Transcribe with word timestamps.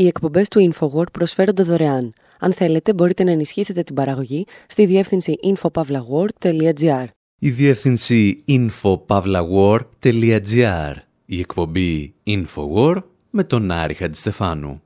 Οι 0.00 0.06
εκπομπές 0.06 0.48
του 0.48 0.72
InfoWord 0.72 1.12
προσφέρονται 1.12 1.62
δωρεάν. 1.62 2.12
Αν 2.38 2.52
θέλετε, 2.52 2.94
μπορείτε 2.94 3.24
να 3.24 3.30
ενισχύσετε 3.30 3.82
την 3.82 3.94
παραγωγή 3.94 4.46
στη 4.66 4.86
διεύθυνση 4.86 5.36
infopavlagor.gr. 5.42 7.04
Η 7.38 7.50
διεύθυνση 7.50 8.44
infopavlagor.gr. 8.48 10.94
Η 11.24 11.38
εκπομπή 11.38 12.14
InfoWord 12.26 13.02
με 13.30 13.44
τον 13.44 13.70
Άρη 13.70 13.94
Χατζηστεφάνου. 13.94 14.82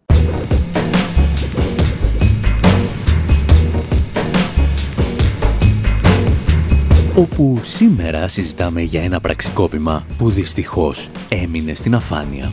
όπου 7.17 7.61
σήμερα 7.63 8.29
συζητάμε 8.29 8.83
για 8.83 9.03
ένα 9.03 9.21
πραξικόπημα 9.21 10.07
που 10.17 10.31
δυστυχώς 10.31 11.11
έμεινε 11.29 11.75
στην 11.75 11.95
αφάνεια. 11.95 12.53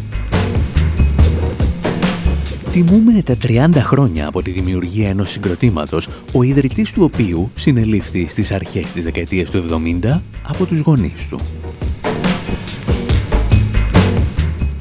Τιμούμε 2.71 3.21
τα 3.21 3.35
30 3.43 3.69
χρόνια 3.75 4.27
από 4.27 4.41
τη 4.41 4.51
δημιουργία 4.51 5.09
ενός 5.09 5.29
συγκροτήματος, 5.31 6.07
ο 6.31 6.43
ιδρυτής 6.43 6.91
του 6.91 7.03
οποίου 7.13 7.51
συνελήφθη 7.53 8.27
στις 8.27 8.51
αρχές 8.51 8.91
της 8.91 9.03
δεκαετίας 9.03 9.49
του 9.49 9.57
70 9.57 10.21
από 10.47 10.65
τους 10.65 10.79
γονείς 10.79 11.27
του. 11.27 11.39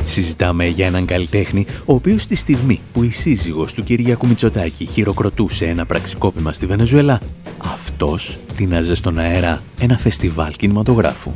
Συζητάμε 0.05 0.67
για 0.67 0.87
έναν 0.87 1.07
καλλιτέχνη, 1.07 1.67
ο 1.85 1.95
οποίος 1.95 2.23
στη 2.23 2.37
στιγμή 2.37 2.81
που 2.93 3.03
η 3.03 3.11
σύζυγος 3.11 3.75
του 3.75 3.83
Κυριάκου 3.83 4.27
Μητσοτάκη 4.27 4.85
χειροκροτούσε 4.85 5.67
ένα 5.67 5.87
πραξικόπημα 5.87 6.53
στη 6.53 6.67
Βενεζουέλα, 6.67 7.21
αυτός 7.59 8.39
τίναζε 8.57 8.95
στον 8.95 9.19
αέρα 9.19 9.63
ένα 9.81 9.99
φεστιβάλ 9.99 10.53
κινηματογράφου. 10.53 11.33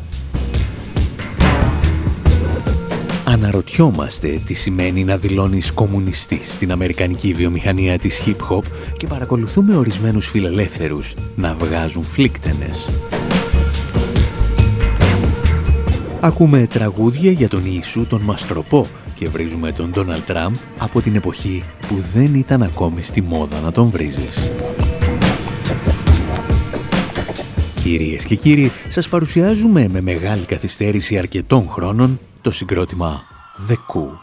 Αναρωτιόμαστε 3.45 4.41
τι 4.45 4.55
σημαίνει 4.55 5.05
να 5.05 5.16
δηλώνεις 5.16 5.73
κομμουνιστής 5.73 6.52
στην 6.52 6.73
αμερικανική 6.73 7.33
βιομηχανία 7.33 7.98
της 7.98 8.23
hip-hop 8.27 8.62
και 8.97 9.07
παρακολουθούμε 9.07 9.77
ορισμένους 9.77 10.29
φιλελεύθερους 10.29 11.15
να 11.37 11.55
βγάζουν 11.55 12.05
φλίκτενες. 12.05 12.91
Ακούμε 16.21 16.66
τραγούδια 16.66 17.30
για 17.30 17.49
τον 17.49 17.63
Ιησού 17.65 18.07
τον 18.07 18.21
Μαστροπό 18.21 18.87
και 19.15 19.29
βρίζουμε 19.29 19.73
τον 19.73 19.90
Ντόναλτ 19.90 20.24
Τραμπ 20.27 20.55
από 20.79 21.01
την 21.01 21.15
εποχή 21.15 21.65
που 21.88 21.96
δεν 22.13 22.35
ήταν 22.35 22.63
ακόμη 22.63 23.02
στη 23.02 23.21
μόδα 23.23 23.61
να 23.61 23.73
τον 23.73 23.90
βρίζεις. 23.90 24.51
Κυρίες 27.83 28.24
και 28.24 28.35
κύριοι, 28.35 28.73
σας 28.88 29.09
παρουσιάζουμε 29.09 29.88
με 29.88 30.01
μεγάλη 30.01 30.45
καθυστέρηση 30.45 31.18
αρκετών 31.18 31.68
χρόνων 31.68 32.21
το 32.40 32.51
συγκρότημα 32.51 33.34
The 33.59 33.77
Coup. 33.88 34.19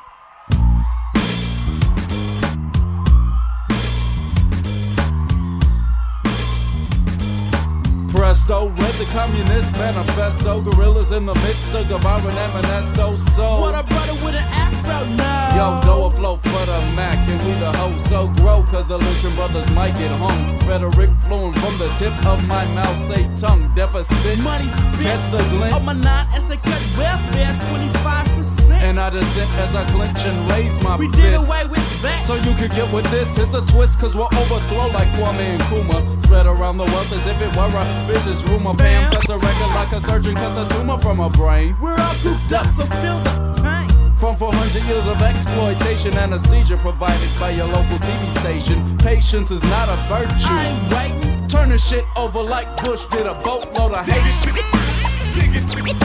presto. 8.32 8.70
Read 8.70 8.96
the 9.02 9.06
Communist 9.14 9.72
Manifesto. 9.78 10.62
Gorillas 10.62 11.12
in 11.12 11.26
the 11.26 11.34
midst 11.34 11.73
of 11.73 11.88
Guevara 11.88 12.22
and 12.22 12.54
Manesto. 12.54 13.18
So, 13.36 13.60
what 13.60 13.73
a 13.73 13.84
brother 13.84 14.14
with 14.23 14.36
an 14.36 14.48
afro 14.54 15.00
now. 15.16 15.56
Yo, 15.58 15.82
go 15.84 16.06
afloat 16.06 16.40
for 16.44 16.66
the 16.66 16.80
Mac, 16.95 17.18
and 17.28 17.42
we 17.44 17.52
the 17.60 17.72
hoe. 17.72 17.98
So 18.10 18.28
grow, 18.42 18.64
cause 18.64 18.88
the 18.88 18.98
Lucian 18.98 19.34
brothers 19.36 19.70
might 19.72 19.95
get 19.98 20.12
hung. 20.23 20.58
Rhetoric 20.68 21.10
flowing 21.26 21.54
from 21.54 21.78
the 21.78 21.90
tip 21.98 22.14
of 22.26 22.45
my 22.48 22.66
mouth. 22.76 23.00
Say 23.08 23.23
tongue 23.36 23.73
deficit. 23.76 24.40
Money 24.44 24.68
spit. 24.68 25.02
Catch 25.02 25.32
the 25.32 25.42
glint. 25.50 25.73
Oh, 25.73 25.80
my 25.80 25.94
nine, 25.94 26.28
as 26.34 26.45
they 26.48 26.58
cut 26.58 26.82
welfare 26.98 27.54
25%. 27.73 28.51
And 28.82 29.00
I 29.00 29.10
dissent 29.12 29.50
as 29.62 29.76
I 29.76 29.86
clench 29.92 30.26
and 30.26 30.50
raise 30.50 30.82
my 30.82 30.98
we 30.98 31.06
fist. 31.06 31.18
We 31.18 31.22
did 31.22 31.34
away 31.36 31.66
with 31.70 32.02
that. 32.02 32.26
So 32.26 32.34
you 32.34 32.54
could 32.58 32.72
get 32.72 32.92
with 32.92 33.06
this. 33.12 33.38
It's 33.38 33.54
a 33.54 33.62
twist, 33.62 34.00
cause 34.00 34.16
we'll 34.16 34.26
overthrow 34.26 34.88
like 34.90 35.08
Kwame 35.14 35.38
and 35.38 35.62
Kuma. 35.70 36.02
Spread 36.23 36.48
around 36.48 36.78
the 36.78 36.86
wealth 36.86 37.14
as 37.14 37.26
if 37.28 37.40
it 37.40 37.56
were 37.56 37.70
a 37.70 37.86
business 38.08 38.42
rumor. 38.50 38.73
Bam, 38.73 39.12
cuts 39.12 39.30
a 39.30 39.38
record 39.38 39.72
like 39.78 39.92
a 39.94 40.02
surgeon 40.02 40.36
cuts 40.36 40.58
a 40.58 40.73
tumor 40.73 40.98
from 40.98 41.20
a 41.20 41.30
brain. 41.30 41.76
We're 41.80 41.94
all 41.94 42.16
cooped 42.26 42.52
up, 42.54 42.66
so 42.73 42.86
feel 43.05 43.20
the 43.22 43.61
pain. 43.61 43.88
From 44.17 44.36
400 44.36 44.84
years 44.89 45.08
of 45.08 45.22
exploitation, 45.22 46.17
anesthesia 46.17 46.78
provided 46.78 47.30
by 47.39 47.52
your 47.52 47.67
local 47.67 47.98
TV 48.00 48.39
station. 48.42 48.98
Patience 48.98 49.52
is 49.52 49.61
not 49.64 49.89
a 49.89 49.98
virtue. 50.10 50.50
I 50.50 50.66
ain't 50.66 51.22
waiting. 51.22 51.48
Turn 51.48 51.70
the 51.70 51.78
shit 51.78 52.05
over 52.17 52.42
like 52.42 52.67
Bush 52.84 53.05
did 53.11 53.28
a 53.28 53.36
boatload 53.45 53.94
of 53.94 54.08
hate. 54.08 54.22
Dig 54.54 55.54
it, 55.54 55.70
dig 55.70 55.86
it, 55.86 55.86
dig 55.86 55.86
it, 55.86 56.00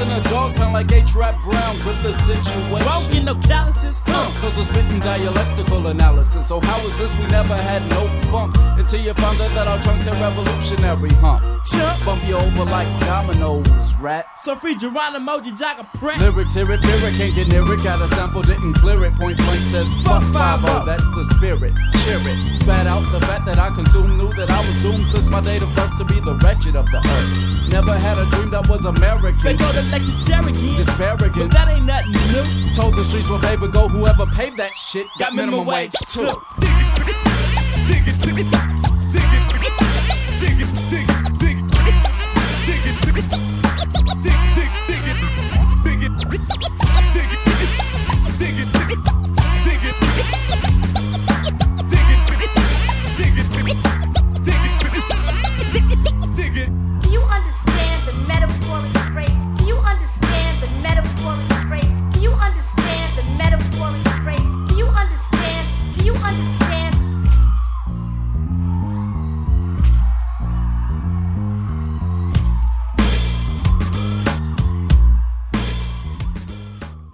in 0.00 0.08
a 0.10 0.22
dog 0.30 0.54
pound 0.54 0.72
like 0.72 0.90
A-Trap 0.92 1.42
Brown 1.42 1.74
with 1.82 2.00
the 2.02 2.12
situation. 2.12 2.86
Won't 2.86 3.10
get 3.10 3.24
no 3.24 3.34
calluses, 3.34 4.00
huh? 4.04 4.14
Uh, 4.14 4.40
Cause 4.40 4.56
we're 4.56 4.64
spitting 4.64 5.00
dialectical 5.00 5.86
analysis. 5.86 6.46
So 6.46 6.60
how 6.60 6.78
is 6.86 6.96
this? 6.98 7.10
We 7.18 7.26
never 7.30 7.56
had 7.56 7.82
no 7.90 8.06
funk 8.30 8.54
until 8.78 9.00
you 9.00 9.14
found 9.14 9.40
out 9.40 9.50
that 9.50 9.66
our 9.66 9.78
trunks 9.82 10.06
are 10.06 10.14
revolutionary, 10.22 11.10
huh? 11.18 11.38
Chump, 11.66 12.04
bump 12.04 12.22
you 12.28 12.36
over 12.36 12.64
like 12.64 12.88
dominoes, 13.00 13.94
rat. 14.00 14.26
So 14.38 14.54
free 14.54 14.76
Geronimo, 14.76 15.40
Jack 15.40 15.80
a 15.80 15.98
prat. 15.98 16.20
Lyrics, 16.20 16.54
hear 16.54 16.70
it, 16.70 16.80
lyric, 16.80 17.14
can't 17.14 17.34
get 17.34 17.48
near 17.48 17.66
it. 17.72 17.82
Got 17.82 18.00
a 18.00 18.08
sample, 18.14 18.42
didn't 18.42 18.74
clear 18.74 19.04
it. 19.04 19.14
Point 19.16 19.38
blank 19.38 19.60
says, 19.72 19.88
fuck 20.04 20.22
5 20.32 20.86
that's 20.86 21.02
the 21.02 21.24
spirit. 21.36 21.74
Cheer 22.04 22.22
it. 22.22 22.38
Spat 22.60 22.86
out 22.86 23.02
the 23.12 23.20
fact 23.26 23.46
that 23.46 23.58
I 23.58 23.70
consumed, 23.70 24.16
knew 24.16 24.32
that 24.34 24.50
I 24.50 24.58
was 24.58 24.82
doomed 24.82 25.06
since 25.06 25.26
my 25.26 25.40
date 25.40 25.62
of 25.62 25.74
birth 25.74 25.96
to 25.98 26.04
be 26.04 26.20
the 26.20 26.34
wretched 26.44 26.76
of 26.76 26.86
the 26.86 26.98
earth. 26.98 27.48
Never 27.70 27.98
had 27.98 28.16
a 28.16 28.24
dream 28.30 28.50
that 28.50 28.66
was 28.68 28.84
American. 28.84 29.42
They 29.48 29.56
go 29.56 29.72
to 29.72 29.80
like 29.90 30.02
the 30.02 30.24
Cherokee. 30.28 30.76
Disparaging. 30.76 31.48
But 31.48 31.50
that 31.52 31.68
ain't 31.68 31.86
nothing 31.86 32.12
new. 32.12 32.74
Told 32.74 32.94
the 32.96 33.02
streets 33.02 33.30
will 33.30 33.38
favor 33.38 33.66
go 33.66 33.88
whoever 33.88 34.26
paved 34.26 34.58
that 34.58 34.76
shit. 34.76 35.06
Got, 35.18 35.30
got 35.30 35.34
minimum, 35.36 35.64
minimum 35.64 35.74
wage 35.74 35.92
too. 36.12 36.28
Dig 36.60 36.68
it, 36.68 36.92
dig 37.00 37.08
it, 37.08 38.20
dig 38.20 38.38
it, 38.38 38.50
dig 39.08 39.24
it, 39.24 39.48
dig 39.48 39.64
it. 39.64 39.68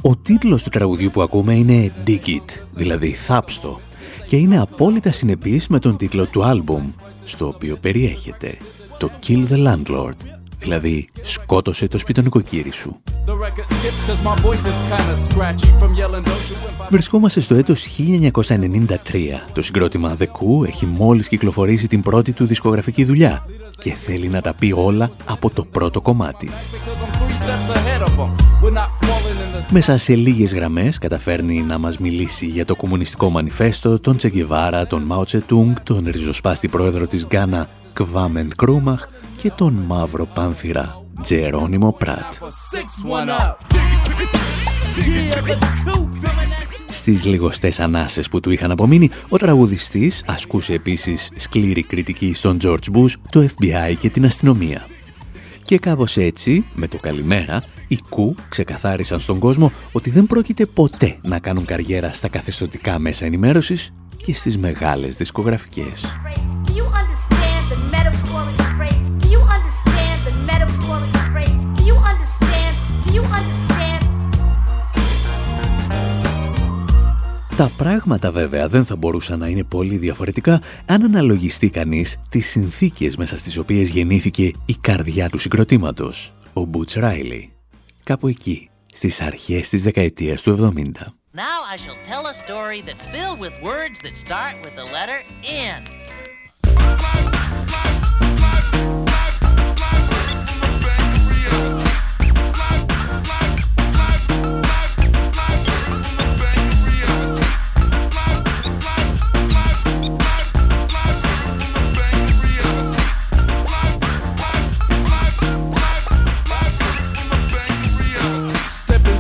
Ο 0.07 0.17
τίτλος 0.17 0.63
του 0.63 0.71
τραγουδιού 0.71 1.11
που 1.11 1.23
ακούμε 1.23 1.55
είναι 1.55 1.93
Dig 2.07 2.27
It, 2.27 2.63
δηλαδή 2.75 3.11
θάψτο, 3.11 3.81
και 4.29 4.37
είναι 4.37 4.61
απόλυτα 4.61 5.13
συνεπής 5.13 5.69
με 5.69 5.79
τον 5.79 5.97
τίτλο 5.97 6.27
του 6.27 6.45
άλμπουμ, 6.45 6.91
στο 7.25 7.47
οποίο 7.47 7.77
περιέχεται 7.77 8.57
το 8.99 9.11
Kill 9.27 9.45
the 9.51 9.67
Landlord, 9.67 10.17
δηλαδή 10.59 11.09
σκότωσε 11.21 11.89
το 11.89 11.99
σπιτονικοκύρι 11.99 12.71
σου. 12.71 13.01
Βρισκόμαστε 16.91 17.41
στο 17.41 17.55
έτος 17.55 17.97
1993. 17.99 18.89
Το 19.53 19.63
συγκρότημα 19.63 20.17
The 20.19 20.25
Coup 20.25 20.67
έχει 20.67 20.87
μόλις 20.87 21.29
κυκλοφορήσει 21.29 21.87
την 21.87 22.03
πρώτη 22.03 22.33
του 22.33 22.47
δισκογραφική 22.47 23.05
δουλειά 23.05 23.47
και 23.79 23.95
θέλει 23.95 24.29
να 24.29 24.41
τα 24.41 24.55
πει 24.55 24.73
όλα 24.77 25.11
από 25.25 25.51
το 25.51 25.65
πρώτο 25.65 26.01
κομμάτι. 26.01 26.51
Μέσα 29.71 29.97
σε 29.97 30.15
λίγες 30.15 30.55
γραμμές 30.55 30.99
καταφέρνει 30.99 31.63
να 31.63 31.79
μας 31.79 31.99
μιλήσει 31.99 32.47
για 32.47 32.65
το 32.65 32.77
κομμουνιστικό 32.77 33.31
μανιφέστο, 33.31 34.01
τον 34.01 34.17
Τσεγκεβάρα, 34.17 34.87
τον 34.87 35.03
Μάο 35.03 35.25
Τσετούγκ, 35.25 35.75
τον 35.83 36.05
ριζοσπάστη 36.11 36.69
πρόεδρο 36.69 37.07
της 37.07 37.27
Γκάνα 37.27 37.69
Κβάμεν 37.93 38.53
Κρούμαχ 38.57 39.07
και 39.37 39.51
τον 39.51 39.73
μαύρο 39.73 40.27
πάνθυρα 40.27 41.03
Τζερόνιμο 41.23 41.93
Πράτ. 41.93 42.33
Στις 46.91 47.25
λιγοστές 47.25 47.81
ανάσες 47.81 48.29
που 48.29 48.41
του 48.41 48.51
είχαν 48.51 48.71
απομείνει, 48.71 49.11
ο 49.29 49.37
τραγουδιστής 49.37 50.25
ασκούσε 50.27 50.73
επίσης 50.73 51.31
σκληρή 51.37 51.83
κριτική 51.83 52.33
στον 52.33 52.59
George 52.63 52.93
Bush, 52.95 53.13
το 53.31 53.49
FBI 53.57 53.95
και 53.99 54.11
την 54.11 54.25
αστυνομία 54.25 54.87
Και 55.65 55.79
κάπως 55.79 56.17
έτσι, 56.17 56.65
με 56.75 56.89
το 56.89 56.97
καλημέρα, 56.97 57.63
οι 57.89 57.99
Κου 58.09 58.35
ξεκαθάρισαν 58.49 59.21
στον 59.21 59.39
κόσμο 59.39 59.73
ότι 59.93 60.11
δεν 60.11 60.27
πρόκειται 60.27 60.67
ποτέ 60.67 61.19
να 61.23 61.39
κάνουν 61.39 61.65
καριέρα 61.65 62.13
στα 62.13 62.29
καθεστωτικά 62.29 62.99
μέσα 62.99 63.25
ενημέρωσης 63.25 63.93
και 64.17 64.35
στις 64.35 64.59
μεγάλες 64.59 65.17
δισκογραφικές. 65.17 66.05
Τα 77.57 77.71
πράγματα 77.77 78.31
βέβαια 78.31 78.69
δεν 78.69 78.85
θα 78.85 78.97
μπορούσαν 78.97 79.39
να 79.39 79.47
είναι 79.47 79.65
πολύ 79.65 79.97
διαφορετικά 79.97 80.61
αν 80.87 81.03
αναλογιστεί 81.05 81.71
κανείς 81.71 82.17
τις 82.29 82.51
συνθήκες 82.51 83.17
μέσα 83.17 83.37
στις 83.37 83.57
οποίες 83.59 83.89
γεννήθηκε 83.89 84.51
η 84.67 84.75
καρδιά 84.81 85.29
του 85.29 85.39
συγκροτήματος, 85.39 86.35
ο 86.53 86.65
Μπούτς 86.65 86.95
Ράιλι. 86.95 87.53
Κάπου 88.05 88.29
εκεί, 88.29 88.71
στις 88.93 89.21
αρχές 89.21 89.69
της 89.69 89.83
δεκαετίας 89.83 90.43
του 90.43 90.51
70. 90.51 91.15
Now 91.35 91.61
I 91.73 91.77
shall 91.77 91.99
tell 92.11 92.25
a 92.27 92.35
story 92.45 92.81
that's 92.87 93.07
filled 93.15 93.41
with 93.45 93.55
words 93.63 93.99
that 94.05 94.17
start 94.27 94.55
with 94.65 94.75
the 94.81 94.87
letter 94.97 95.19
N. 95.79 95.83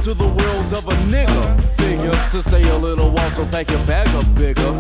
of 0.07 0.89
a 0.89 0.93
nigga 1.09 1.63
figure 1.77 2.13
to 2.31 2.43
stay 2.43 2.69
a 2.69 2.77
little 2.77 3.11
while, 3.11 3.31
so 3.31 3.47
pack 3.47 3.71
your 3.71 3.85
bag 3.87 4.07
up 4.09 4.35
bigger. 4.35 4.73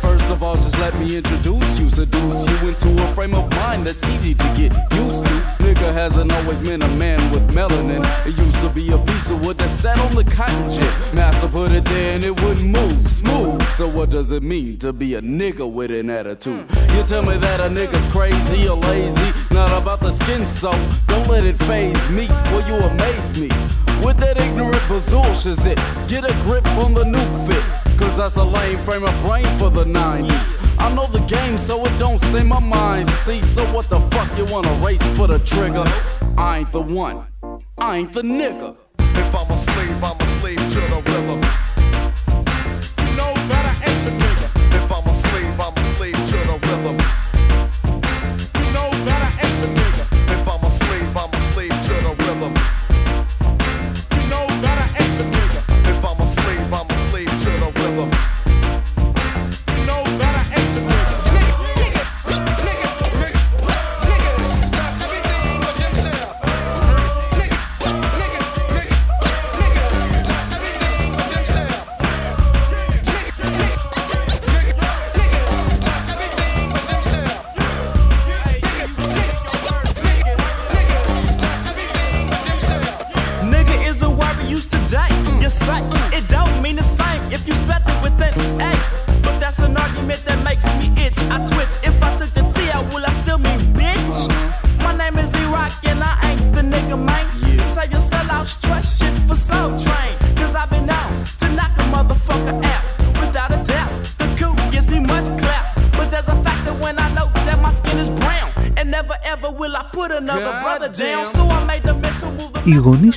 First 0.00 0.26
of 0.26 0.42
all, 0.42 0.56
just 0.56 0.76
let 0.78 0.98
me 0.98 1.16
introduce 1.16 1.78
you, 1.78 1.88
seduce 1.88 2.48
you 2.48 2.68
into 2.68 3.04
a 3.04 3.14
frame 3.14 3.34
of 3.34 3.48
mind 3.50 3.86
that's 3.86 4.02
easy 4.02 4.34
to 4.34 4.44
get 4.56 4.72
used 4.94 5.24
to. 5.24 5.34
Nigga 5.62 5.92
hasn't 5.92 6.32
always 6.32 6.60
been 6.62 6.82
a 6.82 6.88
man 6.88 7.30
with 7.30 7.46
melanin. 7.50 8.02
It 8.26 8.36
used 8.36 8.60
to 8.60 8.70
be 8.70 8.90
a 8.90 8.98
piece 8.98 9.30
of 9.30 9.44
wood 9.44 9.58
that 9.58 9.70
sat 9.70 10.00
on 10.00 10.16
the 10.16 10.24
cotton 10.24 10.68
gin. 10.68 11.14
Master 11.14 11.46
put 11.46 11.70
it 11.70 11.84
there 11.84 12.16
and 12.16 12.24
it 12.24 12.40
wouldn't 12.40 12.68
move 12.68 13.00
smooth. 13.00 13.62
So 13.76 13.88
what 13.88 14.10
does 14.10 14.32
it 14.32 14.42
mean 14.42 14.78
to 14.78 14.92
be 14.92 15.14
a 15.14 15.22
nigga 15.22 15.70
with 15.70 15.92
an 15.92 16.10
attitude? 16.10 16.66
You 16.96 17.04
tell 17.04 17.22
me 17.22 17.36
that 17.36 17.60
a 17.60 17.68
nigga's 17.68 18.06
crazy 18.06 18.68
or 18.68 18.76
lazy, 18.78 19.32
not 19.52 19.70
about 19.80 20.00
the 20.00 20.10
skin, 20.10 20.44
so 20.44 20.72
don't 21.06 21.28
let 21.28 21.44
it 21.44 21.56
phase 21.58 22.08
me. 22.10 22.26
Well, 22.28 22.66
you 22.66 22.74
amaze 22.84 23.38
me 23.38 23.48
with 24.04 24.18
that 24.18 24.38
ignorant 24.40 24.82
bazoosh 24.82 25.46
it. 25.66 25.78
Get 26.08 26.24
a 26.24 26.34
grip 26.42 26.66
on 26.78 26.94
the 26.94 27.04
new 27.04 27.46
fit. 27.46 27.64
Cause 27.98 28.16
that's 28.16 28.36
a 28.36 28.44
lame 28.44 28.78
frame 28.78 29.04
of 29.04 29.14
brain 29.24 29.46
for 29.58 29.70
the 29.70 29.84
90s. 29.84 30.56
I 30.78 30.92
know 30.92 31.06
the 31.06 31.20
game, 31.20 31.56
so 31.58 31.84
it 31.86 31.96
don't 31.98 32.18
stay 32.18 32.42
my 32.42 32.58
mind. 32.58 33.06
See, 33.06 33.40
so 33.42 33.64
what 33.66 33.88
the 33.88 34.00
fuck 34.10 34.36
you 34.36 34.44
wanna 34.46 34.74
race 34.84 35.06
for 35.16 35.26
the 35.26 35.38
trigger? 35.40 35.84
I 36.36 36.58
ain't 36.58 36.72
the 36.72 36.80
one, 36.80 37.24
I 37.78 37.98
ain't 37.98 38.12
the 38.12 38.22
nigga. 38.22 38.76
If 38.98 39.34
I'm 39.34 39.50
a 39.50 39.56
slave, 39.56 40.02
I'm 40.02 40.20
a 40.20 40.40
slave 40.40 40.58
to 40.58 40.80
the 40.80 41.02
rhythm. 41.06 41.41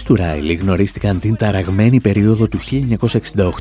Του 0.06 0.16
Ράιλι 0.16 0.54
γνωρίστηκαν 0.54 1.20
την 1.20 1.36
ταραγμένη 1.36 2.02
περίοδο 2.02 2.48
του 2.48 2.60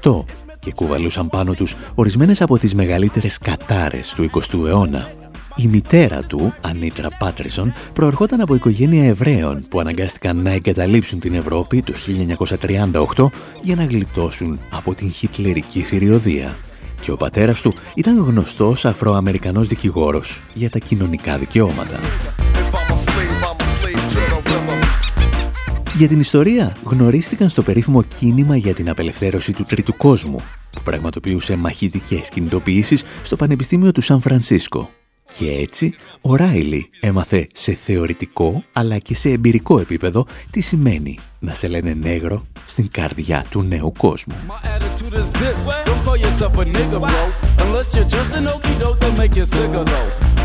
1968 0.02 0.24
και 0.58 0.72
κουβαλούσαν 0.72 1.28
πάνω 1.28 1.54
τους 1.54 1.74
ορισμένες 1.94 2.42
από 2.42 2.58
τις 2.58 2.74
μεγαλύτερες 2.74 3.38
κατάρες 3.38 4.14
του 4.14 4.30
20ου 4.30 4.66
αιώνα. 4.66 5.12
Η 5.56 5.66
μητέρα 5.66 6.22
του, 6.22 6.54
Ανίτρα 6.60 7.08
Πάτρισον, 7.18 7.72
προερχόταν 7.92 8.40
από 8.40 8.54
οικογένεια 8.54 9.04
Εβραίων 9.04 9.66
που 9.68 9.80
αναγκάστηκαν 9.80 10.42
να 10.42 10.52
εγκαταλείψουν 10.52 11.20
την 11.20 11.34
Ευρώπη 11.34 11.82
το 11.82 11.92
1938 13.16 13.30
για 13.62 13.74
να 13.74 13.84
γλιτώσουν 13.84 14.58
από 14.70 14.94
την 14.94 15.10
χιτλερική 15.10 15.82
θηριωδία. 15.82 16.56
Και 17.00 17.10
ο 17.10 17.16
πατέρας 17.16 17.62
του 17.62 17.74
ήταν 17.94 18.18
γνωστός 18.18 18.84
Αφροαμερικανός 18.84 19.68
δικηγόρος 19.68 20.42
για 20.54 20.70
τα 20.70 20.78
κοινωνικά 20.78 21.38
δικαιώματα. 21.38 21.98
Για 25.96 26.08
την 26.08 26.20
ιστορία 26.20 26.76
γνωρίστηκαν 26.84 27.48
στο 27.48 27.62
περίφημο 27.62 28.02
κίνημα 28.02 28.56
για 28.56 28.74
την 28.74 28.88
απελευθέρωση 28.88 29.52
του 29.52 29.62
τρίτου 29.62 29.96
κόσμου, 29.96 30.40
που 30.70 30.82
πραγματοποιούσε 30.84 31.56
μαχητικές 31.56 32.28
κινητοποιήσεις 32.28 33.04
στο 33.22 33.36
Πανεπιστήμιο 33.36 33.92
του 33.92 34.00
Σαν 34.00 34.20
Φρανσίσκο. 34.20 34.90
Και 35.38 35.50
έτσι, 35.50 35.94
ο 36.20 36.36
Ράιλι 36.36 36.90
έμαθε 37.00 37.48
σε 37.52 37.74
θεωρητικό 37.74 38.64
αλλά 38.72 38.98
και 38.98 39.14
σε 39.14 39.30
εμπειρικό 39.30 39.78
επίπεδο 39.78 40.26
τι 40.50 40.60
σημαίνει 40.60 41.18
να 41.38 41.54
σε 41.54 41.68
λένε 41.68 41.94
νέγρο 41.94 42.46
στην 42.64 42.88
καρδιά 42.90 43.44
του 43.50 43.62
νέου 43.62 43.92
κόσμου. 43.98 44.34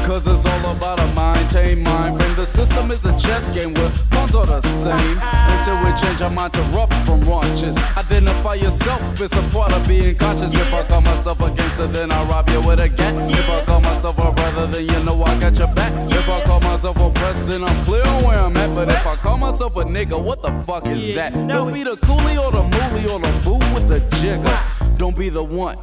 Cause 0.06 0.26
it's 0.28 0.46
all 0.46 0.72
about 0.76 1.00
a 1.00 1.08
mind, 1.14 1.50
tame 1.50 1.84
mind 1.84 2.18
frame. 2.18 2.36
The 2.36 2.46
system 2.46 2.92
is 2.92 3.06
a 3.06 3.12
chess 3.18 3.48
game 3.50 3.74
where 3.74 3.92
pawns 4.10 4.34
are 4.36 4.46
the 4.46 4.62
same. 4.62 5.18
Until 5.22 5.78
we 5.84 5.96
change 6.00 6.22
our 6.22 6.30
mind 6.30 6.54
to 6.54 6.62
rough 6.74 6.90
from 7.06 7.22
raunches. 7.22 7.76
Identify 7.98 8.56
yourself, 8.56 9.02
it's 9.22 9.36
a 9.36 9.42
part 9.54 9.72
of 9.72 9.88
being 9.88 10.16
conscious. 10.16 10.54
If 10.54 10.74
I 10.74 10.84
call 10.84 11.02
myself 11.02 11.42
a 11.42 11.52
gangster, 11.52 11.88
then 11.88 12.12
I 12.12 12.24
rob 12.24 12.50
you 12.50 12.62
with 12.62 12.80
a 12.80 12.90
gat. 12.90 13.16
If 13.32 13.50
I 13.50 13.64
call 13.66 13.82
myself 13.82 14.18
a 14.20 14.32
brother, 14.32 14.68
then 14.68 14.88
you 14.88 15.04
know 15.04 15.24
I 15.24 15.40
got 15.40 15.58
your 15.58 15.74
back. 15.74 15.94
If 16.12 16.30
I 16.30 16.42
call 16.44 16.60
myself 16.60 16.98
oppressed, 16.98 17.48
then 17.48 17.64
I'm 17.64 17.84
clear 17.86 18.06
on 18.06 18.24
where 18.24 18.40
I'm 18.40 18.58
at. 18.58 18.74
But 18.76 18.90
if 18.90 19.06
I 19.06 19.16
call 19.16 19.38
myself 19.38 19.76
a 19.76 19.84
nigga, 19.84 20.24
what 20.24 20.42
the 20.42 20.52
fuck 20.66 20.88
is 20.88 21.16
that? 21.16 21.34
Don't 21.34 21.74
be 21.74 21.84
the 21.84 21.98
coolie 21.98 22.38
or 22.44 22.52
the 22.52 22.64
moolie 22.64 23.12
or 23.12 23.20
the 23.20 23.32
boo 23.44 23.60
with 23.74 23.88
the 23.88 24.00
jigger. 24.18 24.89
Don't 25.00 25.16
be 25.16 25.30
the 25.30 25.46
one. 25.64 25.78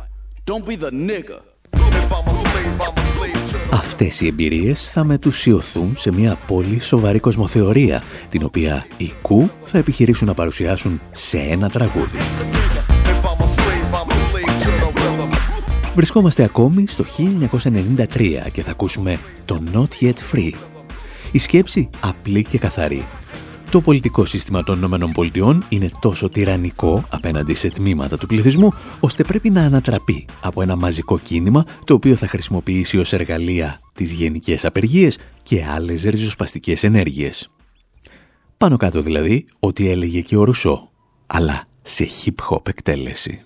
Don't 0.45 0.67
be 0.67 0.77
the 0.77 0.91
nigga. 0.91 1.39
If 1.73 2.13
I'm 2.17 2.29
a 2.29 2.35
slave, 2.35 2.81
I'm 2.87 2.95
a 2.99 3.07
Αυτές 3.71 4.21
οι 4.21 4.27
εμπειρίες 4.27 4.91
θα 4.91 5.05
μετουσιωθούν 5.05 5.95
σε 5.97 6.13
μια 6.13 6.39
πολύ 6.47 6.81
σοβαρή 6.81 7.19
κοσμοθεωρία, 7.19 8.03
την 8.29 8.45
οποία 8.45 8.87
οι 8.97 9.13
Κου 9.23 9.51
θα 9.65 9.79
επιχειρήσουν 9.79 10.27
να 10.27 10.35
παρουσιάσουν 10.35 11.01
σε 11.13 11.39
ένα 11.39 11.71
τραγούδι. 11.71 12.19
Βρισκόμαστε 15.95 16.43
ακόμη 16.43 16.87
στο 16.87 17.05
1993 18.15 18.51
και 18.53 18.63
θα 18.63 18.71
ακούσουμε 18.71 19.19
το 19.45 19.63
Not 19.73 20.05
Yet 20.05 20.33
Free. 20.33 20.53
Η 21.33 21.39
σκέψη 21.39 21.91
απλή 22.01 22.45
και 22.45 22.59
καθαρή 22.59 23.07
το 23.71 23.81
πολιτικό 23.81 24.25
σύστημα 24.25 24.63
των 24.63 24.83
ΗΠΑ 24.83 25.67
είναι 25.69 25.89
τόσο 26.01 26.29
τυραννικό 26.29 27.05
απέναντι 27.11 27.55
σε 27.55 27.69
τμήματα 27.69 28.19
του 28.19 28.27
πληθυσμού, 28.27 28.73
ώστε 29.01 29.25
πρέπει 29.25 29.51
να 29.51 29.63
ανατραπεί 29.63 30.27
από 30.43 30.63
ένα 30.63 30.77
μαζικό 30.77 31.19
κίνημα 31.19 31.65
το 31.85 31.95
οποίο 31.95 32.17
θα 32.17 32.29
χρησιμοποιήσει 32.29 32.99
ως 32.99 33.13
εργαλεία 33.13 33.81
τις 33.95 34.13
γενικές 34.13 34.65
απεργίες 34.65 35.19
και 35.43 35.65
άλλες 35.65 36.03
ριζοσπαστικές 36.03 36.85
ενέργειες. 36.85 37.51
Πάνω 38.57 38.77
κάτω 38.77 39.03
δηλαδή 39.03 39.47
ό,τι 39.59 39.91
έλεγε 39.91 40.21
και 40.21 40.37
ο 40.37 40.45
Ρουσό, 40.45 40.91
αλλά 41.27 41.65
σε 41.83 42.09
hip-hop 42.25 42.69
εκτέλεση. 42.69 43.46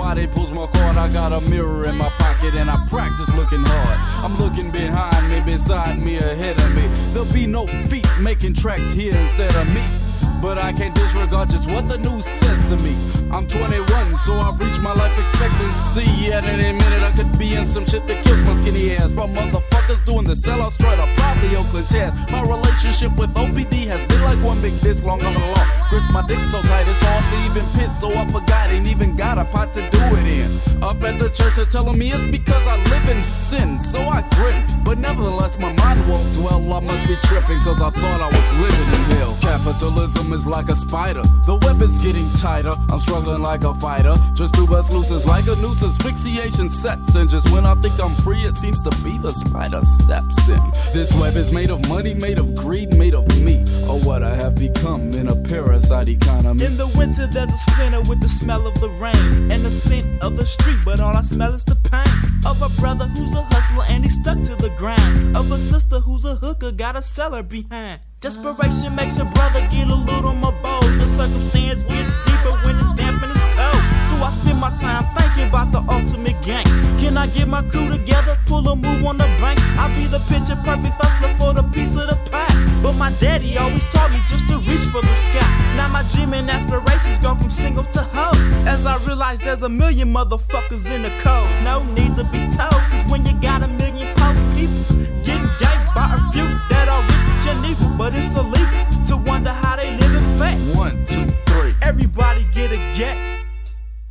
body 0.00 0.26
pulls 0.26 0.50
my 0.50 0.66
cord. 0.66 0.96
I 0.96 1.08
got 1.12 1.30
a 1.30 1.40
mirror 1.50 1.84
in 1.84 1.96
my 1.96 2.08
pocket 2.24 2.54
and 2.54 2.70
I 2.70 2.76
practice 2.88 3.32
looking 3.34 3.62
hard. 3.62 3.98
I'm 4.24 4.34
looking 4.42 4.70
behind 4.70 5.28
me, 5.30 5.40
beside 5.42 5.98
me, 5.98 6.16
ahead 6.16 6.58
of 6.58 6.74
me. 6.74 6.86
There'll 7.12 7.32
be 7.32 7.46
no 7.46 7.66
feet 7.90 8.08
making 8.18 8.54
tracks 8.54 8.90
here 8.92 9.14
instead 9.14 9.54
of 9.56 9.66
me. 9.74 9.84
But 10.40 10.56
I 10.56 10.72
can't 10.72 10.94
disregard 10.94 11.50
just 11.50 11.70
what 11.70 11.86
the 11.86 11.98
news 11.98 12.24
says 12.24 12.60
to 12.70 12.76
me. 12.78 12.96
I'm 13.30 13.46
21, 13.46 14.16
so 14.16 14.32
I've 14.40 14.58
reached 14.58 14.80
my 14.80 14.94
life 14.94 15.16
expectancy. 15.18 16.32
At 16.32 16.46
any 16.46 16.72
minute, 16.72 17.02
I 17.02 17.12
could 17.12 17.38
be 17.38 17.54
in 17.54 17.66
some 17.66 17.84
shit 17.84 18.06
that 18.06 18.24
kills 18.24 18.42
my 18.44 18.54
skinny 18.54 18.92
ass. 18.92 19.12
From 19.12 19.34
motherfuckers 19.34 20.02
doing 20.06 20.24
the 20.24 20.32
sellout 20.32 20.72
strut, 20.72 20.98
I'm 20.98 21.14
probably 21.16 21.56
Oakland 21.56 21.88
test. 21.88 22.32
My 22.32 22.42
relationship 22.42 23.14
with 23.18 23.30
OPD 23.34 23.74
has 23.92 24.00
been 24.08 24.22
like 24.22 24.42
one 24.42 24.62
big 24.62 24.72
this 24.80 25.04
long 25.04 25.22
on 25.22 25.34
the 25.34 25.40
law. 25.40 25.79
Grits 25.90 26.08
my 26.12 26.24
dick 26.24 26.38
so 26.44 26.62
tight 26.62 26.86
it's 26.86 27.02
hard 27.02 27.24
to 27.30 27.36
even 27.50 27.66
piss, 27.74 27.98
so 27.98 28.12
I 28.12 28.24
forgot 28.30 28.70
ain't 28.70 28.86
even 28.86 29.16
got 29.16 29.38
a 29.38 29.44
pot 29.44 29.72
to 29.72 29.80
do 29.90 29.98
it 30.14 30.26
in. 30.26 30.50
Up 30.84 31.02
at 31.02 31.18
the 31.18 31.28
church, 31.30 31.56
they're 31.56 31.64
telling 31.64 31.98
me 31.98 32.12
it's 32.12 32.24
because 32.24 32.64
I 32.64 32.76
live 32.94 33.08
in 33.08 33.24
sin, 33.24 33.80
so 33.80 33.98
I 33.98 34.22
grin. 34.38 34.64
But 34.84 34.98
nevertheless, 34.98 35.58
my 35.58 35.72
mind 35.72 36.08
won't 36.08 36.32
dwell. 36.34 36.60
I 36.72 36.78
must 36.78 37.08
be 37.08 37.16
tripping, 37.24 37.58
cause 37.58 37.82
I 37.82 37.90
thought 37.90 38.20
I 38.20 38.30
was 38.30 38.52
living 38.62 38.88
in 38.94 39.04
hell. 39.18 39.36
Capitalism 39.40 40.32
is 40.32 40.46
like 40.46 40.68
a 40.68 40.76
spider, 40.76 41.22
the 41.44 41.58
web 41.66 41.82
is 41.82 41.98
getting 41.98 42.30
tighter. 42.38 42.72
I'm 42.88 43.00
struggling 43.00 43.42
like 43.42 43.64
a 43.64 43.74
fighter, 43.74 44.14
just 44.34 44.54
do 44.54 44.66
loose 44.66 44.92
looses 44.92 45.26
like 45.26 45.42
a 45.50 45.58
noose. 45.58 45.82
Asphyxiation 45.82 46.68
sets 46.68 47.16
in, 47.16 47.26
just 47.26 47.50
when 47.50 47.66
I 47.66 47.74
think 47.82 47.98
I'm 47.98 48.14
free, 48.22 48.42
it 48.42 48.56
seems 48.56 48.80
to 48.84 48.90
be 49.02 49.18
the 49.18 49.32
spider 49.32 49.84
steps 49.84 50.48
in. 50.48 50.62
This 50.94 51.10
web 51.20 51.34
is 51.34 51.52
made 51.52 51.70
of 51.70 51.88
money, 51.88 52.14
made 52.14 52.38
of 52.38 52.54
greed, 52.54 52.96
made 52.96 53.14
of 53.14 53.26
me. 53.42 53.64
Oh, 53.90 53.98
what 54.04 54.22
I 54.22 54.36
have 54.36 54.54
become 54.54 55.10
in 55.14 55.26
a 55.26 55.34
paradise 55.34 55.79
economy. 56.08 56.64
In 56.64 56.76
the 56.76 56.86
winter, 56.96 57.26
there's 57.26 57.52
a 57.52 57.56
splinter 57.56 58.00
with 58.02 58.20
the 58.20 58.28
smell 58.28 58.66
of 58.66 58.74
the 58.80 58.88
rain 58.88 59.50
and 59.50 59.62
the 59.62 59.70
scent 59.70 60.22
of 60.22 60.36
the 60.36 60.46
street, 60.46 60.78
but 60.84 61.00
all 61.00 61.16
I 61.16 61.22
smell 61.22 61.54
is 61.54 61.64
the 61.64 61.76
pain 61.76 62.06
of 62.46 62.60
a 62.62 62.68
brother 62.80 63.06
who's 63.06 63.32
a 63.32 63.42
hustler 63.42 63.84
and 63.88 64.04
he's 64.04 64.14
stuck 64.14 64.40
to 64.42 64.56
the 64.56 64.70
grind. 64.70 65.36
Of 65.36 65.50
a 65.52 65.58
sister 65.58 66.00
who's 66.00 66.24
a 66.24 66.36
hooker, 66.36 66.72
got 66.72 66.96
a 66.96 67.02
cellar 67.02 67.42
behind. 67.42 68.00
Desperation 68.20 68.94
makes 68.94 69.16
a 69.18 69.24
brother 69.24 69.60
get 69.72 69.88
a 69.88 69.94
little 69.94 70.34
more 70.34 70.52
bold. 70.62 70.92
The 71.00 71.06
circumstance 71.06 71.82
gets 71.84 72.14
deeper 72.26 72.52
when 72.64 72.76
it's 72.78 72.89
Spend 74.30 74.58
my 74.58 74.70
time 74.76 75.04
thinking 75.16 75.48
about 75.48 75.72
the 75.72 75.82
ultimate 75.92 76.40
gang. 76.42 76.64
Can 77.00 77.16
I 77.16 77.26
get 77.26 77.48
my 77.48 77.62
crew 77.62 77.88
together, 77.90 78.38
pull 78.46 78.68
a 78.68 78.76
move 78.76 79.04
on 79.04 79.18
the 79.18 79.24
bank? 79.40 79.58
I'll 79.78 79.94
be 79.94 80.06
the 80.06 80.20
picture 80.30 80.56
perfect 80.56 80.94
hustler 81.00 81.34
for 81.38 81.52
the 81.52 81.62
piece 81.74 81.96
of 81.96 82.06
the 82.08 82.18
pie. 82.30 82.46
But 82.82 82.94
my 82.94 83.10
daddy 83.20 83.56
always 83.58 83.86
taught 83.86 84.10
me 84.10 84.18
just 84.26 84.48
to 84.48 84.58
reach 84.58 84.86
for 84.92 85.02
the 85.02 85.14
sky. 85.14 85.46
Now 85.76 85.88
my 85.88 86.02
dream 86.12 86.32
and 86.34 86.48
aspirations 86.50 87.18
go 87.18 87.34
from 87.34 87.50
single 87.50 87.84
to 87.84 88.02
hoe. 88.14 88.38
As 88.66 88.86
I 88.86 88.96
realize 89.06 89.40
there's 89.40 89.62
a 89.62 89.68
million 89.68 90.12
motherfuckers 90.12 90.90
in 90.94 91.02
the 91.02 91.10
code. 91.20 91.48
No 91.64 91.82
need 91.94 92.16
to 92.16 92.24
be 92.24 92.40
told, 92.56 92.80
cause 92.90 93.04
when 93.10 93.26
you 93.26 93.34
got 93.40 93.62
a 93.62 93.68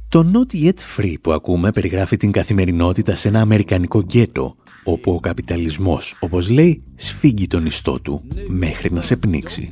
Το 0.09 0.31
Not 0.33 0.55
Yet 0.55 0.97
Free 0.97 1.13
που 1.21 1.31
ακούμε 1.31 1.71
περιγράφει 1.71 2.17
την 2.17 2.31
καθημερινότητα 2.31 3.15
σε 3.15 3.27
ένα 3.27 3.41
αμερικανικό 3.41 4.01
γκέτο, 4.01 4.55
όπου 4.83 5.11
ο 5.11 5.19
καπιταλισμός, 5.19 6.15
όπως 6.19 6.49
λέει, 6.49 6.83
σφίγγει 6.95 7.47
τον 7.47 7.65
ιστό 7.65 7.99
του 7.99 8.21
μέχρι 8.47 8.93
να 8.93 9.01
σε 9.01 9.15
πνίξει. 9.15 9.71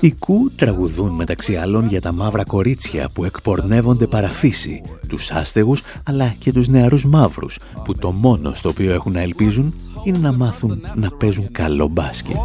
Οι 0.00 0.12
κου 0.12 0.50
τραγουδούν 0.56 1.14
μεταξύ 1.14 1.56
άλλων 1.56 1.86
για 1.86 2.00
τα 2.00 2.12
μαύρα 2.12 2.44
κορίτσια 2.44 3.08
που 3.14 3.24
εκπορνεύονται 3.24 4.06
παραφύση, 4.06 4.82
τους 5.08 5.30
άστεγους 5.30 5.82
αλλά 6.02 6.34
και 6.38 6.52
τους 6.52 6.68
νεαρούς 6.68 7.04
μαύρους 7.04 7.58
που 7.84 7.92
το 7.92 8.12
μόνο 8.12 8.54
στο 8.54 8.68
οποίο 8.68 8.92
έχουν 8.92 9.12
να 9.12 9.20
ελπίζουν 9.20 9.72
είναι 10.04 10.18
να 10.18 10.32
μάθουν 10.32 10.80
να 10.94 11.10
παίζουν 11.10 11.52
καλό 11.52 11.88
μπάσκετ. 11.88 12.36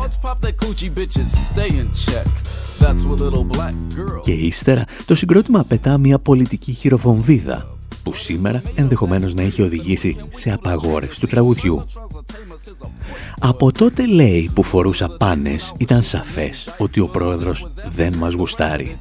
Και 4.21 4.31
ύστερα 4.31 4.83
το 5.05 5.15
συγκρότημα 5.15 5.63
πετά 5.63 5.97
μια 5.97 6.19
πολιτική 6.19 6.71
χειροβομβίδα 6.71 7.76
που 8.03 8.13
σήμερα 8.13 8.61
ενδεχομένως 8.75 9.33
να 9.33 9.41
έχει 9.41 9.61
οδηγήσει 9.61 10.15
σε 10.29 10.51
απαγόρευση 10.51 11.19
του 11.19 11.27
τραγουδιού. 11.27 11.85
Από 13.39 13.71
τότε 13.71 14.07
λέει 14.07 14.51
που 14.53 14.63
φορούσα 14.63 15.09
πάνες 15.09 15.73
ήταν 15.77 16.03
σαφές 16.03 16.75
ότι 16.77 16.99
ο 16.99 17.07
πρόεδρος 17.07 17.67
δεν 17.87 18.15
μας 18.15 18.33
γουστάρει. 18.33 18.99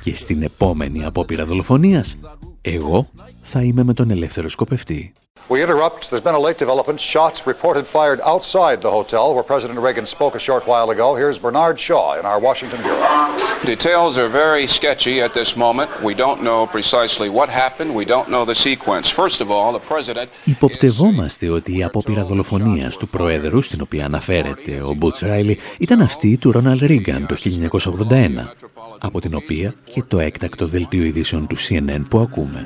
Και 0.00 0.14
στην 0.14 0.42
επόμενη 0.42 1.04
απόπειρα 1.04 1.46
δολοφονίας, 1.46 2.16
εγώ 2.60 3.06
θα 3.40 3.62
είμαι 3.62 3.82
με 3.82 3.94
τον 3.94 4.10
ελεύθερο 4.10 4.48
σκοπευτή. 4.48 5.12
We 5.48 5.62
interrupt. 5.62 6.10
There's 6.10 6.26
been 6.28 6.34
a 6.34 6.44
late 6.48 6.58
development. 6.58 7.00
Shots 7.00 7.46
reported 7.46 7.86
fired 7.86 8.20
outside 8.32 8.82
the 8.82 8.90
hotel 8.90 9.32
where 9.32 9.44
President 9.44 9.78
Reagan 9.78 10.04
spoke 10.04 10.34
a 10.34 10.40
short 10.40 10.66
while 10.66 10.90
ago. 10.90 11.14
Here's 11.14 11.38
Bernard 11.38 11.78
Shaw 11.78 12.18
in 12.18 12.24
our 12.26 12.40
Washington 12.40 12.80
bureau. 12.82 13.06
Details 13.64 14.18
are 14.18 14.28
very 14.28 14.66
sketchy 14.66 15.16
at 15.26 15.32
this 15.34 15.50
moment. 15.56 15.88
We 16.02 16.14
don't 16.14 16.40
know 16.42 16.60
precisely 16.66 17.28
what 17.28 17.48
happened. 17.48 17.94
We 17.94 18.04
don't 18.04 18.28
know 18.28 18.44
the 18.44 18.56
sequence. 18.68 19.06
First 19.08 19.38
of 19.40 19.48
all, 19.50 19.72
the 19.72 19.84
president. 19.94 20.28
Υποπτευόμαστε 20.44 21.48
ότι 21.48 21.78
η 21.78 21.84
απόπειρα 21.84 22.24
δολοφονία 22.24 22.90
του 22.98 23.08
Προέδρου, 23.08 23.62
στην 23.62 23.80
οποία 23.80 24.04
αναφέρεται 24.04 24.80
ο 24.84 24.94
Μπούτς 24.94 25.20
Ράιλι, 25.20 25.58
ήταν 25.78 26.00
αυτή 26.00 26.38
του 26.38 26.52
Ρόναλντ 26.52 26.82
Ρίγκαν 26.82 27.26
το 27.26 27.36
1981, 27.36 28.54
από 28.98 29.20
την 29.20 29.34
οποία 29.34 29.74
και 29.92 30.02
το 30.08 30.18
έκτακτο 30.18 30.66
δελτίο 30.66 31.04
ειδήσεων 31.04 31.46
του 31.46 31.56
CNN 31.56 32.02
που 32.08 32.18
ακούμε. 32.18 32.62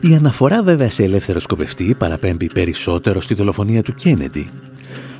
Η 0.00 0.14
αναφορά 0.14 0.62
βέβαια 0.62 0.90
σε 0.90 1.02
ελεύθερο 1.02 1.38
σκοπευτή 1.38 1.94
παραπέμπει 1.94 2.52
περισσότερο 2.52 3.20
στη 3.20 3.34
δολοφονία 3.34 3.82
του 3.82 3.94
Κέννεντι. 3.94 4.50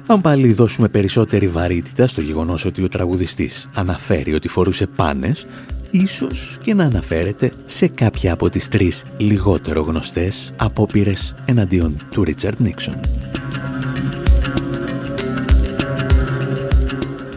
Αν 0.06 0.20
πάλι 0.20 0.52
δώσουμε 0.52 0.88
περισσότερη 0.88 1.48
βαρύτητα 1.48 2.06
στο 2.06 2.20
γεγονός 2.20 2.64
ότι 2.64 2.82
ο 2.82 2.88
τραγουδιστής 2.88 3.68
αναφέρει 3.74 4.34
ότι 4.34 4.48
φορούσε 4.48 4.86
πάνες, 4.86 5.46
ίσως 5.90 6.58
και 6.62 6.74
να 6.74 6.84
αναφέρεται 6.84 7.52
σε 7.66 7.86
κάποια 7.86 8.32
από 8.32 8.48
τις 8.48 8.68
τρεις 8.68 9.04
λιγότερο 9.16 9.80
γνωστές 9.80 10.52
απόπειρες 10.56 11.34
εναντίον 11.44 12.02
του 12.10 12.24
Ρίτσαρντ 12.24 12.60
Νίξον. 12.60 13.00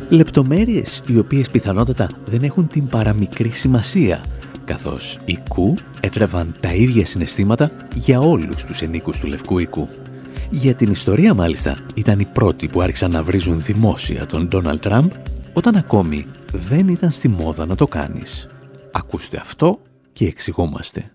Λεπτομέρειες 0.09 1.01
οι 1.07 1.17
οποίες 1.17 1.49
πιθανότατα 1.49 2.07
δεν 2.25 2.43
έχουν 2.43 2.67
την 2.67 2.87
παραμικρή 2.87 3.49
σημασία 3.49 4.21
καθώς 4.65 5.19
οι 5.25 5.37
Κου 5.49 5.73
έτρεβαν 5.99 6.55
τα 6.59 6.73
ίδια 6.73 7.05
συναισθήματα 7.05 7.71
για 7.93 8.19
όλους 8.19 8.63
τους 8.63 8.81
ενίκους 8.81 9.19
του 9.19 9.27
Λευκού 9.27 9.59
Οικού. 9.59 9.87
Για 10.49 10.73
την 10.73 10.91
ιστορία 10.91 11.33
μάλιστα 11.33 11.77
ήταν 11.95 12.19
οι 12.19 12.25
πρώτοι 12.25 12.67
που 12.67 12.81
άρχισαν 12.81 13.11
να 13.11 13.23
βρίζουν 13.23 13.61
δημόσια 13.61 14.25
τον 14.25 14.47
Ντόναλτ 14.47 14.81
Τραμπ 14.81 15.11
όταν 15.53 15.75
ακόμη 15.75 16.25
δεν 16.51 16.87
ήταν 16.87 17.11
στη 17.11 17.27
μόδα 17.27 17.65
να 17.65 17.75
το 17.75 17.87
κάνεις. 17.87 18.47
Ακούστε 18.91 19.37
αυτό 19.37 19.79
και 20.13 20.25
εξηγόμαστε. 20.25 21.11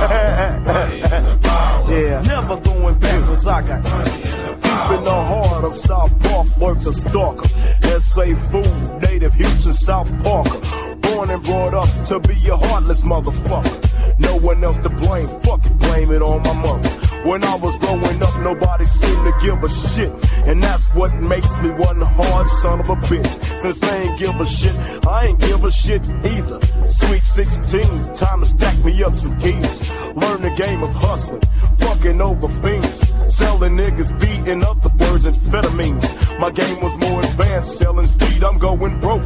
Yeah, 1.90 2.22
never 2.22 2.56
going 2.56 2.98
backwards. 3.00 3.46
I 3.46 3.62
got 3.62 4.69
deep 4.80 4.98
in 4.98 5.04
the 5.04 5.10
heart 5.10 5.64
of 5.64 5.76
South 5.76 6.22
Park 6.22 6.56
works 6.56 6.86
a 6.86 6.92
stalker. 6.92 7.48
S.A. 7.82 8.34
food, 8.50 9.02
native 9.02 9.32
Houston, 9.34 9.72
South 9.72 10.10
Parker. 10.22 10.60
Born 10.96 11.30
and 11.30 11.42
brought 11.42 11.74
up 11.74 11.88
to 12.08 12.20
be 12.20 12.34
a 12.48 12.56
heartless 12.56 13.02
motherfucker. 13.02 14.18
No 14.18 14.36
one 14.36 14.62
else 14.62 14.78
to 14.78 14.88
blame. 14.88 15.28
Fuck 15.40 15.64
it, 15.66 15.78
blame 15.78 16.10
it 16.12 16.22
on 16.22 16.42
my 16.42 16.52
mother. 16.62 17.09
When 17.24 17.44
I 17.44 17.54
was 17.56 17.76
growing 17.76 18.22
up, 18.22 18.40
nobody 18.40 18.84
seemed 18.86 19.24
to 19.26 19.34
give 19.42 19.62
a 19.62 19.68
shit. 19.68 20.12
And 20.48 20.62
that's 20.62 20.86
what 20.94 21.14
makes 21.16 21.54
me 21.62 21.68
one 21.68 22.00
hard 22.00 22.46
son 22.46 22.80
of 22.80 22.88
a 22.88 22.96
bitch. 22.96 23.60
Since 23.60 23.80
they 23.80 24.02
ain't 24.02 24.18
give 24.18 24.40
a 24.40 24.46
shit, 24.46 24.74
I 25.06 25.26
ain't 25.26 25.38
give 25.38 25.62
a 25.62 25.70
shit 25.70 26.02
either. 26.24 26.60
Sweet 26.88 27.22
16, 27.22 28.14
time 28.14 28.40
to 28.40 28.46
stack 28.46 28.84
me 28.84 29.04
up 29.04 29.12
some 29.12 29.38
keys. 29.38 29.90
Learn 30.16 30.40
the 30.40 30.54
game 30.56 30.82
of 30.82 30.92
hustling, 30.94 31.42
fucking 31.78 32.20
over 32.22 32.48
fiends. 32.62 33.00
Selling 33.34 33.76
niggas, 33.76 34.18
beating 34.18 34.64
up 34.64 34.80
the 34.80 34.88
birds 34.88 35.26
and 35.26 35.36
amphetamines. 35.36 36.40
My 36.40 36.50
game 36.50 36.80
was 36.80 36.96
more 36.96 37.20
advanced, 37.20 37.76
selling 37.76 38.06
speed, 38.06 38.42
I'm 38.42 38.58
going 38.58 38.98
broke. 38.98 39.22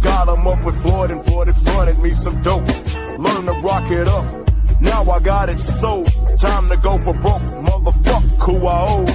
Got 0.00 0.28
'em 0.28 0.46
up 0.48 0.64
with 0.64 0.82
Floyd 0.82 1.12
and 1.12 1.24
Floyd 1.24 1.54
fronted 1.64 1.98
me 2.00 2.10
some 2.10 2.42
dope. 2.42 2.66
Learn 3.18 3.46
to 3.46 3.52
rock 3.62 3.88
it 3.92 4.08
up 4.08 4.46
Now 4.80 5.02
I 5.16 5.18
got 5.20 5.48
it 5.48 5.60
sold. 5.60 6.08
Time 6.38 6.68
to 6.72 6.76
go 6.76 6.98
for 7.04 7.14
broke. 7.24 7.46
Motherfuck 7.68 8.24
who 8.44 8.54
I 8.66 8.78
owe. 8.94 9.06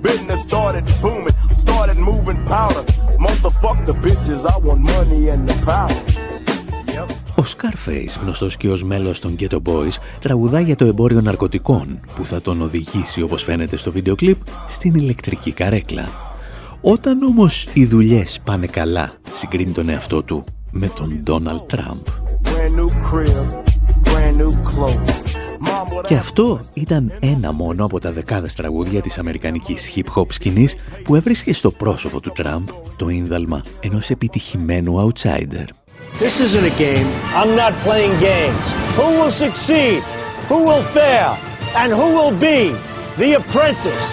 Business 0.00 0.40
started 0.42 0.84
booming. 1.02 1.36
Started 1.56 1.98
moving 2.10 2.40
powder. 2.44 2.84
Motherfuck 3.26 3.78
the 3.86 3.94
bitches. 4.04 4.42
I 4.54 4.56
want 4.66 4.80
money 4.80 5.28
and 5.28 5.48
the 5.48 5.56
power. 5.64 6.18
Ο 7.36 7.42
Scarface, 7.42 8.20
γνωστός 8.22 8.56
και 8.56 8.68
ως 8.68 8.84
μέλος 8.84 9.20
των 9.20 9.36
Ghetto 9.38 9.56
Boys, 9.62 9.96
τραγουδά 10.20 10.60
για 10.60 10.76
το 10.76 10.84
εμπόριο 10.84 11.20
ναρκωτικών 11.20 12.00
που 12.14 12.26
θα 12.26 12.40
τον 12.40 12.60
οδηγήσει, 12.62 13.22
όπως 13.22 13.42
φαίνεται 13.42 13.76
στο 13.76 13.90
βίντεο 13.90 14.14
κλιπ, 14.14 14.36
στην 14.68 14.94
ηλεκτρική 14.94 15.52
καρέκλα. 15.52 16.08
Όταν 16.80 17.22
όμως 17.22 17.68
οι 17.72 17.84
δουλειές 17.84 18.40
πάνε 18.44 18.66
καλά, 18.66 19.12
συγκρίνει 19.30 19.72
τον 19.72 19.88
εαυτό 19.88 20.22
του 20.22 20.44
με 20.70 20.88
τον 20.88 21.22
Donald 21.26 21.74
Trump. 21.74 22.02
Και 26.06 26.14
αυτό 26.14 26.60
ήταν 26.74 27.12
ένα 27.20 27.52
μόνο 27.52 27.84
από 27.84 28.00
τα 28.00 28.12
δεκάδες 28.12 28.54
τραγούδια 28.54 29.00
της 29.00 29.18
αμερικανικής 29.18 29.92
hip-hop 29.96 30.26
σκηνής 30.28 30.76
που 31.02 31.14
έβρισκε 31.14 31.52
στο 31.52 31.70
πρόσωπο 31.70 32.20
του 32.20 32.32
Τραμπ 32.32 32.68
το 32.96 33.08
ίνδαλμα 33.08 33.62
ενός 33.80 34.10
επιτυχημένου 34.10 35.12
outsider. 35.12 35.64
This 36.20 36.40
isn't 36.40 36.64
a 36.64 36.74
game. 36.86 37.08
I'm 37.40 37.54
not 37.62 37.72
playing 37.86 38.14
games. 38.30 38.66
Who 38.98 39.06
will 39.18 39.34
succeed? 39.44 40.02
Who 40.48 40.58
will 40.68 40.84
fail? 40.98 41.32
And 41.80 41.92
who 41.92 42.08
will 42.18 42.34
be 42.48 42.60
the 43.22 43.30
apprentice? 43.40 44.08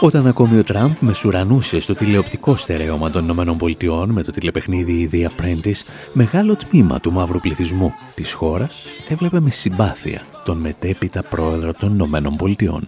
Όταν 0.00 0.26
ακόμη 0.26 0.58
ο 0.58 0.64
Τραμπ 0.64 0.92
μεσουρανούσε 1.00 1.80
στο 1.80 1.94
τηλεοπτικό 1.94 2.56
στερέωμα 2.56 3.10
των 3.10 3.28
ΗΠΑ 3.28 4.06
με 4.06 4.22
το 4.22 4.30
τηλεπαιχνίδι 4.30 5.10
The 5.12 5.26
Apprentice, 5.26 5.82
μεγάλο 6.12 6.56
τμήμα 6.56 7.00
του 7.00 7.12
μαύρου 7.12 7.40
πληθυσμού 7.40 7.92
της 8.14 8.32
χώρας 8.32 8.84
έβλεπε 9.08 9.40
με 9.40 9.50
συμπάθεια 9.50 10.22
τον 10.44 10.58
μετέπειτα 10.58 11.22
πρόεδρο 11.22 11.72
των 11.72 11.98
ΗΠΑ. 11.98 12.80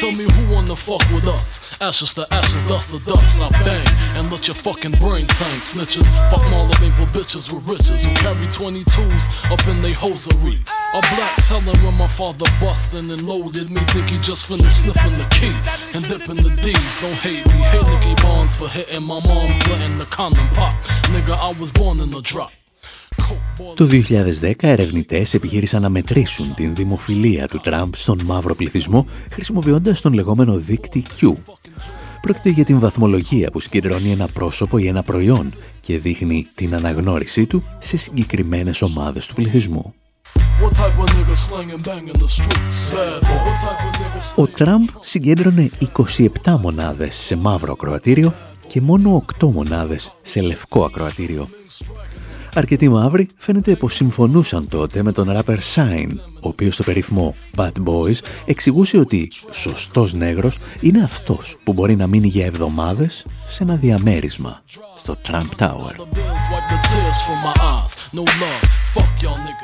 Tell 0.00 0.12
me 0.12 0.24
who 0.24 0.54
wanna 0.54 0.74
fuck 0.74 1.02
with 1.12 1.28
us? 1.28 1.76
Ashes 1.78 2.14
to 2.14 2.26
ashes, 2.30 2.62
dust 2.62 2.90
to 2.90 2.98
dust. 3.00 3.40
I 3.40 3.50
bang 3.64 3.86
and 4.16 4.32
let 4.32 4.48
your 4.48 4.54
fucking 4.54 4.92
brains 4.92 5.30
hang. 5.38 5.60
Snitches, 5.60 6.08
fuck 6.30 6.42
all 6.52 6.70
of 6.70 6.80
maple 6.80 7.04
bitches 7.06 7.52
with 7.52 7.68
riches 7.68 8.04
who 8.04 8.14
carry 8.14 8.46
22s 8.48 9.52
up 9.52 9.66
in 9.68 9.82
they 9.82 9.92
hosiery. 9.92 10.58
A 10.94 11.00
black 11.14 11.36
telling 11.44 11.82
when 11.84 11.94
my 11.94 12.06
father 12.06 12.46
bustin' 12.60 13.10
and 13.10 13.22
loaded 13.22 13.70
me. 13.70 13.80
Think 13.92 14.08
he 14.08 14.18
just 14.20 14.46
finished 14.46 14.80
sniffing 14.84 15.18
the 15.18 15.28
key 15.38 15.54
and 15.94 16.02
dipping 16.08 16.36
the 16.36 16.50
D's. 16.62 17.00
Don't 17.02 17.12
hate 17.20 17.44
me. 17.46 17.60
Hate 17.60 17.86
Nicky 17.86 18.14
Bonds 18.22 18.54
for 18.54 18.68
hitting 18.68 19.04
my 19.04 19.20
mom's 19.26 19.60
letting 19.68 19.96
the 19.96 20.06
condom 20.06 20.48
pop. 20.50 20.74
Nigga, 21.12 21.36
I 21.38 21.52
was 21.60 21.72
born 21.72 22.00
in 22.00 22.08
the 22.08 22.22
drop. 22.22 22.52
Το 23.74 23.88
2010 24.40 24.52
ερευνητές 24.60 25.34
επιχείρησαν 25.34 25.82
να 25.82 25.88
μετρήσουν 25.88 26.54
την 26.54 26.74
δημοφιλία 26.74 27.48
του 27.48 27.60
Τραμπ 27.60 27.92
στον 27.94 28.20
μαύρο 28.24 28.54
πληθυσμό 28.54 29.06
χρησιμοποιώντας 29.30 30.00
τον 30.00 30.12
λεγόμενο 30.12 30.56
δίκτυ 30.56 31.04
Q. 31.20 31.32
Πρόκειται 32.20 32.48
για 32.48 32.64
την 32.64 32.78
βαθμολογία 32.78 33.50
που 33.50 33.60
συγκεντρώνει 33.60 34.10
ένα 34.10 34.28
πρόσωπο 34.28 34.78
ή 34.78 34.86
ένα 34.86 35.02
προϊόν 35.02 35.52
και 35.80 35.98
δείχνει 35.98 36.46
την 36.54 36.74
αναγνώρισή 36.74 37.46
του 37.46 37.64
σε 37.78 37.96
συγκεκριμένες 37.96 38.82
ομάδες 38.82 39.26
του 39.26 39.34
πληθυσμού. 39.34 39.94
Ο 44.36 44.46
Τραμπ 44.46 44.82
συγκέντρωνε 45.00 45.70
27 46.16 46.28
μονάδες 46.60 47.14
σε 47.14 47.36
μαύρο 47.36 47.72
ακροατήριο 47.72 48.34
και 48.66 48.80
μόνο 48.80 49.24
8 49.40 49.50
μονάδες 49.52 50.12
σε 50.22 50.40
λευκό 50.40 50.84
ακροατήριο. 50.84 51.48
Αρκετοί 52.54 52.88
μαύροι 52.88 53.28
φαίνεται 53.36 53.76
πως 53.76 53.94
συμφωνούσαν 53.94 54.68
τότε 54.68 55.02
με 55.02 55.12
τον 55.12 55.28
rapper 55.28 55.58
Sign, 55.74 56.08
ο 56.16 56.48
οποίος 56.48 56.74
στο 56.74 56.82
περίφημο 56.82 57.34
Bad 57.56 57.72
Boys 57.84 58.18
εξηγούσε 58.44 58.98
ότι 58.98 59.30
σωστός 59.50 60.14
νέγρος 60.14 60.58
είναι 60.80 61.02
αυτός 61.02 61.56
που 61.64 61.72
μπορεί 61.72 61.96
να 61.96 62.06
μείνει 62.06 62.28
για 62.28 62.46
εβδομάδες 62.46 63.26
σε 63.46 63.62
ένα 63.62 63.74
διαμέρισμα 63.74 64.62
στο 64.96 65.16
Trump 65.26 65.66
Tower. 65.66 66.06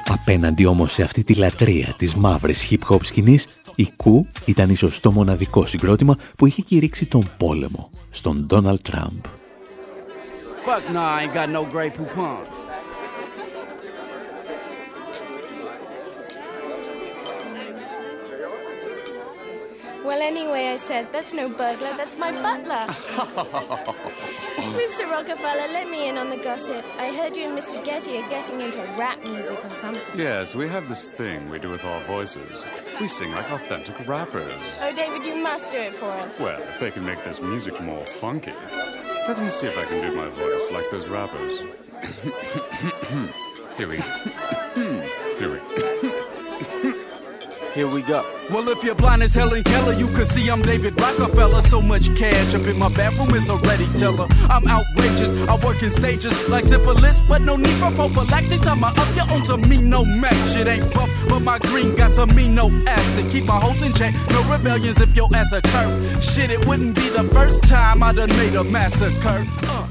Απέναντι 0.07 0.67
όμως 0.67 0.93
σε 0.93 1.03
αυτή 1.03 1.25
τη 1.25 1.35
λατρεία 1.35 1.95
της 1.97 2.15
μαύρης 2.15 2.69
hip-hop 2.71 3.05
σκηνής, 3.05 3.49
η 3.75 3.89
Κου 3.97 4.27
ήταν 4.45 4.71
ίσως 4.71 5.01
το 5.01 5.13
μοναδικό 5.13 5.67
συγκρότημα 5.67 6.17
που 6.37 6.47
είχε 6.47 6.63
κηρύξει 6.63 7.07
τον 7.07 7.31
πόλεμο 7.37 7.91
στον 8.11 8.47
Donald 8.51 8.93
Trump. 8.93 9.21
Fuck 10.67 10.85
I 10.97 11.23
ain't 11.23 11.33
got 11.33 11.49
no 11.49 11.63
Well, 20.07 20.23
anyway, 20.23 20.69
I 20.69 20.77
said, 20.77 21.13
that's 21.13 21.35
no 21.35 21.49
burglar, 21.49 21.93
that's 21.97 22.17
my 22.17 22.31
butler. 22.31 22.77
Mr. 24.79 25.11
Rockefeller, 25.11 25.67
let 25.73 25.91
me 25.91 26.09
in 26.09 26.17
on 26.17 26.31
the 26.31 26.37
gossip. 26.37 26.87
I 26.97 27.13
heard 27.13 27.37
you 27.37 27.49
and 27.49 27.59
Mr. 27.59 27.85
Getty 27.85 28.19
are 28.19 28.29
getting 28.29 28.61
into 28.61 28.79
rap 28.97 29.21
music 29.25 29.59
or 29.65 29.75
something. 29.75 30.17
Yes, 30.17 30.55
we 30.55 30.69
have 30.69 30.89
this 30.89 31.09
thing 31.09 31.51
we 31.51 31.59
do 31.59 31.71
with 31.71 31.85
our 31.85 32.01
voices. 32.03 32.65
We 33.01 33.09
sing 33.09 33.33
like 33.33 33.51
authentic 33.51 34.07
rappers. 34.07 34.63
Oh, 34.81 34.93
David, 34.95 35.27
you 35.27 35.43
must 35.43 35.73
do 35.73 35.79
it 35.79 35.93
for 35.93 36.07
us. 36.07 36.41
Well, 36.41 36.63
if 36.63 36.79
they 36.79 36.93
can 36.93 37.05
make 37.05 37.25
this 37.25 37.43
music 37.43 37.81
more 37.81 38.05
funky. 38.05 38.55
Let 39.27 39.41
me 39.41 39.51
see 39.51 39.67
if 39.67 39.77
I 39.77 39.87
can 39.87 40.09
do 40.09 40.15
my 40.15 40.29
voice 40.29 40.71
like 40.71 40.89
those 40.89 41.09
rappers. 41.09 41.59
Here 43.77 43.89
we 43.89 43.97
go. 43.97 44.05
Here 45.41 45.51
we 45.51 45.59
Here 47.77 47.87
we 47.87 48.01
go. 48.01 48.25
Well, 48.51 48.67
if 48.71 48.83
you're 48.83 48.95
blind 48.95 49.23
as 49.23 49.35
Helen 49.35 49.63
Keller, 49.63 49.93
you 49.93 50.07
can 50.09 50.25
see 50.25 50.49
I'm 50.49 50.63
David 50.63 50.99
Rockefeller. 50.99 51.61
So 51.61 51.83
much 51.83 52.07
cash 52.17 52.55
up 52.55 52.63
in 52.63 52.79
my 52.79 52.89
bathroom 52.89 53.35
is 53.35 53.51
already 53.51 53.87
teller. 53.99 54.27
I'm 54.49 54.67
outrageous. 54.67 55.29
I 55.47 55.57
work 55.63 55.83
in 55.83 55.91
stages 55.91 56.33
like 56.49 56.65
syphilis, 56.65 57.21
but 57.29 57.43
no 57.43 57.57
need 57.57 57.77
for 57.77 57.91
prophylactic. 57.91 58.63
Time 58.63 58.83
I 58.83 58.95
up 58.97 59.15
your 59.15 59.31
own 59.31 59.43
to 59.49 59.59
me, 59.59 59.77
no 59.77 60.07
match. 60.07 60.55
Shit 60.55 60.67
ain't 60.67 60.91
buff, 60.95 61.11
but 61.29 61.41
my 61.41 61.59
green 61.59 61.95
got 61.95 62.13
some 62.13 62.31
amino 62.31 62.71
acid. 62.87 63.31
Keep 63.31 63.45
my 63.45 63.61
hoes 63.61 63.83
in 63.83 63.93
check. 63.93 64.15
No 64.31 64.43
rebellions 64.51 64.99
if 64.99 65.15
your 65.15 65.29
ass 65.37 65.53
occur. 65.53 66.21
Shit, 66.23 66.51
it 66.51 66.67
wouldn't 66.67 66.97
be 66.97 67.11
the 67.11 67.25
first 67.25 67.65
time 67.65 68.03
I 68.03 68.15
done 68.15 68.31
made 68.31 68.55
a 68.55 68.65
massacre. 68.65 69.45
Uh. 69.65 69.86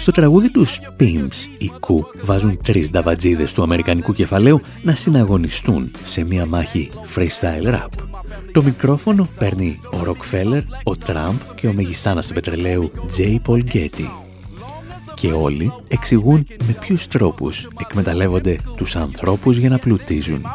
Στο 0.00 0.12
τραγούδι 0.12 0.50
τους 0.50 0.80
Pimps, 1.00 1.58
οι 1.58 1.70
Κου 1.80 2.06
βάζουν 2.22 2.58
τρεις 2.62 2.90
νταβατζίδες 2.90 3.52
του 3.52 3.62
αμερικανικού 3.62 4.12
κεφαλαίου 4.12 4.60
να 4.82 4.94
συναγωνιστούν 4.94 5.90
σε 6.04 6.24
μια 6.24 6.46
μάχη 6.46 6.90
freestyle 7.14 7.74
rap. 7.74 7.88
Το 8.52 8.62
μικρόφωνο 8.62 9.28
παίρνει 9.38 9.80
ο 9.92 9.98
Rockefeller, 10.06 10.62
ο 10.82 10.96
Τραμπ 10.96 11.36
και 11.54 11.66
ο 11.66 11.72
μεγιστάνας 11.72 12.26
του 12.26 12.34
πετρελαίου 12.34 12.90
J. 13.16 13.36
Paul 13.46 13.62
Getty. 13.72 14.29
Και 15.20 15.32
όλοι 15.32 15.72
εξηγούν 15.88 16.46
με 16.66 16.76
ποιους 16.80 17.06
τρόπους 17.06 17.68
εκμεταλλεύονται 17.80 18.58
τους 18.76 18.96
ανθρώπους 18.96 19.56
για 19.56 19.68
να 19.68 19.78
πλουτίζουν. 19.78 20.46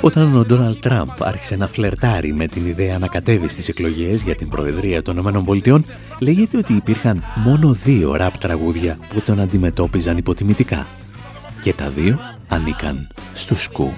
Όταν 0.00 0.36
ο 0.36 0.44
Ντόναλτ 0.44 0.78
Τραμπ 0.80 1.08
άρχισε 1.18 1.56
να 1.56 1.66
φλερτάρει 1.66 2.32
με 2.32 2.46
την 2.46 2.66
ιδέα 2.66 2.98
να 2.98 3.06
κατέβει 3.06 3.48
στις 3.48 3.68
εκλογές 3.68 4.22
για 4.22 4.34
την 4.34 4.48
Προεδρία 4.48 5.02
των 5.02 5.16
ΗΠΑ, 5.16 5.82
λέγεται 6.18 6.56
ότι 6.56 6.72
υπήρχαν 6.72 7.22
μόνο 7.44 7.72
δύο 7.72 8.14
ραπ 8.16 8.38
τραγούδια 8.38 8.98
που 9.14 9.20
τον 9.20 9.40
αντιμετώπιζαν 9.40 10.16
υποτιμητικά. 10.16 10.86
Και 11.62 11.72
τα 11.72 11.90
δύο 11.90 12.18
ανήκαν 12.48 13.08
στους 13.32 13.62
σκου. 13.62 13.92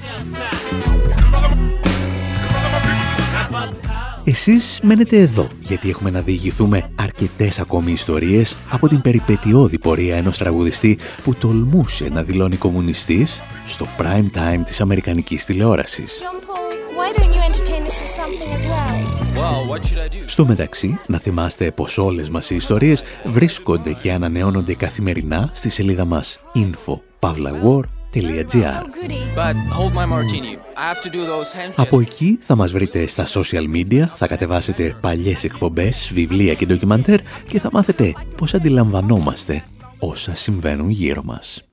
Εσείς 4.28 4.80
μένετε 4.82 5.16
εδώ, 5.20 5.48
γιατί 5.60 5.88
έχουμε 5.88 6.10
να 6.10 6.20
διηγηθούμε 6.20 6.90
αρκετές 6.94 7.58
ακόμη 7.58 7.92
ιστορίες 7.92 8.56
από 8.70 8.88
την 8.88 9.00
περιπετειώδη 9.00 9.78
πορεία 9.78 10.16
ενός 10.16 10.38
τραγουδιστή 10.38 10.98
που 11.22 11.34
τολμούσε 11.34 12.08
να 12.08 12.22
δηλώνει 12.22 12.56
κομμουνιστής 12.56 13.42
στο 13.66 13.86
prime 13.98 14.38
time 14.38 14.60
της 14.64 14.80
Αμερικανικής 14.80 15.44
τηλεόρασης. 15.44 16.22
Στο 20.24 20.46
μεταξύ, 20.46 20.98
να 21.06 21.18
θυμάστε 21.18 21.70
πως 21.70 21.98
όλες 21.98 22.30
μας 22.30 22.50
οι 22.50 22.54
ιστορίες 22.54 23.02
βρίσκονται 23.24 23.92
και 23.92 24.12
ανανεώνονται 24.12 24.74
καθημερινά 24.74 25.50
στη 25.52 25.68
σελίδα 25.68 26.04
μας 26.04 26.40
info.pavlawar.com 26.54 27.97
από 31.76 32.00
εκεί 32.00 32.38
θα 32.42 32.56
μας 32.56 32.72
βρείτε 32.72 33.06
στα 33.06 33.26
social 33.26 33.64
media, 33.74 34.04
θα 34.14 34.26
κατεβάσετε 34.26 34.96
παλιές 35.00 35.44
εκπομπές, 35.44 36.10
βιβλία 36.12 36.54
και 36.54 36.66
ντοκιμαντέρ 36.66 37.20
και 37.48 37.58
θα 37.58 37.68
μάθετε 37.72 38.12
πώς 38.36 38.54
αντιλαμβανόμαστε 38.54 39.64
όσα 39.98 40.34
συμβαίνουν 40.34 40.90
γύρω 40.90 41.22
μας. 41.24 41.67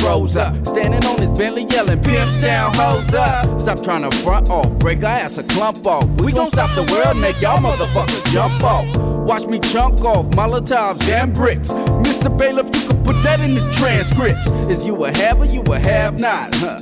Froze 0.00 0.36
up. 0.36 0.54
Standing 0.66 1.04
on 1.06 1.18
his 1.18 1.30
Bentley 1.30 1.66
yelling, 1.70 2.02
pimps 2.02 2.40
down, 2.40 2.72
hoes 2.74 3.14
up. 3.14 3.60
Stop 3.60 3.82
trying 3.82 4.08
to 4.08 4.16
front 4.18 4.48
off, 4.48 4.70
break 4.78 5.02
our 5.04 5.10
ass 5.10 5.38
a 5.38 5.42
clump 5.44 5.86
off. 5.86 6.06
We 6.20 6.32
gon' 6.32 6.50
stop 6.50 6.70
the 6.74 6.90
world, 6.92 7.16
make 7.18 7.40
y'all 7.40 7.58
motherfuckers 7.58 8.32
jump 8.32 8.62
off. 8.62 8.86
Watch 9.28 9.44
me 9.46 9.58
chunk 9.60 10.00
off 10.04 10.26
Molotovs 10.30 11.08
and 11.08 11.34
bricks. 11.34 11.68
Mr. 11.68 12.36
Bailiff, 12.36 12.66
you 12.74 12.88
can 12.88 13.04
put 13.04 13.22
that 13.22 13.40
in 13.40 13.54
the 13.54 13.60
transcripts. 13.72 14.46
Is 14.68 14.84
you 14.84 15.04
a 15.04 15.16
have 15.18 15.40
or 15.40 15.46
you 15.46 15.62
a 15.62 15.78
have 15.78 16.18
not? 16.18 16.54
Huh? 16.54 16.80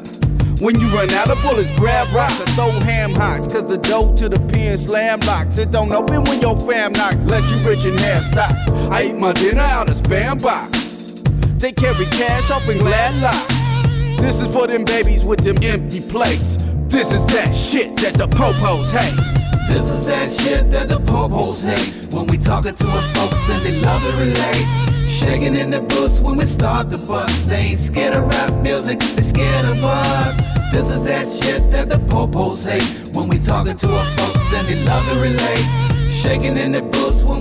When 0.60 0.80
you 0.80 0.86
run 0.88 1.10
out 1.10 1.28
of 1.28 1.42
bullets, 1.42 1.70
grab 1.76 2.10
rocks 2.14 2.40
or 2.40 2.46
throw 2.52 2.70
ham 2.80 3.10
hocks. 3.10 3.46
Cause 3.46 3.66
the 3.66 3.76
door 3.76 4.14
to 4.16 4.28
the 4.28 4.40
pen 4.48 4.78
slam 4.78 5.20
locks. 5.20 5.58
It 5.58 5.70
don't 5.70 5.92
open 5.92 6.24
when 6.24 6.40
your 6.40 6.58
fam 6.60 6.92
knocks, 6.92 7.16
unless 7.16 7.50
you 7.50 7.58
rich 7.68 7.84
and 7.84 7.98
have 8.00 8.24
stocks. 8.24 8.68
I 8.90 9.08
eat 9.08 9.16
my 9.16 9.32
dinner 9.34 9.60
out 9.60 9.90
of 9.90 9.96
spam 9.96 10.40
box. 10.40 10.85
They 11.58 11.72
carry 11.72 12.04
cash 12.06 12.50
off 12.50 12.68
in 12.68 12.78
glad 12.78 13.16
locks. 13.22 14.20
This 14.20 14.40
is 14.42 14.52
for 14.54 14.66
them 14.66 14.84
babies 14.84 15.24
with 15.24 15.40
them 15.40 15.56
empty 15.62 16.00
plates. 16.00 16.58
This 16.88 17.10
is 17.10 17.24
that 17.26 17.56
shit 17.56 17.96
that 17.96 18.14
the 18.14 18.26
popos 18.26 18.92
hate. 18.92 19.16
This 19.66 19.84
is 19.90 20.04
that 20.04 20.30
shit 20.30 20.70
that 20.70 20.90
the 20.90 20.98
popos 20.98 21.64
hate. 21.64 22.12
When 22.12 22.26
we 22.26 22.36
talking 22.36 22.74
to 22.74 22.86
our 22.86 23.02
folks 23.14 23.48
and 23.48 23.64
they 23.64 23.80
love 23.80 24.02
to 24.02 24.12
relate. 24.18 24.66
Shaking 25.08 25.56
in 25.56 25.70
the 25.70 25.80
booth 25.80 26.20
when 26.20 26.36
we 26.36 26.44
start 26.44 26.90
the 26.90 26.98
bus. 26.98 27.32
They 27.44 27.72
ain't 27.72 27.80
scared 27.80 28.14
of 28.14 28.28
rap 28.28 28.52
music, 28.62 29.00
they 29.00 29.22
scared 29.22 29.64
of 29.64 29.82
us. 29.82 30.36
This 30.72 30.90
is 30.90 31.04
that 31.04 31.26
shit 31.26 31.70
that 31.70 31.88
the 31.88 31.96
popos 31.96 32.68
hate. 32.68 33.14
When 33.14 33.28
we 33.28 33.38
talking 33.38 33.76
to 33.76 33.88
our 33.96 34.04
folks 34.18 34.52
and 34.52 34.68
they 34.68 34.84
love 34.84 35.08
to 35.08 35.14
relate. 35.20 35.86
Shaking 36.12 36.58
in 36.58 36.72
the 36.72 36.82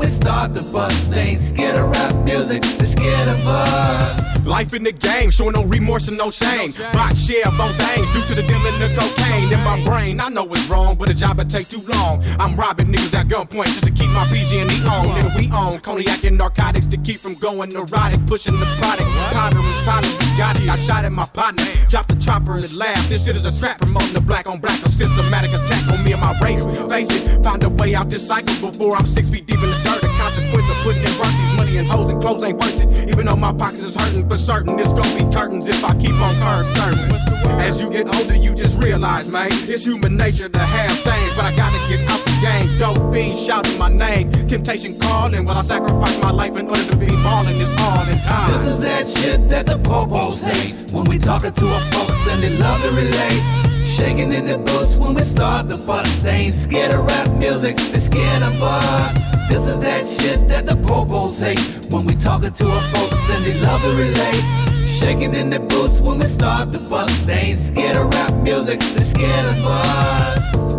we 0.06 0.12
start 0.12 0.54
the 0.54 0.62
bus. 0.62 1.06
They 1.06 1.30
ain't 1.32 1.42
scared 1.42 1.76
of 1.76 1.90
rap 1.90 2.16
music, 2.26 2.62
they're 2.62 2.86
scared 2.86 3.28
of 3.28 3.48
us. 3.48 4.25
Life 4.46 4.76
in 4.76 4.84
the 4.84 4.92
game, 4.92 5.32
showing 5.32 5.54
no 5.54 5.64
remorse 5.64 6.08
and 6.08 6.18
no 6.18 6.30
shame. 6.30 6.72
Box 6.94 7.20
share 7.26 7.50
both 7.58 7.76
things 7.82 8.06
due 8.14 8.22
to 8.30 8.36
the 8.36 8.46
dealing 8.46 8.78
of 8.78 8.94
cocaine 8.94 9.52
in 9.52 9.60
my 9.66 9.84
brain. 9.84 10.20
I 10.20 10.30
know 10.30 10.46
it's 10.54 10.68
wrong, 10.70 10.96
but 10.96 11.10
a 11.10 11.16
job 11.16 11.40
would 11.40 11.50
take 11.50 11.68
too 11.68 11.82
long. 11.82 12.24
I'm 12.38 12.56
robbing 12.56 12.94
niggas 12.94 13.16
at 13.16 13.28
gunpoint 13.28 13.74
just 13.74 13.84
to 13.84 13.92
keep 13.92 14.10
my 14.12 14.24
PG&E 14.28 14.62
on. 14.86 15.10
Nigga, 15.10 15.36
we 15.36 15.50
own 15.52 15.80
cognac 15.80 16.24
and 16.24 16.38
narcotics 16.38 16.86
to 16.88 16.98
keep 16.98 17.20
from 17.20 17.34
going 17.36 17.70
neurotic. 17.70 18.24
Pushing 18.28 18.60
the 18.60 18.68
product, 18.78 19.10
powder 19.34 19.58
and 19.58 19.86
solid, 19.86 20.14
we 20.14 20.38
got 20.38 20.56
it. 20.62 20.70
I 20.70 20.76
shot 20.76 21.06
at 21.06 21.12
my 21.12 21.26
partner, 21.26 21.66
dropped 21.90 22.10
the 22.10 22.16
chopper 22.22 22.54
in 22.56 22.62
the 22.62 22.72
lab. 22.78 22.98
This 23.10 23.26
shit 23.26 23.36
is 23.36 23.46
a 23.46 23.52
strap 23.52 23.80
promoting 23.82 24.14
the 24.14 24.22
black 24.22 24.46
on 24.46 24.60
black, 24.60 24.78
a 24.86 24.90
systematic 24.90 25.50
attack 25.52 25.82
on 25.92 26.04
me 26.06 26.14
and 26.14 26.22
my 26.22 26.38
race. 26.40 26.66
Face 26.88 27.10
it, 27.10 27.44
find 27.44 27.64
a 27.64 27.70
way 27.70 27.96
out 27.96 28.12
this 28.12 28.28
cycle 28.28 28.70
before 28.70 28.96
I'm 28.96 29.08
six 29.08 29.28
feet 29.28 29.48
deep 29.48 29.58
in 29.58 29.70
the 29.70 29.82
dirt. 29.84 30.02
The 30.02 30.14
consequence 30.22 30.70
of 30.70 30.78
putting 30.86 31.02
in 31.02 31.18
work, 31.18 31.34
and 31.78 31.88
hoes 31.88 32.10
and 32.10 32.22
clothes 32.22 32.44
ain't 32.44 32.60
worth 32.60 32.82
it. 32.82 33.10
Even 33.10 33.26
though 33.26 33.36
my 33.36 33.54
pockets 33.54 33.84
is 33.84 33.96
hurting 33.96 34.28
for 34.28 34.38
certain, 34.38 34.80
it's 34.80 34.94
gonna 34.94 35.16
be 35.16 35.24
curtains 35.36 35.68
if 35.68 35.84
I 35.84 35.96
keep 35.98 36.16
on 36.16 36.34
curb 36.36 36.66
serving. 36.78 37.12
As 37.60 37.80
you 37.82 37.90
get 37.90 38.14
older, 38.16 38.36
you 38.36 38.54
just 38.54 38.78
realize, 38.78 39.30
man, 39.30 39.50
it's 39.52 39.86
human 39.86 40.18
nature 40.18 40.50
to 40.50 40.60
have 40.60 40.98
things, 41.00 41.36
but 41.36 41.46
I 41.46 41.56
gotta 41.56 41.80
get 41.90 42.00
out 42.10 42.20
the 42.26 42.36
game. 42.42 42.78
Dope 42.80 43.14
fiends 43.14 43.46
shouting 43.46 43.78
my 43.78 43.90
name, 43.90 44.32
temptation 44.48 45.00
calling. 45.00 45.46
Will 45.46 45.58
I 45.58 45.62
sacrifice 45.62 46.22
my 46.22 46.32
life 46.32 46.56
in 46.58 46.68
order 46.68 46.86
to 46.86 46.96
be 46.96 47.08
balling? 47.08 47.60
It's 47.60 47.72
all 47.82 48.08
in 48.08 48.20
time. 48.20 48.52
This 48.54 48.68
is 48.68 48.80
that 48.82 49.08
shit 49.08 49.50
that 49.50 49.66
the 49.66 49.78
popos 49.80 50.44
hate. 50.44 50.92
When 50.92 51.06
we 51.06 51.18
talking 51.18 51.52
to 51.52 51.68
our 51.68 51.82
folks 51.92 52.28
and 52.30 52.44
they 52.44 52.58
love 52.58 52.82
to 52.82 52.90
relate. 52.90 53.65
Shaking 53.96 54.34
in 54.34 54.46
the 54.46 54.58
boots 54.58 54.98
when 54.98 55.14
we 55.14 55.24
start 55.24 55.70
the 55.70 55.78
bus. 55.78 56.20
They 56.20 56.48
ain't 56.48 56.56
scared 56.56 56.92
of 56.92 57.06
rap 57.06 57.30
music, 57.38 57.78
they 57.78 58.00
scared 58.00 58.44
of 58.44 58.62
us. 58.62 59.14
This 59.48 59.66
is 59.68 59.80
that 59.80 60.06
shit 60.06 60.50
that 60.50 60.66
the 60.66 60.74
popos 60.74 61.40
hate. 61.40 61.90
When 61.90 62.06
we 62.06 62.14
talking 62.14 62.52
to 62.52 62.68
our 62.68 62.82
folks 62.94 63.30
and 63.30 63.46
they 63.46 63.58
love 63.62 63.82
to 63.84 63.92
relate. 63.96 64.44
Shaking 64.86 65.34
in 65.34 65.50
the 65.50 65.62
boots 65.62 66.02
when 66.02 66.20
we 66.20 66.26
start 66.26 66.74
the 66.74 66.80
bus. 66.90 67.10
They 67.22 67.56
ain't 67.56 67.60
scared 67.60 67.96
of 67.96 68.14
rap 68.14 68.34
music, 68.44 68.82
they 68.82 69.02
scared 69.02 69.46
of 69.46 69.66
us. 69.66 70.75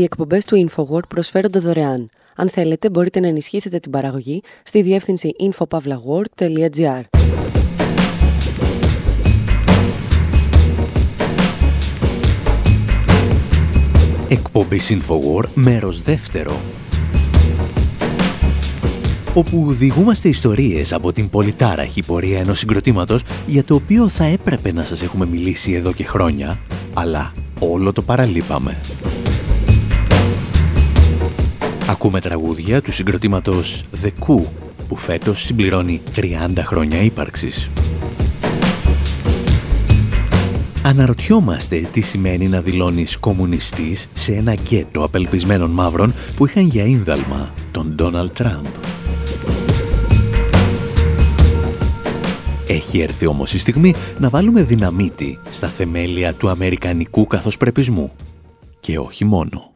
Οι 0.00 0.02
εκπομπές 0.02 0.44
του 0.44 0.68
InfoWord 0.68 1.08
προσφέρονται 1.08 1.58
δωρεάν. 1.58 2.08
Αν 2.36 2.48
θέλετε, 2.48 2.90
μπορείτε 2.90 3.20
να 3.20 3.26
ενισχύσετε 3.26 3.78
την 3.78 3.90
παραγωγή 3.90 4.42
στη 4.62 4.82
διεύθυνση 4.82 5.30
infopavlagor.gr. 5.40 7.02
Εκπομπής 14.28 14.92
InfoWord, 14.92 15.48
μέρος 15.54 16.02
δεύτερο. 16.02 16.60
όπου 19.34 19.72
διηγούμαστε 19.72 20.28
ιστορίες 20.28 20.92
από 20.92 21.12
την 21.12 21.28
πολυτάραχη 21.28 22.02
πορεία 22.02 22.38
ενός 22.38 22.58
συγκροτήματος 22.58 23.22
για 23.46 23.64
το 23.64 23.74
οποίο 23.74 24.08
θα 24.08 24.24
έπρεπε 24.24 24.72
να 24.72 24.84
σας 24.84 25.02
έχουμε 25.02 25.26
μιλήσει 25.26 25.72
εδώ 25.72 25.92
και 25.92 26.04
χρόνια, 26.04 26.58
αλλά 26.94 27.32
όλο 27.58 27.92
το 27.92 28.02
παραλείπαμε. 28.02 28.80
Ακούμε 31.90 32.20
τραγούδια 32.20 32.82
του 32.82 32.92
συγκροτήματος 32.92 33.84
The 34.02 34.10
Coup, 34.26 34.44
που 34.88 34.96
φέτος 34.96 35.42
συμπληρώνει 35.42 36.02
30 36.16 36.52
χρόνια 36.58 37.02
ύπαρξης. 37.02 37.70
Αναρωτιόμαστε 40.84 41.88
τι 41.92 42.00
σημαίνει 42.00 42.48
να 42.48 42.60
δηλώνεις 42.60 43.18
κομμουνιστής 43.18 44.08
σε 44.12 44.32
ένα 44.34 44.54
γκέτο 44.54 45.04
απελπισμένων 45.04 45.70
μαύρων 45.70 46.14
που 46.36 46.46
είχαν 46.46 46.66
για 46.66 46.84
ίνδαλμα 46.84 47.54
τον 47.70 47.94
Ντόναλτ 47.94 48.32
Τραμπ. 48.32 48.64
Έχει 52.66 53.00
έρθει 53.00 53.26
όμως 53.26 53.54
η 53.54 53.58
στιγμή 53.58 53.94
να 54.18 54.28
βάλουμε 54.28 54.62
δυναμίτη 54.62 55.38
στα 55.48 55.68
θεμέλια 55.68 56.34
του 56.34 56.48
αμερικανικού 56.48 57.26
καθοσπρεπισμού. 57.26 58.12
Και 58.80 58.98
όχι 58.98 59.24
μόνο. 59.24 59.69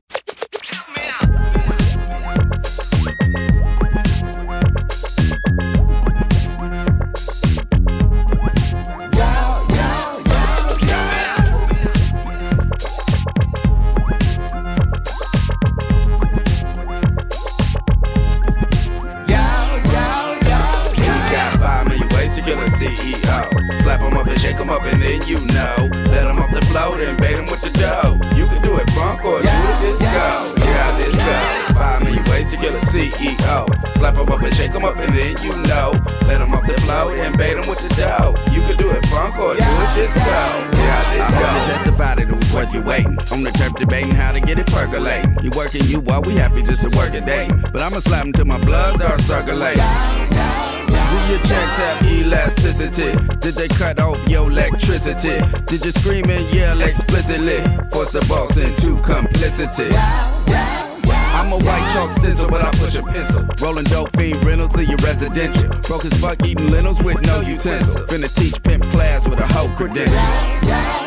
I'ma 47.82 47.98
slap 47.98 48.24
him 48.24 48.32
till 48.32 48.46
my 48.46 48.58
blood 48.64 48.94
starts 48.94 49.24
circulating. 49.24 49.82
Do 51.14 51.32
your 51.32 51.38
checks 51.40 51.76
have 51.78 52.06
elasticity? 52.06 53.12
Did 53.38 53.54
they 53.54 53.68
cut 53.68 54.00
off 54.00 54.26
your 54.28 54.50
electricity? 54.50 55.38
Did 55.66 55.84
you 55.84 55.92
scream 55.92 56.28
and 56.30 56.44
yell 56.54 56.80
explicitly? 56.80 57.60
Force 57.90 58.12
the 58.12 58.24
boss 58.28 58.56
into 58.56 59.00
complicity. 59.02 59.94
I'm 61.37 61.52
a 61.52 61.58
white 61.58 61.90
chalk 61.92 62.10
stencil, 62.12 62.48
but 62.48 62.62
I 62.62 62.70
push 62.78 62.94
a 62.94 63.02
pencil. 63.02 63.44
Rolling 63.60 63.84
dope 63.84 64.16
fiend 64.16 64.42
rentals, 64.44 64.72
to 64.72 64.84
your 64.84 64.98
residential. 64.98 65.68
Broke 65.82 66.04
as 66.04 66.20
fuck 66.20 66.44
eating 66.46 66.70
lentils 66.70 67.02
with 67.02 67.20
no 67.26 67.40
utensil. 67.40 68.06
Finna 68.06 68.32
teach 68.34 68.62
pimp 68.62 68.84
class 68.84 69.28
with 69.28 69.40
a 69.40 69.46
hoe 69.52 69.68
credential. 69.76 71.04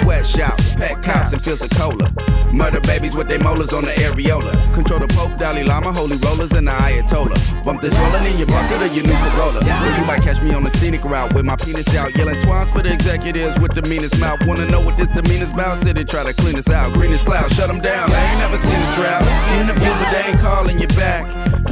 Sweatshops, 0.00 0.74
pet 0.74 1.00
cops, 1.02 1.32
and 1.32 1.42
fields 1.42 1.62
of 1.62 1.70
cola. 1.70 2.10
Murder 2.52 2.80
babies 2.80 3.14
with 3.14 3.28
their 3.28 3.38
molars 3.38 3.72
on 3.72 3.84
the 3.84 3.94
areola. 4.02 4.52
Control 4.74 4.98
the 4.98 5.06
Pope, 5.08 5.36
Dalai 5.38 5.62
Lama, 5.62 5.92
holy 5.92 6.16
rollers, 6.18 6.52
and 6.52 6.66
the 6.66 6.72
Ayatollah. 6.72 7.64
Bump 7.64 7.80
this 7.80 7.94
rolling 7.94 8.26
in 8.26 8.36
your 8.38 8.48
bucket 8.48 8.82
or 8.82 8.90
your 8.90 9.06
new 9.06 9.14
Corolla. 9.14 9.60
Or 9.62 9.92
you 9.98 10.04
might 10.04 10.22
catch 10.22 10.42
me 10.42 10.52
on 10.52 10.64
the 10.64 10.70
scenic 10.70 11.04
route 11.04 11.32
with 11.32 11.44
my 11.44 11.56
penis 11.56 11.94
out, 11.96 12.16
yelling 12.16 12.40
twines 12.42 12.70
for 12.70 12.82
the 12.82 12.92
executives 12.92 13.58
with 13.60 13.72
the 13.74 13.82
meanest 13.88 14.18
mouth. 14.20 14.44
Wanna 14.46 14.68
know 14.70 14.80
what 14.80 14.96
this 14.96 15.10
the 15.10 15.22
meanest 15.22 15.54
mouth? 15.54 15.80
City 15.82 16.04
try 16.04 16.24
to 16.24 16.34
clean 16.34 16.58
us 16.58 16.68
out. 16.68 16.92
Greenest 16.92 17.24
cloud, 17.24 17.50
shut 17.52 17.68
them 17.68 17.80
down. 17.80 18.10
I 18.10 18.30
ain't 18.30 18.38
never 18.38 18.56
seen 18.56 18.74
a 18.74 18.90
drought. 18.98 19.22
Interview, 19.62 19.92
but 20.02 20.10
they 20.10 20.22
ain't 20.30 20.40
calling 20.40 20.78
you 20.78 20.88
back. 20.98 21.24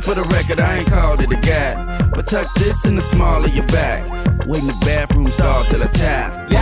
For 0.03 0.15
the 0.15 0.23
record, 0.35 0.61
I 0.61 0.79
ain't 0.79 0.87
called 0.87 1.21
it 1.21 1.31
a 1.31 1.41
gap. 1.41 2.15
But 2.15 2.27
tuck 2.27 2.47
this 2.55 2.85
in 2.85 2.95
the 2.95 3.03
small 3.03 3.45
of 3.45 3.55
your 3.55 3.67
back. 3.67 4.03
Wait 4.47 4.63
in 4.63 4.69
the 4.69 4.79
bathroom 4.87 5.29
stall 5.29 5.65
till 5.65 5.83
I 5.83 5.87
tap. 5.87 6.51
Yeah. 6.51 6.62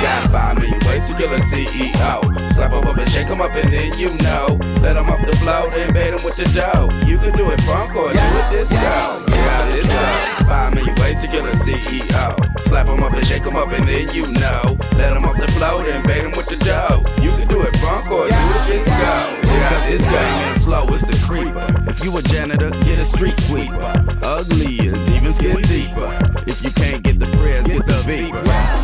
Got 0.00 0.30
five 0.30 0.58
million 0.58 0.80
ways 0.88 1.04
to 1.08 1.14
kill 1.14 1.32
a 1.32 1.38
CEO. 1.52 2.40
Slap 2.54 2.72
him 2.72 2.88
up 2.88 2.96
and 2.96 3.08
shake 3.10 3.28
him 3.28 3.40
up 3.42 3.52
and 3.52 3.70
then 3.70 3.92
you 3.98 4.08
know. 4.24 4.56
Let 4.80 4.96
him 4.96 5.04
off 5.10 5.20
the 5.26 5.36
floor, 5.36 5.68
then 5.70 5.92
bait 5.92 6.14
him 6.16 6.24
with 6.24 6.36
the 6.36 6.48
dough. 6.56 6.88
You 7.06 7.18
can 7.18 7.36
do 7.36 7.50
it 7.50 7.60
funk 7.68 7.94
or 7.94 8.08
do 8.08 8.18
it 8.18 8.46
disco. 8.50 8.76
Yeah, 8.80 9.70
this 9.70 9.84
go. 9.84 10.44
Five 10.48 10.74
million 10.74 10.94
ways 10.96 11.20
to 11.20 11.28
kill 11.28 11.44
a 11.44 11.52
CEO. 11.52 12.60
Slap 12.60 12.88
him 12.88 13.02
up 13.02 13.12
and 13.12 13.26
shake 13.26 13.44
him 13.44 13.56
up 13.56 13.68
and 13.72 13.86
then 13.86 14.08
you 14.14 14.24
know. 14.40 14.76
Let 14.96 15.12
him 15.12 15.26
off 15.26 15.36
the 15.36 15.48
floor, 15.52 15.84
then 15.84 16.02
bait 16.04 16.24
him 16.24 16.32
with 16.32 16.48
the 16.48 16.56
dough. 16.64 17.04
You 17.20 17.36
can 17.36 17.46
do 17.48 17.60
it 17.60 17.76
funk 17.76 18.10
or 18.10 18.24
do 18.24 18.32
it 18.32 18.64
disco. 18.72 19.40
Yeah, 19.44 19.86
this 19.86 20.04
game 20.04 20.48
ain't 20.48 20.56
slow, 20.56 20.88
it's 20.94 21.04
the 21.04 21.16
creeper. 21.28 21.68
If 21.90 22.02
you 22.02 22.16
a 22.16 22.22
janitor, 22.22 22.70
get 22.88 22.98
a 22.98 23.04
street 23.04 23.36
sweeper. 23.40 23.76
Ugly 24.24 24.80
is 24.80 25.10
even 25.14 25.32
skin 25.34 25.60
deeper. 25.60 26.08
If 26.46 26.64
you 26.64 26.70
can't 26.70 27.02
get 27.02 27.18
the 27.18 27.26
prayers, 27.36 27.66
get 27.66 27.84
the 27.84 28.00
vapor. 28.08 28.79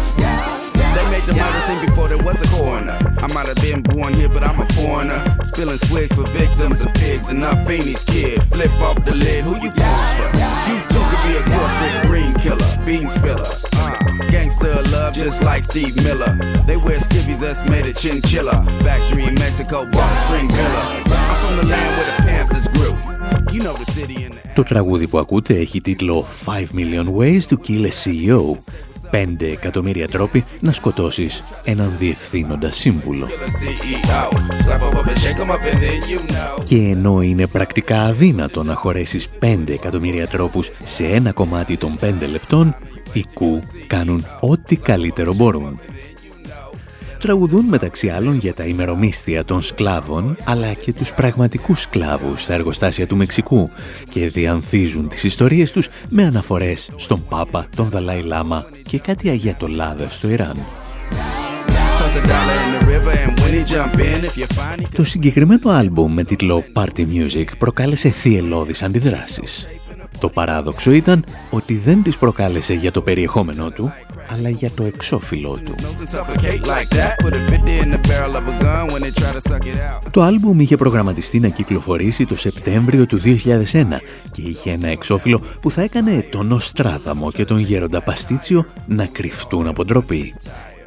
They 1.26 1.26
made 1.26 1.26
the 1.26 1.34
murder 1.34 1.62
scene 1.62 1.84
before 1.84 2.08
there 2.08 2.24
was 2.24 2.40
a 2.46 2.48
coroner. 2.56 2.98
I 3.18 3.28
might 3.34 3.48
have 3.48 3.58
been 3.58 3.82
born 3.82 4.14
here, 4.14 4.30
but 4.30 4.44
I'm 4.44 4.60
a 4.62 4.68
foreigner. 4.78 5.20
Spilling 5.46 5.80
swigs 5.80 6.14
for 6.14 6.28
victims 6.28 6.80
of 6.82 6.94
pigs 6.94 7.30
and 7.32 7.40
not 7.40 7.58
Feeney's 7.66 8.04
kid. 8.04 8.44
Flip 8.54 8.72
off 8.82 9.04
the 9.04 9.16
lid, 9.16 9.44
who 9.44 9.56
you 9.56 9.72
pulling 9.72 10.12
for? 10.18 10.30
You 10.70 10.78
too 10.94 11.04
could 11.10 11.24
be 11.26 11.34
a 11.42 11.44
corporate 11.50 11.98
green 12.06 12.34
killer, 12.44 12.72
bean 12.86 13.10
spiller. 13.10 13.50
Uh, 13.82 13.98
gangster 14.30 14.76
love 14.94 15.16
just 15.16 15.42
like 15.42 15.64
Steve 15.64 15.96
Miller. 16.04 16.38
They 16.68 16.78
wear 16.78 17.00
skivvies 17.00 17.40
that's 17.40 17.68
made 17.68 17.88
of 17.88 17.96
chinchilla. 17.96 18.64
Factory 18.86 19.24
in 19.24 19.34
Mexico, 19.36 19.86
bought 19.86 20.12
a 20.12 20.18
spring 20.26 20.48
villa. 20.50 20.84
I'm 21.18 21.36
from 21.42 21.54
the 21.58 21.66
land 21.74 21.92
where 21.98 22.08
the 22.12 22.18
Panthers 22.30 22.68
grew. 22.68 22.92
Το 24.54 24.64
τραγούδι 24.64 25.08
που 25.08 25.18
ακούτε 25.18 25.60
έχει 25.60 25.82
τίτλο 25.82 26.26
5 26.46 26.50
Million 26.76 27.06
Ways 27.18 27.42
to 27.50 27.56
Kill 27.58 27.86
a 27.86 27.92
CEO 28.04 28.58
5 29.12 29.27
εκατομμύρια 29.40 30.09
τρόποι 30.09 30.45
να 30.61 30.73
σκοτώσεις 30.73 31.45
έναν 31.64 31.92
διευθύνοντα 31.99 32.71
σύμβουλο. 32.71 33.29
Και 36.62 36.77
ενώ 36.77 37.21
είναι 37.21 37.47
πρακτικά 37.47 38.03
αδύνατο 38.03 38.62
να 38.62 38.75
χωρέσεις 38.75 39.29
5 39.40 39.59
εκατομμύρια 39.69 40.27
τρόπους 40.27 40.71
σε 40.85 41.05
ένα 41.05 41.33
κομμάτι 41.33 41.77
των 41.77 41.99
5 42.01 42.12
λεπτών, 42.31 42.77
οι 43.12 43.25
κου 43.35 43.62
κάνουν 43.87 44.25
ό,τι 44.40 44.77
καλύτερο 44.77 45.35
μπορούν 45.35 45.81
τραγουδούν 47.21 47.65
μεταξύ 47.65 48.09
άλλων 48.09 48.37
για 48.37 48.55
τα 48.55 48.65
ημερομίσθια 48.65 49.45
των 49.45 49.61
σκλάβων, 49.61 50.37
αλλά 50.45 50.73
και 50.73 50.93
τους 50.93 51.13
πραγματικούς 51.13 51.81
σκλάβους 51.81 52.43
στα 52.43 52.55
εργοστάσια 52.55 53.07
του 53.07 53.17
Μεξικού 53.17 53.71
και 54.11 54.29
διανθίζουν 54.29 55.09
τις 55.09 55.25
ιστορίες 55.25 55.73
τους 55.73 55.89
με 56.09 56.23
αναφορές 56.23 56.91
στον 56.97 57.25
Πάπα, 57.29 57.67
τον 57.77 57.89
Δαλάη 57.89 58.23
Λάμα 58.23 58.67
και 58.83 58.99
κάτι 58.99 59.29
αγιατολάδες 59.29 60.15
στο 60.15 60.29
Ιράν. 60.29 60.57
Το 64.95 65.05
συγκεκριμένο 65.05 65.71
άλμπουμ 65.71 66.13
με 66.13 66.25
τίτλο 66.25 66.65
Party 66.73 67.01
Music 67.01 67.45
προκάλεσε 67.59 68.11
θυελώδεις 68.11 68.83
αντιδράσεις. 68.83 69.67
Το 70.21 70.29
παράδοξο 70.29 70.91
ήταν 70.91 71.25
ότι 71.51 71.77
δεν 71.77 72.03
τις 72.03 72.19
προκάλεσε 72.19 72.75
για 72.75 72.91
το 72.91 73.03
περιεχόμενό 73.03 73.71
του, 73.71 73.93
αλλά 74.33 74.49
για 74.49 74.71
το 74.71 74.85
εξώφυλλό 74.85 75.59
του. 75.65 75.75
Το 80.11 80.23
άλμπουμ 80.23 80.61
είχε 80.61 80.77
προγραμματιστεί 80.77 81.41
να 81.41 81.49
κυκλοφορήσει 81.49 82.27
το 82.27 82.37
Σεπτέμβριο 82.37 83.07
του 83.07 83.21
2001 83.25 83.85
και 84.31 84.43
είχε 84.43 84.71
ένα 84.71 84.89
εξώφυλλο 84.89 85.41
που 85.61 85.71
θα 85.71 85.83
έκανε 85.83 86.27
τον 86.31 86.53
Οστράδαμο 86.53 87.31
και 87.31 87.45
τον 87.45 87.59
Γέροντα 87.59 88.01
Παστίτσιο 88.01 88.67
να 88.87 89.07
κρυφτούν 89.07 89.67
από 89.67 89.85
ντροπή. 89.85 90.35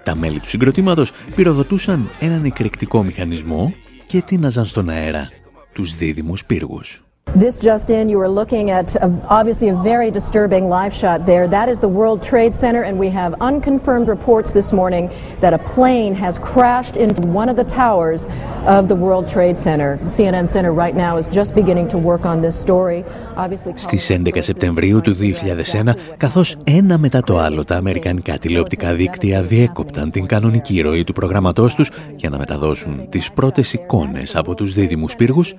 Τα 0.04 0.15
μέλη 0.15 0.39
του 0.39 0.48
συγκροτήματος 0.48 1.12
πυροδοτούσαν 1.36 2.10
έναν 2.20 2.46
εκρηκτικό 2.46 3.04
μηχανισμό 3.04 3.74
και 4.08 4.22
τίναζαν 4.22 4.65
στον 4.65 4.89
αέρα 4.89 5.30
τους 5.74 5.96
δίδυμους 5.96 6.46
πύργους. 6.46 7.04
This 7.36 7.60
just 7.60 7.92
in, 7.92 8.10
you 8.10 8.20
are 8.20 8.28
looking 8.28 8.72
at 8.72 8.96
a, 8.96 9.08
obviously 9.30 9.70
a 9.70 9.76
very 9.76 10.10
disturbing 10.10 10.68
live 10.68 10.94
shot 10.94 11.28
there. 11.28 11.48
That 11.48 11.70
is 11.70 11.78
the 11.80 11.88
World 11.88 12.24
Trade 12.24 12.56
Center, 12.56 12.82
and 12.82 12.98
we 12.98 13.10
have 13.10 13.36
unconfirmed 13.39 14.08
reports 14.08 14.52
this 14.52 14.72
morning 14.72 15.12
that 15.39 15.54
a 15.54 15.60
plane 15.60 16.15
has 16.15 16.39
crashed 16.39 16.96
into 16.98 17.22
one 17.28 17.48
of 17.48 17.56
the 17.56 17.63
towers 17.63 18.28
of 18.65 18.88
the 18.88 18.96
World 18.96 19.30
Trade 19.30 19.58
Center. 19.60 19.98
The 19.98 20.10
CNN 20.10 20.50
Center 20.50 20.74
right 20.74 20.96
now 20.96 21.18
is 21.18 21.28
just 21.28 21.54
beginning 21.54 21.88
to 21.89 21.98
work 22.00 22.26
on 22.26 22.42
this 22.42 22.60
story. 22.60 23.06
Obviously, 23.36 23.74
Στις 23.76 24.10
11 24.10 24.42
Σεπτεμβρίου 24.42 25.02
του 25.02 25.15
2001, 25.15 25.96
καθώς 26.18 26.58
ένα 26.63 26.98
μετά 26.98 27.22
το 27.22 27.38
άλλο 27.38 27.65
τα 27.65 27.76
αμερικανικά 27.76 28.38
τηλεοπτικά 28.38 28.94
δίκτυα 28.94 29.42
διέκοπταν 29.42 30.12
την 30.12 30.26
κανονική 30.26 30.82
ροή 30.82 31.04
του 31.04 31.13
προγραμματός 31.13 31.76
τους 31.76 31.92
για 32.15 32.30
να 32.30 32.38
μεταδώσουν 32.38 33.10
τις 33.10 33.32
πρώτες 33.32 33.74
εικόνες 33.74 34.36
από 34.36 34.56
τους 34.56 34.74
δίδυμους 34.74 35.15
πύργους, 35.15 35.56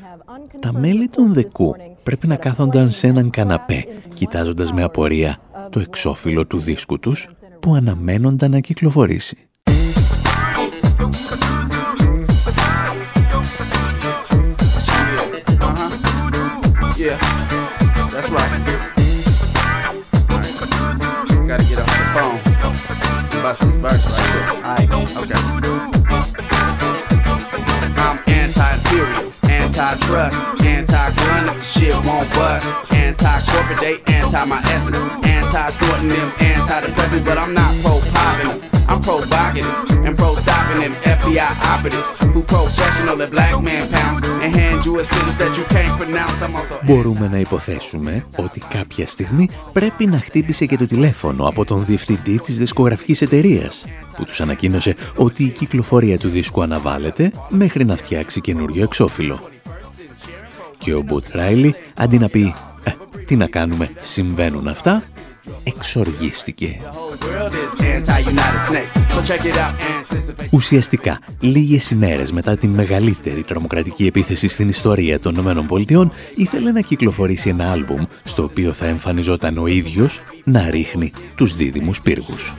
τα 0.61 0.73
μέλη 0.73 1.09
των 1.09 1.33
δεκού 1.33 1.75
πρέπει 2.03 2.27
να 2.27 2.37
κάθονταν 2.37 2.91
σε 2.91 3.07
έναν 3.07 3.31
καναπέ, 3.31 3.85
κοιτάζοντας 4.15 4.73
με 4.73 4.83
απορία 4.83 5.39
το 5.71 5.81
εξώφυλλο 5.81 6.47
του 6.47 6.59
δίσκου 6.59 6.99
τους 6.99 7.29
που 7.61 7.75
αναμένονταν 7.75 8.51
να 8.51 8.61
κυκλοφορήσει. 8.61 9.37
Yeah, 17.03 17.17
that's 23.83 24.10
anti-trust, 29.91 30.37
anti-gun 30.63 31.49
if 31.49 31.55
the 31.55 31.63
shit 31.63 31.95
won't 32.07 32.29
bust, 32.35 32.93
anti-corporate, 32.93 33.81
they 33.81 33.97
anti 34.13 34.45
my 34.45 34.61
essence, 34.67 34.97
anti-sporting 35.25 36.09
them, 36.09 36.33
anti-depressants, 36.41 37.25
but 37.25 37.39
I'm 37.39 37.53
not 37.55 37.75
pro-popping 37.83 38.71
I'm 38.91 39.01
provocative 39.01 40.07
and 40.07 40.17
pro-stopping 40.21 40.81
them 40.83 40.95
FBI 41.17 41.51
operatives 41.73 42.09
who 42.35 42.43
professional 42.43 43.17
the 43.23 43.29
black 43.35 43.55
man 43.63 43.85
pounds 43.95 44.27
and 44.43 44.51
hand 44.61 44.85
you 44.87 44.93
a 44.99 45.05
sentence 45.05 45.37
that 45.43 45.53
you 45.59 45.65
can't 45.75 45.95
pronounce. 46.01 46.43
I'm 46.43 46.57
also... 46.57 46.81
Μπορούμε 46.85 47.29
να 47.29 47.39
υποθέσουμε 47.39 48.27
ότι 48.37 48.63
κάποια 48.71 49.07
στιγμή 49.07 49.49
πρέπει 49.73 50.07
να 50.07 50.21
χτύπησε 50.21 50.67
και 50.67 50.77
το 50.77 50.87
τηλέφωνο 50.87 51.49
από 51.49 51.65
τον 51.65 51.85
διευθυντή 51.85 52.41
της 52.41 52.59
δισκογραφικής 52.59 53.23
εταιρείας 53.23 53.87
που 54.17 54.25
τους 54.25 54.41
ανακοίνωσε 54.41 54.95
ότι 55.17 55.45
η 55.45 55.49
κυκλοφορία 55.49 56.19
του 56.19 56.29
δίσκου 56.29 56.63
αναβάλλεται 56.63 57.33
μέχρι 57.49 57.85
να 57.85 57.97
φτιάξει 57.97 58.41
καινούριο 58.41 58.83
εξώφυλλο. 58.83 59.60
Και 60.81 60.95
ο 60.95 61.03
Μπουτ 61.03 61.25
Ράιλι, 61.33 61.75
αντί 61.95 62.19
να 62.19 62.29
πει 62.29 62.55
«Ε, 62.85 62.91
τι 63.25 63.37
να 63.37 63.47
κάνουμε, 63.47 63.91
συμβαίνουν 64.01 64.69
αυτά», 64.69 65.03
εξοργίστηκε. 65.63 66.81
Ουσιαστικά, 70.51 71.19
λίγες 71.41 71.91
ημέρες 71.91 72.33
μετά 72.33 72.57
την 72.57 72.71
μεγαλύτερη 72.71 73.43
τρομοκρατική 73.43 74.07
επίθεση 74.07 74.49
στην 74.49 74.69
ιστορία 74.69 75.21
των 75.21 75.35
ΗΠΑ, 75.35 76.11
ήθελε 76.35 76.73
να 76.73 76.81
κυκλοφορήσει 76.81 77.49
ένα 77.49 77.71
άλμπουμ 77.73 78.05
στο 78.25 78.43
οποίο 78.43 78.73
θα 78.73 78.87
εμφανιζόταν 78.87 79.59
ο 79.59 79.67
ίδιος 79.67 80.21
να 80.45 80.71
ρίχνει 80.71 81.13
τους 81.35 81.57
δίδυμους 81.57 82.03
πύργους. 82.03 82.55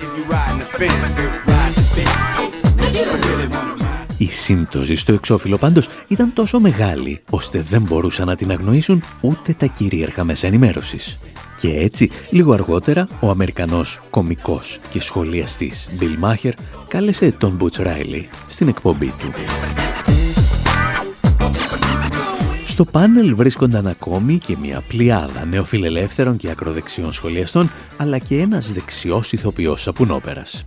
Η 4.22 4.26
σύμπτωση 4.26 4.96
στο 4.96 5.14
εξώφυλλο 5.14 5.58
πάντως 5.58 5.90
ήταν 6.08 6.34
τόσο 6.34 6.60
μεγάλη, 6.60 7.22
ώστε 7.30 7.62
δεν 7.62 7.82
μπορούσαν 7.82 8.28
να 8.28 8.36
την 8.36 8.52
αγνοήσουν 8.52 9.04
ούτε 9.22 9.54
τα 9.54 9.66
κυρίαρχα 9.66 10.24
μέσα 10.24 10.48
ενημέρωσης. 10.48 11.20
Και 11.58 11.70
έτσι, 11.70 12.10
λίγο 12.30 12.54
αργότερα, 12.54 13.08
ο 13.20 13.30
Αμερικανός 13.30 14.00
κομικός 14.10 14.80
και 14.90 15.02
σχολιαστής 15.02 15.90
Bill 16.00 16.26
Maher 16.26 16.52
κάλεσε 16.88 17.32
τον 17.32 17.58
Butch 17.62 17.82
Riley 17.82 18.24
στην 18.48 18.68
εκπομπή 18.68 19.14
του. 19.20 19.32
Στο 22.66 22.86
πάνελ 22.86 23.36
βρίσκονταν 23.36 23.88
ακόμη 23.88 24.38
και 24.38 24.58
μια 24.62 24.84
πλειάδα 24.88 25.46
νεοφιλελεύθερων 25.46 26.38
και 26.38 26.50
ακροδεξιών 26.50 27.14
σχολιαστών, 27.14 27.72
αλλά 27.98 28.18
και 28.18 28.40
ένας 28.40 28.72
δεξιός 28.72 29.32
ηθοποιός 29.32 29.82
σαπουνόπερας. 29.82 30.66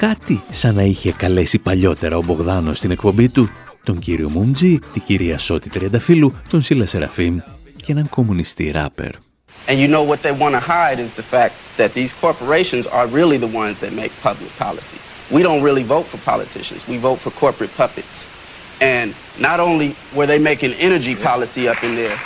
Κάτι 0.00 0.42
σαν 0.50 0.74
να 0.74 0.82
είχε 0.82 1.12
καλέσει 1.12 1.58
παλιότερα 1.58 2.16
ο 2.16 2.22
Μπογδάνος 2.22 2.78
στην 2.78 2.90
εκπομπή 2.90 3.28
του, 3.28 3.50
τον 3.84 3.98
κύριο 3.98 4.28
Μούμτζη, 4.28 4.78
την 4.92 5.02
κυρία 5.06 5.38
Σώτη 5.38 5.68
Τριανταφύλου, 5.70 6.34
τον 6.50 6.62
Σίλα 6.62 6.86
Σεραφείμ 6.86 7.38
και 7.76 7.92
έναν 7.92 8.08
κομμουνιστή 8.08 8.70
ράπερ. 8.70 9.10
And 9.66 9.78
you 9.78 9.88
know 9.94 10.02
what 10.02 10.22
they 10.22 10.32
want 10.42 10.54
to 10.54 10.60
hide 10.60 10.98
is 10.98 11.10
the 11.12 11.28
fact 11.36 11.52
that 11.76 11.90
these 11.98 12.12
corporations 12.20 12.86
are 12.98 13.06
really 13.18 13.38
the 13.46 13.52
ones 13.62 13.76
that 13.82 13.92
make 14.02 14.12
public 14.28 14.50
policy. 14.66 14.98
We 15.36 15.40
don't 15.46 15.62
really 15.68 15.86
vote 15.94 16.06
for 16.12 16.18
politicians. 16.32 16.80
We 16.92 16.96
vote 17.08 17.18
for 17.24 17.32
corporate 17.44 17.72
puppets. 17.80 18.16
And 18.94 19.08
not 19.48 19.58
only 19.68 19.88
were 20.16 20.28
they 20.32 20.40
making 20.52 20.72
energy 20.88 21.14
policy 21.30 21.62
up 21.72 21.80
in 21.88 21.92
there, 22.00 22.16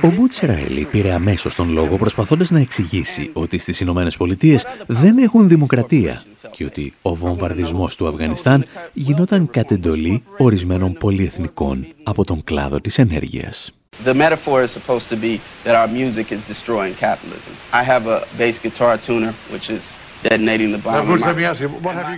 Ο 0.00 0.10
Μπούτσεραϊλ 0.10 0.86
πήρε 0.86 1.12
αμέσως 1.12 1.54
τον 1.54 1.70
λόγο 1.72 1.96
προσπαθώντας 1.96 2.50
να 2.50 2.58
εξηγήσει 2.58 3.30
ότι 3.32 3.58
στις 3.58 3.80
Ηνωμένες 3.80 4.16
Πολιτείες 4.16 4.66
δεν 4.86 5.18
έχουν 5.18 5.48
δημοκρατία 5.48 6.22
και 6.52 6.64
ότι 6.64 6.94
ο 7.02 7.14
βομβαρδισμός 7.14 7.96
του 7.96 8.08
Αφγανιστάν 8.08 8.64
γινόταν 8.92 9.50
κατ' 9.50 9.70
εντολή 9.70 10.22
ορισμένων 10.38 10.92
πολυεθνικών 10.92 11.86
από 12.02 12.24
τον 12.24 12.44
κλάδο 12.44 12.80
της 12.80 12.98
ενέργειας. 12.98 13.72
The 14.04 14.14
metaphor 14.14 14.62
is 14.66 14.72
supposed 14.78 15.08
to 15.14 15.16
be 15.16 15.32
that 15.64 15.74
our 15.80 15.88
music 16.00 16.26
is 16.36 16.42
destroying 16.52 16.94
capitalism. 17.06 17.52
I 17.80 17.82
have 17.92 18.04
a 18.06 18.18
bass 18.38 18.56
guitar 18.66 18.94
tuner 19.06 19.32
which 19.52 19.68
is 19.76 19.82
detonating 20.22 20.70
the 20.74 20.80
bomb. 20.84 21.18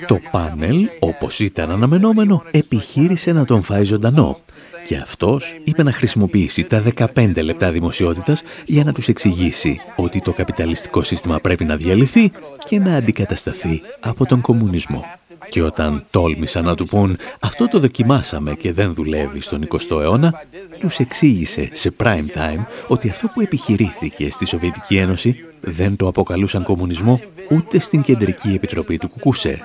Το 0.06 0.20
πάνελ, 0.30 0.88
όπως 0.98 1.38
ήταν 1.38 1.70
αναμενόμενο, 1.70 2.42
επιχείρησε 2.50 3.32
να 3.32 3.44
τον 3.44 3.62
φάει 3.62 3.82
ζωντανό. 3.82 4.38
Και 4.84 4.96
αυτός 4.96 5.56
είπε 5.64 5.82
να 5.82 5.92
χρησιμοποιήσει 5.92 6.64
τα 6.64 6.82
15 7.14 7.42
λεπτά 7.42 7.72
δημοσιότητας 7.72 8.42
για 8.66 8.84
να 8.84 8.92
τους 8.92 9.08
εξηγήσει 9.08 9.80
ότι 9.96 10.20
το 10.20 10.32
καπιταλιστικό 10.32 11.02
σύστημα 11.02 11.40
πρέπει 11.40 11.64
να 11.64 11.76
διαλυθεί 11.76 12.32
και 12.66 12.78
να 12.78 12.94
αντικατασταθεί 12.94 13.82
από 14.00 14.26
τον 14.26 14.40
κομμουνισμό. 14.40 15.04
Και 15.48 15.62
όταν 15.62 16.04
τόλμησαν 16.10 16.64
να 16.64 16.74
του 16.74 16.86
πούν 16.86 17.16
«αυτό 17.40 17.68
το 17.68 17.78
δοκιμάσαμε 17.78 18.54
και 18.54 18.72
δεν 18.72 18.94
δουλεύει 18.94 19.40
στον 19.40 19.68
20ο 19.68 20.00
αιώνα», 20.00 20.46
τους 20.78 20.98
εξήγησε 20.98 21.68
σε 21.72 21.94
prime 21.96 22.26
time 22.34 22.64
ότι 22.86 23.08
αυτό 23.08 23.28
που 23.28 23.40
επιχειρήθηκε 23.40 24.30
στη 24.30 24.46
Σοβιετική 24.46 24.96
Ένωση 24.96 25.36
δεν 25.60 25.96
το 25.96 26.06
αποκαλούσαν 26.06 26.62
κομμουνισμό 26.62 27.20
ούτε 27.50 27.78
στην 27.78 28.02
Κεντρική 28.02 28.48
Επιτροπή 28.48 28.98
του 28.98 29.08
Κουκούσε. 29.08 29.60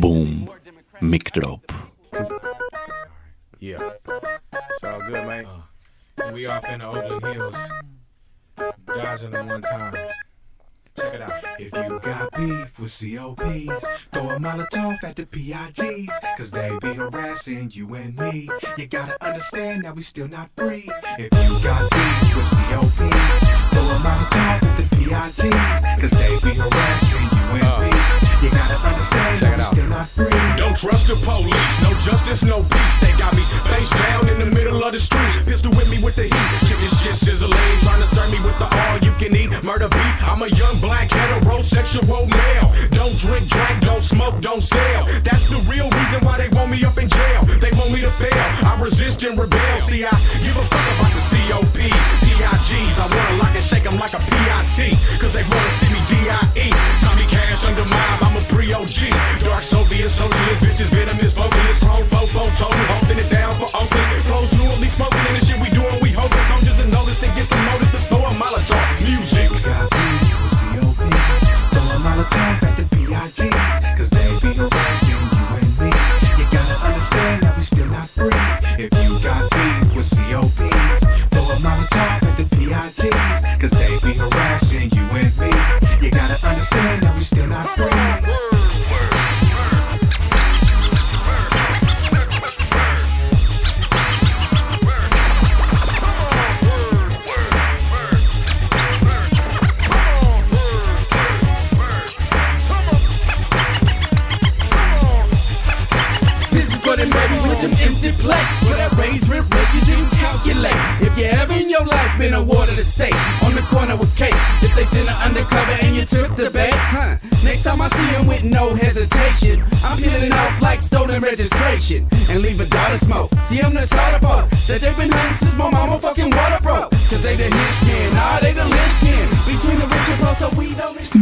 Boom. 0.00 0.52
Mic 3.62 3.78
uh, 3.78 3.92
time. 9.60 9.94
Check 10.96 11.14
it 11.14 11.22
out. 11.22 11.32
If 11.60 11.72
you 11.88 12.00
got 12.00 12.32
beef 12.32 12.80
with 12.80 12.90
COPs, 12.90 13.88
throw 14.12 14.30
a 14.30 14.38
Molotov 14.38 15.04
at 15.04 15.14
the 15.14 15.24
PIGs, 15.26 16.36
cause 16.36 16.50
they 16.50 16.76
be 16.82 16.92
harassing 16.94 17.70
you 17.72 17.94
and 17.94 18.16
me. 18.16 18.50
You 18.76 18.88
gotta 18.88 19.16
understand 19.24 19.84
that 19.84 19.94
we 19.94 20.02
still 20.02 20.28
not 20.28 20.50
free. 20.56 20.90
If 21.18 21.30
you 21.32 21.64
got 21.64 21.88
beef 21.88 22.36
with 22.36 22.50
COPs, 22.50 23.46
throw 23.70 23.82
a 23.82 23.98
Molotov 24.02 24.62
at 24.64 24.76
the 24.76 24.96
PIGs, 24.96 26.00
cause 26.00 26.10
they 26.10 26.50
be 26.50 26.56
harassing 26.56 27.31
you 27.56 28.50
gotta 28.50 28.74
understand 28.82 29.38
Check 29.38 29.58
it 29.58 29.62
still 29.62 29.88
not 29.88 30.06
free. 30.08 30.30
Don't 30.58 30.76
trust 30.76 31.06
the 31.08 31.16
police, 31.22 31.74
no 31.82 31.90
justice, 32.02 32.42
no 32.42 32.62
peace. 32.62 32.96
They 32.98 33.12
got 33.18 33.32
me 33.34 33.42
face 33.70 33.90
down 33.90 34.28
in 34.28 34.38
the 34.38 34.50
middle 34.50 34.82
of 34.82 34.92
the 34.92 35.00
street. 35.00 35.46
Pistol 35.46 35.70
with 35.70 35.90
me 35.90 36.02
with 36.02 36.16
the 36.16 36.26
heat. 36.26 36.50
Chicken 36.66 36.90
shit 36.98 37.14
sizzling, 37.14 37.54
trying 37.82 38.02
to 38.02 38.08
serve 38.10 38.30
me 38.34 38.38
with 38.42 38.58
the 38.58 38.66
all 38.66 38.98
you 38.98 39.12
can 39.22 39.34
eat. 39.34 39.50
Murder 39.62 39.88
beef. 39.88 40.14
I'm 40.26 40.42
a 40.42 40.48
young 40.48 40.76
black 40.80 41.08
heterosexual 41.08 42.26
male. 42.26 42.68
Don't 42.90 43.14
drink, 43.22 43.46
drink, 43.48 43.76
don't 43.80 44.02
smoke, 44.02 44.40
don't 44.40 44.62
sell. 44.62 45.04
That's 45.22 45.46
the 45.48 45.60
real 45.70 45.88
reason 45.90 46.24
why 46.26 46.38
they 46.38 46.48
want 46.50 46.70
me 46.70 46.84
up 46.84 46.98
in 46.98 47.08
jail. 47.08 47.42
They 47.62 47.70
want 47.78 47.92
me 47.94 48.00
to 48.02 48.12
fail. 48.18 48.46
I 48.66 48.78
resist 48.82 49.22
and 49.24 49.38
rebel. 49.38 49.80
See, 49.80 50.04
I 50.04 50.14
give 50.42 50.56
a 50.58 50.64
fuck 50.66 50.86
about 50.98 51.12
the 51.14 51.22
COP, 51.30 52.31
PIGs. 52.32 52.96
I 52.96 53.06
wanna 53.12 53.36
lock 53.42 53.54
and 53.54 53.64
shake 53.64 53.84
them 53.84 53.98
like 53.98 54.14
a 54.14 54.20
PIT. 54.20 54.96
Cause 55.20 55.32
they 55.32 55.44
wanna 55.44 55.72
see 55.80 55.90
me 55.92 56.00
DIE. 56.08 56.68
Tommy 57.04 57.26
Cash 57.28 57.64
under 57.68 57.84
my 57.84 58.04
I'm 58.24 58.36
a 58.36 58.42
pre-OG. 58.48 58.98
Dark 59.44 59.62
Soviet 59.62 60.08
socialist, 60.08 60.62
bitches, 60.64 60.90
venomous, 60.96 61.32
vocalist, 61.32 61.80
chrome, 61.80 62.06
fofo, 62.08 62.42
total, 62.58 62.84
holding 62.92 63.18
it 63.18 63.30
down 63.30 63.52
for 63.60 63.68
Oakland. 63.76 64.08
Flows 64.26 64.52
least 64.80 64.96
smoking 64.96 65.36
in 65.36 65.41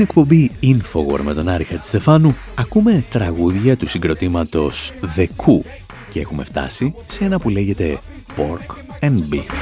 Στην 0.01 0.13
εκπομπή 0.13 0.51
Infowar 0.63 1.21
με 1.23 1.35
τον 1.35 1.49
Άρη 1.49 1.65
Χατζηστεφάνου 1.65 2.37
ακούμε 2.55 3.05
τραγούδια 3.11 3.77
του 3.77 3.87
συγκροτήματος 3.87 4.93
The 5.17 5.21
Coup 5.23 5.65
και 6.11 6.21
έχουμε 6.21 6.45
φτάσει 6.45 6.95
σε 7.07 7.25
ένα 7.25 7.39
που 7.39 7.49
λέγεται 7.49 7.99
Pork 8.37 8.75
and 9.01 9.19
Beef. 9.35 9.53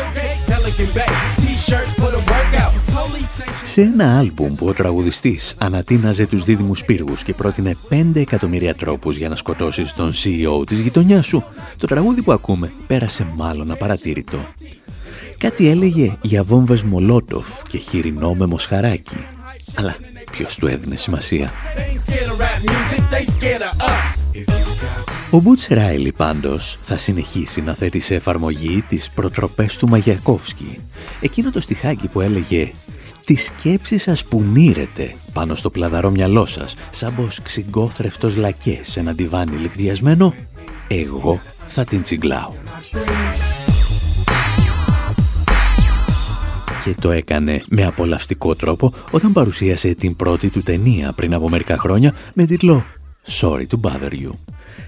Σε 3.64 3.80
ένα 3.80 4.18
άλμπουμ 4.18 4.54
που 4.54 4.66
ο 4.66 4.72
τραγουδιστής 4.72 5.54
ανατείναζε 5.58 6.26
τους 6.26 6.44
δίδυμους 6.44 6.84
πύργους 6.84 7.22
και 7.22 7.34
πρότεινε 7.34 7.76
5 7.90 8.10
εκατομμύρια 8.14 8.74
τρόπους 8.74 9.16
για 9.16 9.28
να 9.28 9.36
σκοτώσεις 9.36 9.92
τον 9.92 10.12
CEO 10.12 10.66
της 10.66 10.80
γειτονιάς 10.80 11.26
σου, 11.26 11.44
το 11.76 11.86
τραγούδι 11.86 12.22
που 12.22 12.32
ακούμε 12.32 12.72
πέρασε 12.86 13.26
μάλλον 13.36 13.70
απαρατήρητο. 13.70 14.38
Κάτι 15.38 15.68
έλεγε 15.68 16.16
για 16.22 16.42
βόμβες 16.42 16.82
Μολότοφ 16.82 17.62
και 17.68 17.78
χοιρινό 17.78 18.34
με 18.34 18.46
μοσχαράκι. 18.46 19.16
Αλλά 19.76 19.96
ποιος 20.30 20.56
του 20.56 20.66
έδινε 20.66 20.96
σημασία; 20.96 21.52
Ο 25.30 25.38
Μπούτς 25.38 25.66
Ράιλι 25.70 26.12
πάντως 26.12 26.78
θα 26.80 26.96
συνεχίσει 26.96 27.60
να 27.60 27.74
θέτει 27.74 28.00
σε 28.00 28.14
εφαρμογή 28.14 28.84
τις 28.88 29.10
προτροπές 29.14 29.78
του 29.78 29.88
Μαγιακόφσκι. 29.88 30.80
Εκείνο 31.20 31.50
το 31.50 31.60
στιχάκι 31.60 32.08
που 32.08 32.20
έλεγε 32.20 32.72
«Τη 33.24 33.34
σκέψη 33.34 33.98
σας 33.98 34.24
που 34.24 34.42
νύρετε 34.42 35.14
πάνω 35.32 35.54
στο 35.54 35.70
πλαδαρό 35.70 36.10
μυαλό 36.10 36.46
σας, 36.46 36.74
σαν 36.90 37.14
πως 37.14 37.42
ξυγκόθρευτος 37.42 38.36
λακές 38.36 38.78
σε 38.82 39.00
ένα 39.00 39.14
τιβάνι 39.14 39.56
λιγδιασμένο, 39.56 40.34
εγώ 40.88 41.40
θα 41.66 41.84
την 41.84 42.02
τσιγκλάω». 42.02 42.52
Και 46.84 46.94
το 47.00 47.10
έκανε 47.10 47.62
με 47.68 47.84
απολαυστικό 47.84 48.54
τρόπο 48.54 48.92
όταν 49.10 49.32
παρουσίασε 49.32 49.94
την 49.94 50.16
πρώτη 50.16 50.50
του 50.50 50.62
ταινία 50.62 51.12
πριν 51.12 51.34
από 51.34 51.48
μερικά 51.48 51.78
χρόνια 51.78 52.14
με 52.34 52.44
τίτλο 52.44 52.84
«Sorry 53.40 53.66
to 53.70 53.80
bother 53.80 54.12
you» 54.12 54.30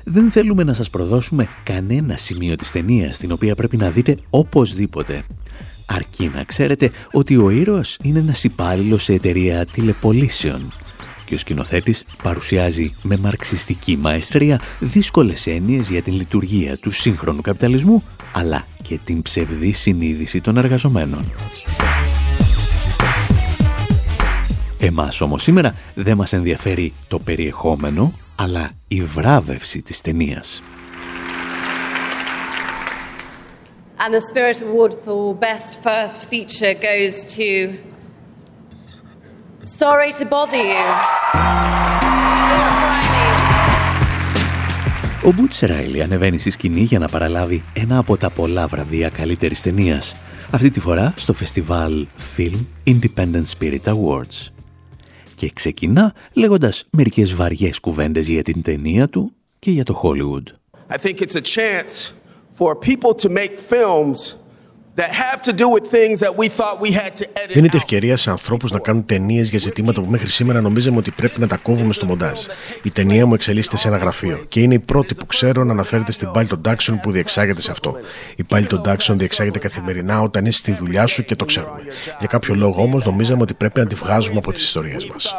δεν 0.04 0.30
θέλουμε 0.30 0.64
να 0.64 0.74
σας 0.74 0.90
προδώσουμε 0.90 1.48
κανένα 1.62 2.16
σημείο 2.16 2.56
της 2.56 2.70
ταινίας 2.70 3.18
την 3.18 3.32
οποία 3.32 3.54
πρέπει 3.54 3.76
να 3.76 3.90
δείτε 3.90 4.16
οπωσδήποτε. 4.30 5.22
Αρκεί 5.86 6.30
να 6.34 6.44
ξέρετε 6.44 6.90
ότι 7.12 7.36
ο 7.36 7.50
ήρωας 7.50 7.96
είναι 8.02 8.18
ένας 8.18 8.44
υπάλληλος 8.44 9.02
σε 9.02 9.12
εταιρεία 9.12 9.66
τηλεπολίσεων 9.66 10.72
και 11.24 11.34
ο 11.34 11.38
σκηνοθέτης 11.38 12.04
παρουσιάζει 12.22 12.94
με 13.02 13.16
μαρξιστική 13.16 13.96
μαεστρία 13.96 14.60
δύσκολες 14.80 15.46
έννοιες 15.46 15.90
για 15.90 16.02
την 16.02 16.14
λειτουργία 16.14 16.76
του 16.78 16.90
σύγχρονου 16.90 17.40
καπιταλισμού 17.40 18.02
αλλά 18.32 18.66
και 18.82 18.98
την 19.04 19.22
ψευδή 19.22 19.72
συνείδηση 19.72 20.40
των 20.40 20.56
εργαζομένων. 20.56 21.24
Εμάς 24.82 25.20
όμως 25.20 25.42
σήμερα 25.42 25.74
δεν 25.94 26.16
μας 26.16 26.32
ενδιαφέρει 26.32 26.92
το 27.08 27.18
περιεχόμενο 27.18 28.12
αλλά 28.36 28.70
η 28.88 29.00
βράβευση 29.00 29.82
της 29.82 30.00
ταινίας. 30.00 30.62
And 34.06 34.14
the 34.14 34.22
Spirit 34.32 34.58
Award 34.62 34.92
for 35.04 35.34
Best 35.46 35.70
First 35.84 36.20
Feature 36.30 36.74
goes 36.88 37.14
to 37.36 37.48
Sorry 39.80 40.10
to 40.18 40.24
Bother 40.24 40.64
You. 40.72 40.86
Ο 45.24 45.32
Μπούτς 45.32 45.60
Ράιλι 45.60 46.02
ανεβαίνει 46.02 46.38
στη 46.38 46.50
σκηνή 46.50 46.80
για 46.80 46.98
να 46.98 47.08
παραλάβει 47.08 47.62
ένα 47.72 47.98
από 47.98 48.16
τα 48.16 48.30
πολλά 48.30 48.66
βραβεία 48.66 49.08
καλύτερης 49.08 49.62
ταινίας, 49.62 50.14
αυτή 50.50 50.70
τη 50.70 50.80
φορά 50.80 51.12
στο 51.16 51.32
φεστιβάλ 51.32 52.06
Film 52.36 52.64
Independent 52.86 53.44
Spirit 53.58 53.84
Awards 53.84 54.59
και 55.40 55.50
ξεκινά 55.54 56.14
λέγοντας 56.32 56.84
μερικές 56.90 57.34
βαριές 57.34 57.78
κουβέντες 57.78 58.28
για 58.28 58.42
την 58.42 58.62
ταινία 58.62 59.08
του 59.08 59.32
και 59.58 59.70
για 59.70 59.84
το 59.84 60.00
Hollywood. 60.02 60.42
I 60.94 60.98
think 60.98 61.20
it's 61.20 61.34
a 61.34 61.40
chance 61.40 62.12
for 62.58 62.74
people 62.74 63.14
to 63.14 63.28
make 63.28 63.52
films 63.72 64.34
Δίνεται 67.52 67.76
ευκαιρία 67.76 68.16
σε 68.16 68.30
ανθρώπους 68.30 68.70
να 68.70 68.78
κάνουν 68.78 69.04
ταινίες 69.04 69.48
για 69.48 69.58
ζητήματα 69.58 70.00
που 70.00 70.10
μέχρι 70.10 70.28
σήμερα 70.30 70.60
νομίζαμε 70.60 70.96
ότι 70.96 71.10
πρέπει 71.10 71.40
να 71.40 71.46
τα 71.46 71.56
κόβουμε 71.56 71.92
στο 71.92 72.06
μοντάζ. 72.06 72.38
Η 72.82 72.90
ταινία 72.90 73.26
μου 73.26 73.34
εξελίσσεται 73.34 73.76
σε 73.76 73.88
ένα 73.88 73.96
γραφείο 73.96 74.44
και 74.48 74.60
είναι 74.60 74.74
η 74.74 74.78
πρώτη 74.78 75.14
που 75.14 75.26
ξέρω 75.26 75.64
να 75.64 75.72
αναφέρεται 75.72 76.12
στην 76.12 76.30
Balton 76.34 76.60
Daxon 76.68 76.94
που 77.02 77.10
διεξάγεται 77.10 77.60
σε 77.60 77.70
αυτό. 77.70 77.96
Η 78.36 78.44
Balton 78.50 78.80
Daxon 78.86 79.14
διεξάγεται 79.16 79.58
καθημερινά 79.58 80.20
όταν 80.20 80.46
είσαι 80.46 80.58
στη 80.58 80.72
δουλειά 80.72 81.06
σου 81.06 81.24
και 81.24 81.36
το 81.36 81.44
ξέρουμε. 81.44 81.80
Για 82.18 82.28
κάποιο 82.28 82.54
λόγο 82.54 82.82
όμως 82.82 83.04
νομίζαμε 83.04 83.42
ότι 83.42 83.54
πρέπει 83.54 83.80
να 83.80 83.86
τη 83.86 83.94
βγάζουμε 83.94 84.38
από 84.38 84.52
τις 84.52 84.62
ιστορίες 84.62 85.06
μας. 85.06 85.34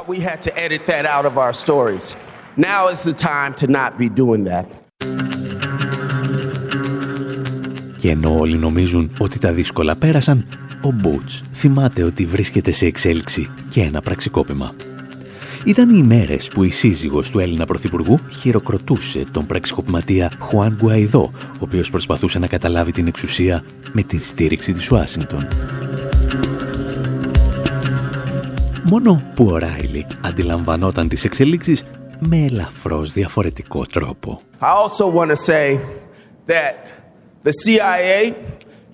Και 8.01 8.09
ενώ 8.09 8.37
όλοι 8.37 8.57
νομίζουν 8.57 9.11
ότι 9.17 9.39
τα 9.39 9.53
δύσκολα 9.53 9.95
πέρασαν, 9.95 10.45
ο 10.81 10.91
Μπούτς 10.91 11.41
θυμάται 11.53 12.03
ότι 12.03 12.25
βρίσκεται 12.25 12.71
σε 12.71 12.85
εξέλιξη 12.85 13.49
και 13.69 13.81
ένα 13.81 14.01
πραξικόπημα. 14.01 14.73
Ήταν 15.65 15.89
οι 15.89 15.95
ημέρες 15.97 16.47
που 16.47 16.63
η 16.63 16.69
σύζυγος 16.69 17.31
του 17.31 17.39
Έλληνα 17.39 17.65
Πρωθυπουργού 17.65 18.19
χειροκροτούσε 18.39 19.23
τον 19.31 19.45
πραξικοπηματία 19.45 20.31
Χουάν 20.39 20.77
Γκουαϊδό, 20.79 21.31
ο 21.33 21.59
οποίος 21.59 21.89
προσπαθούσε 21.89 22.39
να 22.39 22.47
καταλάβει 22.47 22.91
την 22.91 23.07
εξουσία 23.07 23.63
με 23.91 24.01
την 24.01 24.19
στήριξη 24.19 24.73
της 24.73 24.91
Ουάσιγκτον. 24.91 25.47
Μόνο 28.89 29.31
που 29.35 29.45
ο 29.45 29.57
Ράιλι 29.57 30.07
αντιλαμβανόταν 30.21 31.07
τις 31.07 31.23
εξελίξεις 31.23 31.83
με 32.19 32.37
ελαφρώς 32.37 33.13
διαφορετικό 33.13 33.85
τρόπο. 33.85 34.41
I 34.59 34.65
also 34.65 35.05
want 35.17 35.29
to 35.29 35.35
say 35.35 35.79
that 36.47 37.00
The 37.43 37.53
CIA 37.63 38.35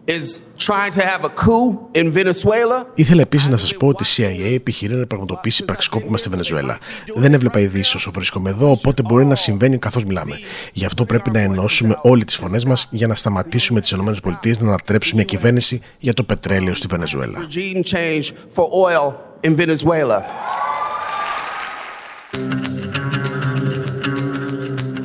is 0.07 0.41
trying 0.57 0.93
to 0.93 1.01
have 1.01 1.23
a 1.25 1.29
coup 1.29 1.89
in 1.93 2.11
Venezuela. 2.11 2.85
Ήθελα 2.95 3.21
επίσης 3.21 3.49
να 3.49 3.57
σας 3.57 3.75
πω 3.75 3.87
ότι 3.87 4.03
η 4.03 4.07
CIA 4.17 4.53
επιχειρεί 4.55 4.95
να 4.95 5.05
πραγματοποιήσει 5.05 5.65
πραξικόπημα 5.65 6.17
στη 6.17 6.29
Βενεζουέλα. 6.29 6.77
Δεν 7.15 7.33
έβλεπα 7.33 7.59
ειδήσεις 7.59 7.95
όσο 7.95 8.11
βρίσκομαι 8.11 8.49
εδώ, 8.49 8.69
οπότε 8.71 9.01
μπορεί 9.01 9.25
να 9.25 9.35
συμβαίνει 9.35 9.77
καθώς 9.77 10.05
μιλάμε. 10.05 10.39
Γι' 10.73 10.85
αυτό 10.85 11.05
πρέπει 11.05 11.31
να 11.31 11.39
ενώσουμε 11.39 11.99
όλοι 12.01 12.25
τις 12.25 12.35
φωνές 12.35 12.65
μας 12.65 12.87
για 12.91 13.07
να 13.07 13.15
σταματήσουμε 13.15 13.81
τις 13.81 13.91
ΗΠΑ 13.91 14.39
να 14.59 14.67
ανατρέψουν 14.67 15.15
μια 15.15 15.25
κυβέρνηση 15.25 15.81
για 15.99 16.13
το 16.13 16.23
πετρέλαιο 16.23 16.73
στη 16.73 16.87
Βενεζουέλα. 16.89 17.47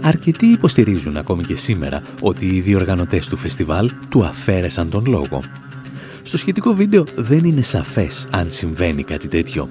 Αρκετοί 0.04 0.46
υποστηρίζουν 0.46 1.16
ακόμη 1.16 1.42
και 1.42 1.56
σήμερα 1.56 2.02
ότι 2.20 2.46
οι 2.46 2.60
διοργανωτές 2.60 3.26
του 3.26 3.36
φεστιβάλ 3.36 3.90
του 4.08 4.24
αφαίρεσαν 4.24 4.90
τον 4.90 5.04
λόγο. 5.06 5.42
Στο 6.22 6.38
σχετικό 6.38 6.74
βίντεο 6.74 7.04
δεν 7.16 7.44
είναι 7.44 7.62
σαφές 7.62 8.26
αν 8.30 8.50
συμβαίνει 8.50 9.02
κάτι 9.02 9.28
τέτοιο. 9.28 9.68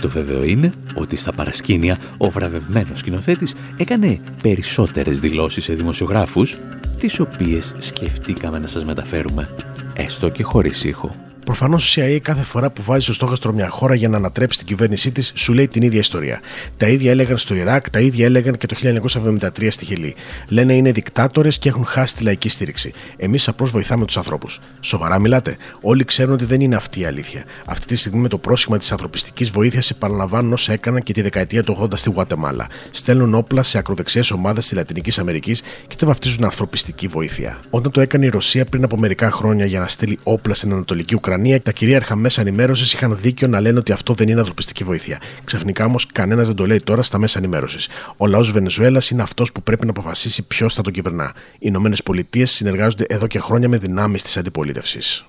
Το 0.00 0.08
βέβαιο 0.08 0.44
είναι 0.44 0.72
ότι 0.94 1.16
στα 1.16 1.32
παρασκήνια 1.32 1.98
ο 2.16 2.30
βραβευμένος 2.30 2.98
σκηνοθέτης 2.98 3.54
έκανε 3.76 4.20
περισσότερες 4.42 5.20
δηλώσεις 5.20 5.64
σε 5.64 5.74
δημοσιογράφους, 5.74 6.58
τις 6.98 7.20
οποίες 7.20 7.74
σκεφτήκαμε 7.78 8.58
να 8.58 8.66
σας 8.66 8.84
μεταφέρουμε, 8.84 9.48
έστω 9.94 10.28
και 10.28 10.42
χωρίς 10.42 10.84
ήχο. 10.84 11.27
Προφανώς 11.48 11.96
η 11.96 12.00
CIA 12.00 12.18
κάθε 12.22 12.42
φορά 12.42 12.70
που 12.70 12.82
βάζει 12.82 13.04
στο 13.04 13.12
στόχαστρο 13.12 13.52
μια 13.52 13.68
χώρα 13.68 13.94
για 13.94 14.08
να 14.08 14.16
ανατρέψει 14.16 14.58
την 14.58 14.66
κυβέρνησή 14.66 15.12
της, 15.12 15.32
σου 15.34 15.52
λέει 15.52 15.68
την 15.68 15.82
ίδια 15.82 15.98
ιστορία. 15.98 16.40
Τα 16.76 16.88
ίδια 16.88 17.10
έλεγαν 17.10 17.38
στο 17.38 17.54
Ιράκ, 17.54 17.90
τα 17.90 18.00
ίδια 18.00 18.24
έλεγαν 18.24 18.56
και 18.56 18.66
το 18.66 18.74
1973 18.74 19.68
στη 19.70 19.84
Χιλή. 19.84 20.14
Λένε 20.48 20.74
είναι 20.74 20.92
δικτάτορες 20.92 21.58
και 21.58 21.68
έχουν 21.68 21.84
χάσει 21.84 22.16
τη 22.16 22.22
λαϊκή 22.22 22.48
στήριξη. 22.48 22.92
Εμείς 23.16 23.48
απλώς 23.48 23.70
βοηθάμε 23.70 24.04
τους 24.04 24.16
ανθρώπους. 24.16 24.60
Σοβαρά 24.80 25.18
μιλάτε. 25.18 25.56
Όλοι 25.80 26.04
ξέρουν 26.04 26.32
ότι 26.32 26.44
δεν 26.44 26.60
είναι 26.60 26.74
αυτή 26.74 27.00
η 27.00 27.04
αλήθεια. 27.04 27.44
Αυτή 27.64 27.86
τη 27.86 27.96
στιγμή 27.96 28.20
με 28.20 28.28
το 28.28 28.38
πρόσχημα 28.38 28.78
της 28.78 28.92
ανθρωπιστικής 28.92 29.50
βοήθειας 29.50 29.90
επαναλαμβάνουν 29.90 30.52
όσα 30.52 30.72
έκαναν 30.72 31.02
και 31.02 31.12
τη 31.12 31.22
δεκαετία 31.22 31.62
του 31.62 31.78
80 31.80 31.96
στη 31.96 32.10
Γουατεμάλα. 32.10 32.66
Στέλνουν 32.90 33.34
όπλα 33.34 33.62
σε 33.62 33.78
ακροδεξιές 33.78 34.30
ομάδες 34.30 34.66
της 34.66 34.76
Λατινικής 34.76 35.18
Αμερικής 35.18 35.62
και 35.86 35.96
τα 35.96 36.06
βαφτίζουν 36.06 36.44
ανθρωπιστική 36.44 37.06
βοήθεια. 37.06 37.60
Όταν 37.70 37.92
το 37.92 38.00
έκανε 38.00 38.26
η 38.26 38.28
Ρωσία 38.28 38.64
πριν 38.64 38.84
από 38.84 38.96
μερικά 38.96 39.30
χρόνια 39.30 39.66
για 39.66 39.80
να 39.80 39.88
στείλει 39.88 40.18
όπλα 40.22 40.54
στην 40.54 40.72
Ανατολική 40.72 41.14
Ουκρανία, 41.14 41.36
Ουκρανία 41.38 41.62
τα 41.62 41.72
κυρίαρχα 41.72 42.16
μέσα 42.16 42.40
ενημέρωσης 42.40 42.92
είχαν 42.92 43.18
δίκιο 43.20 43.48
να 43.48 43.60
λένε 43.60 43.78
ότι 43.78 43.92
αυτό 43.92 44.14
δεν 44.14 44.28
είναι 44.28 44.38
ανθρωπιστική 44.38 44.84
βοήθεια. 44.84 45.20
Ξαφνικά 45.44 45.84
όμως 45.84 46.06
κανένας 46.06 46.46
δεν 46.46 46.56
το 46.56 46.66
λέει 46.66 46.80
τώρα 46.80 47.02
στα 47.02 47.18
μέσα 47.18 47.38
ενημέρωσης. 47.38 47.88
Ο 48.16 48.26
λαός 48.26 48.50
Βενεζουέλας 48.50 49.10
είναι 49.10 49.22
αυτός 49.22 49.52
που 49.52 49.62
πρέπει 49.62 49.84
να 49.84 49.90
αποφασίσει 49.90 50.42
ποιος 50.42 50.74
θα 50.74 50.82
τον 50.82 50.92
κυβερνά. 50.92 51.32
Οι 51.54 51.58
Ηνωμένες 51.58 52.02
Πολιτείες 52.02 52.50
συνεργάζονται 52.50 53.04
εδώ 53.08 53.26
και 53.26 53.38
χρόνια 53.38 53.68
με 53.68 53.78
δυνάμεις 53.78 54.22
της 54.22 54.36
αντιπολίτευσης. 54.36 55.26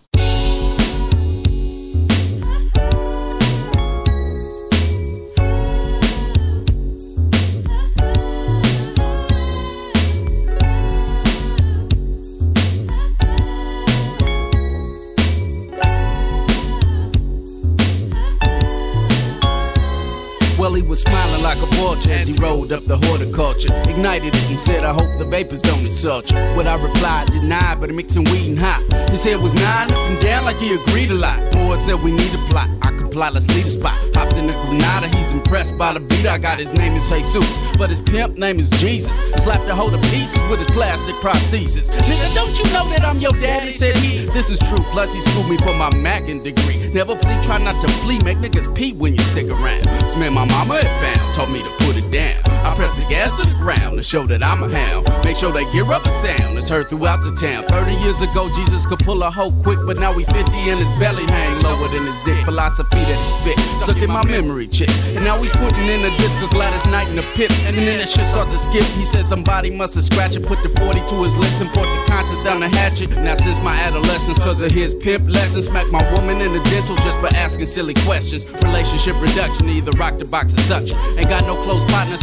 As 22.10 22.28
he 22.28 22.34
rolled 22.36 22.72
up 22.72 22.84
the 22.86 22.98
horticulture. 22.98 23.74
Ignited 23.88 24.36
it 24.36 24.50
and 24.50 24.60
said, 24.60 24.84
I 24.84 24.92
hope 24.92 25.18
the 25.20 25.26
vapors 25.26 25.62
don't 25.62 25.86
insult 25.86 26.32
you. 26.32 26.38
What 26.56 26.68
I 26.68 26.76
replied, 26.76 27.28
denied, 27.28 27.80
but 27.80 27.94
mixing 27.94 28.24
weed 28.26 28.50
and 28.50 28.60
hot. 28.60 28.82
His 29.12 29.24
head 29.24 29.40
was 29.40 29.54
nine 29.54 29.92
up 29.92 29.98
and 30.10 30.20
down 30.22 30.46
like 30.46 30.58
he 30.58 30.74
agreed 30.74 31.12
a 31.12 31.16
lot. 31.16 31.40
Board 31.52 31.84
said 31.84 32.02
we 32.02 32.12
need 32.12 32.34
a 32.34 32.38
plot. 32.50 32.70
I 32.82 32.90
comply, 33.10 33.30
let's 33.30 33.74
spot. 33.74 33.98
Hopped 34.16 34.34
in 34.34 34.46
the 34.46 34.54
Granada, 34.54 35.08
he's 35.18 35.32
impressed 35.32 35.76
by 35.78 35.94
the 35.94 36.00
beat 36.00 36.28
I 36.28 36.38
got. 36.38 36.60
His 36.60 36.74
name 36.74 36.94
is 36.94 37.08
Jesus, 37.10 37.78
but 37.78 37.90
his 37.90 38.00
pimp 38.02 38.38
name 38.38 38.60
is 38.60 38.70
Jesus. 38.70 39.18
Slapped 39.44 39.68
a 39.68 39.76
hold 39.76 39.94
of 39.94 40.02
pieces 40.04 40.40
with 40.50 40.60
his 40.60 40.70
plastic 40.72 41.16
prosthesis. 41.16 41.90
Nigga, 41.90 42.36
don't 42.36 42.58
you 42.58 42.66
know 42.72 42.88
that 42.90 43.04
I'm 43.04 43.20
your 43.20 43.32
daddy? 43.34 43.72
Said 43.72 43.98
he. 43.98 44.26
This 44.26 44.50
is 44.50 44.60
true, 44.60 44.84
plus 44.92 45.14
he 45.14 45.22
schooled 45.22 45.50
me 45.50 45.58
for 45.58 45.74
my 45.74 45.94
Mackin 45.96 46.44
degree. 46.44 46.90
Never 46.94 47.16
flee, 47.16 47.42
try 47.44 47.58
not 47.58 47.82
to 47.86 47.92
flee, 48.04 48.20
make 48.24 48.38
niggas 48.38 48.74
pee 48.76 48.94
when 48.94 49.14
you 49.14 49.24
stick 49.24 49.48
around. 49.48 49.84
This 50.02 50.16
man 50.16 50.34
my 50.34 50.46
mama 50.46 50.82
had 50.82 51.16
found, 51.16 51.36
told 51.36 51.52
me 51.52 51.64
to 51.64 51.70
put 51.86 51.98
it 51.98 52.10
down. 52.12 52.59
I 52.70 52.76
press 52.76 52.96
the 52.96 53.06
gas 53.10 53.34
to 53.34 53.50
the 53.50 53.58
ground 53.58 53.98
to 53.98 54.04
show 54.04 54.28
that 54.28 54.44
I'm 54.44 54.62
a 54.62 54.70
hound. 54.70 55.10
Make 55.26 55.38
sure 55.38 55.52
they 55.52 55.66
gear 55.74 55.90
up 55.92 56.06
a 56.06 56.14
sound 56.22 56.54
that's 56.56 56.70
heard 56.70 56.88
throughout 56.88 57.26
the 57.26 57.34
town. 57.34 57.64
30 57.66 57.98
years 57.98 58.22
ago, 58.22 58.46
Jesus 58.54 58.86
could 58.86 59.00
pull 59.00 59.24
a 59.24 59.32
hoe 59.32 59.50
quick, 59.66 59.80
but 59.88 59.98
now 59.98 60.14
we 60.14 60.24
50 60.26 60.54
and 60.70 60.78
his 60.78 61.00
belly 61.02 61.26
hang 61.34 61.60
lower 61.62 61.88
than 61.90 62.06
his 62.06 62.20
dick. 62.30 62.46
Philosophy 62.46 63.02
that 63.02 63.18
he 63.18 63.30
spit, 63.42 63.58
stuck 63.82 63.98
in 63.98 64.12
my 64.12 64.24
memory 64.30 64.68
chip. 64.68 64.90
And 65.18 65.26
now 65.26 65.42
we 65.42 65.50
putting 65.50 65.88
in 65.90 66.06
a 66.06 66.14
disc 66.22 66.38
of 66.44 66.52
Gladys 66.52 66.86
Knight 66.94 67.10
in 67.10 67.16
the 67.16 67.26
pit. 67.34 67.50
And 67.66 67.76
then 67.76 67.98
that 67.98 68.08
shit 68.08 68.26
start 68.30 68.50
to 68.50 68.58
skip. 68.60 68.86
He 68.94 69.04
said 69.04 69.26
somebody 69.26 69.72
must 69.72 69.96
have 69.96 70.06
scratched 70.06 70.38
it, 70.38 70.46
put 70.46 70.62
the 70.62 70.70
40 70.78 71.02
to 71.10 71.24
his 71.26 71.36
lips 71.38 71.62
and 71.62 71.74
brought 71.74 71.90
the 71.90 72.06
contents 72.06 72.44
down 72.44 72.60
the 72.60 72.70
hatchet. 72.70 73.10
Now 73.18 73.34
since 73.34 73.60
my 73.66 73.74
adolescence, 73.82 74.38
cause 74.38 74.62
of 74.62 74.70
his 74.70 74.94
pimp 74.94 75.28
lessons, 75.28 75.66
smack 75.66 75.90
my 75.90 76.06
woman 76.14 76.40
in 76.40 76.54
the 76.54 76.62
dental 76.70 76.96
just 76.98 77.18
for 77.18 77.34
asking 77.34 77.66
silly 77.66 77.96
questions. 78.06 78.46
Relationship 78.62 79.20
reduction, 79.20 79.70
either 79.70 79.92
rock 79.98 80.20
the 80.20 80.26
box 80.26 80.54
or 80.54 80.62
such. 80.70 80.94
Ain't 81.18 81.30
got 81.30 81.42
no 81.50 81.58
close 81.66 81.84
partner, 81.90 82.18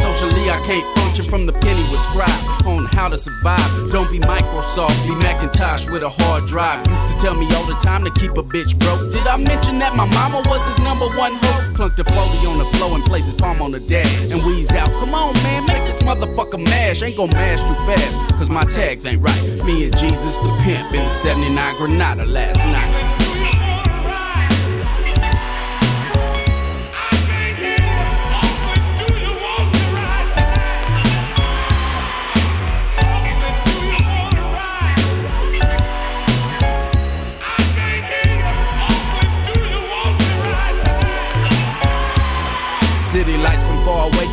I 0.44 0.60
can't 0.66 0.84
function 0.98 1.24
from 1.24 1.46
the 1.46 1.52
penny 1.52 1.82
with 1.90 2.00
scribe 2.12 2.66
on 2.66 2.84
how 2.92 3.08
to 3.08 3.16
survive. 3.16 3.90
Don't 3.90 4.10
be 4.10 4.18
Microsoft, 4.20 4.96
be 5.08 5.14
Macintosh 5.16 5.88
with 5.88 6.02
a 6.02 6.08
hard 6.08 6.46
drive. 6.46 6.86
Used 6.86 7.16
to 7.16 7.22
tell 7.22 7.34
me 7.34 7.46
all 7.54 7.64
the 7.64 7.74
time 7.80 8.04
to 8.04 8.10
keep 8.10 8.32
a 8.32 8.42
bitch 8.42 8.78
broke. 8.78 9.10
Did 9.12 9.26
I 9.26 9.36
mention 9.36 9.78
that 9.78 9.96
my 9.96 10.04
mama 10.04 10.42
was 10.46 10.64
his 10.66 10.78
number 10.80 11.06
one 11.16 11.34
hope? 11.40 11.74
Plunked 11.74 11.98
a 11.98 12.04
foley 12.04 12.46
on 12.46 12.58
the 12.58 12.68
floor 12.76 12.94
and 12.94 13.04
placed 13.04 13.26
his 13.26 13.34
palm 13.34 13.62
on 13.62 13.70
the 13.70 13.80
dash 13.80 14.30
and 14.30 14.44
wheezed 14.44 14.72
out. 14.72 14.88
Come 15.00 15.14
on, 15.14 15.32
man, 15.42 15.64
make 15.66 15.84
this 15.84 15.98
motherfucker 15.98 16.62
mash. 16.62 17.02
Ain't 17.02 17.16
gon' 17.16 17.30
mash 17.30 17.60
too 17.60 17.74
fast, 17.86 18.34
cause 18.36 18.50
my 18.50 18.62
tags 18.62 19.06
ain't 19.06 19.22
right. 19.22 19.42
Me 19.64 19.84
and 19.84 19.96
Jesus 19.96 20.36
the 20.38 20.54
pimp 20.62 20.92
in 20.92 21.02
the 21.02 21.10
79 21.10 21.76
Granada 21.76 22.26
last 22.26 22.58
night. 22.58 23.15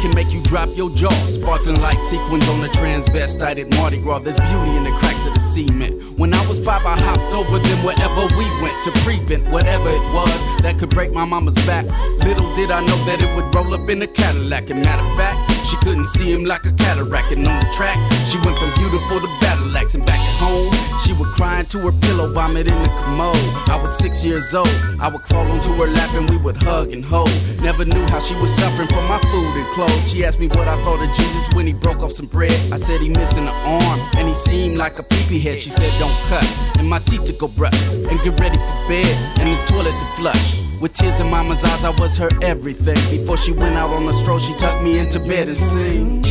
Can 0.03 0.13
make 0.15 0.33
you 0.33 0.41
drop 0.43 0.67
your 0.75 0.89
jaw. 0.89 1.15
Sparkling 1.31 1.79
light 1.79 2.01
sequins 2.03 2.47
on 2.49 2.59
the 2.59 2.67
transvestite 2.67 3.57
at 3.57 3.73
Mardi 3.79 4.01
Gras. 4.01 4.19
There's 4.19 4.35
beauty 4.35 4.75
in 4.75 4.83
the 4.83 4.91
cracks 4.99 5.25
of 5.25 5.33
the 5.33 5.39
cement. 5.39 6.19
When 6.19 6.33
I 6.33 6.45
was 6.49 6.59
five, 6.59 6.85
I 6.85 6.99
hopped 6.99 7.31
over 7.31 7.57
them 7.57 7.79
wherever 7.87 8.27
we 8.35 8.45
went 8.61 8.75
to 8.83 8.91
prevent 9.07 9.47
whatever 9.49 9.89
it 9.89 10.05
was 10.11 10.35
that 10.61 10.77
could 10.77 10.89
break 10.89 11.13
my 11.13 11.23
mama's 11.23 11.55
back. 11.65 11.85
Little 12.27 12.53
did 12.55 12.69
I 12.69 12.81
know 12.81 12.99
that 13.07 13.23
it 13.23 13.31
would 13.35 13.47
roll 13.55 13.73
up 13.73 13.87
in 13.89 14.01
a 14.01 14.07
Cadillac. 14.07 14.69
And 14.69 14.83
matter 14.83 15.01
of 15.01 15.15
fact, 15.15 15.39
she 15.73 15.79
couldn't 15.85 16.05
see 16.05 16.31
him 16.31 16.45
like 16.45 16.65
a 16.65 16.71
cataract. 16.73 17.31
And 17.31 17.47
on 17.47 17.59
the 17.59 17.69
track, 17.73 17.97
she 18.29 18.37
went 18.45 18.57
from 18.59 18.71
beautiful 18.75 19.19
to 19.19 19.27
battle 19.41 19.75
axe. 19.75 19.95
And 19.95 20.05
back 20.05 20.19
at 20.19 20.35
home, 20.37 20.71
she 21.03 21.13
would 21.13 21.29
cry 21.29 21.61
into 21.61 21.79
her 21.79 21.91
pillow, 22.01 22.31
vomit 22.31 22.69
in 22.69 22.83
the 22.83 22.89
commode. 22.89 23.35
I 23.69 23.81
was 23.81 23.97
six 23.97 24.23
years 24.23 24.53
old. 24.53 24.69
I 25.01 25.09
would 25.09 25.21
crawl 25.23 25.47
onto 25.47 25.73
her 25.73 25.87
lap 25.87 26.13
and 26.13 26.29
we 26.29 26.37
would 26.37 26.61
hug 26.61 26.93
and 26.93 27.03
hold. 27.03 27.31
Never 27.61 27.85
knew 27.85 28.05
how 28.09 28.19
she 28.19 28.35
was 28.35 28.53
suffering 28.53 28.87
from 28.87 29.07
my 29.07 29.19
food 29.31 29.53
and 29.57 29.67
clothes. 29.73 30.11
She 30.11 30.23
asked 30.23 30.39
me 30.39 30.47
what 30.49 30.67
I 30.67 30.77
thought 30.83 31.01
of 31.01 31.15
Jesus 31.15 31.47
when 31.55 31.65
he 31.65 31.73
broke 31.73 31.99
off 31.99 32.11
some 32.11 32.27
bread. 32.27 32.53
I 32.71 32.77
said 32.77 33.01
he 33.01 33.09
missing 33.09 33.47
an 33.47 33.55
arm 33.65 33.99
and 34.17 34.27
he 34.27 34.35
seemed 34.35 34.77
like 34.77 34.99
a 34.99 35.03
peepee 35.03 35.41
head. 35.41 35.59
She 35.59 35.71
said 35.71 35.91
don't 35.99 36.13
cut 36.29 36.45
and 36.77 36.87
my 36.87 36.99
teeth 36.99 37.25
to 37.25 37.33
go 37.33 37.47
brush 37.47 37.87
and 37.89 38.21
get 38.21 38.39
ready 38.39 38.57
for 38.57 38.87
bed 38.87 39.39
and 39.39 39.49
the 39.49 39.65
toilet 39.65 39.97
to 39.97 40.05
flush. 40.17 40.62
With 40.83 40.93
tears 40.95 41.17
in 41.21 41.29
mama's 41.29 41.63
eyes, 41.63 41.85
I 41.85 41.91
was 41.91 42.17
her 42.17 42.27
everything. 42.41 42.97
Before 43.09 43.37
she 43.37 43.53
went 43.53 43.77
out 43.77 43.91
on 43.91 44.05
the 44.05 44.11
stroll, 44.11 44.39
she 44.39 44.53
tucked 44.55 44.83
me 44.83 44.99
into 44.99 45.17
bed 45.17 45.47
and 45.47 45.55
sang. 45.55 46.21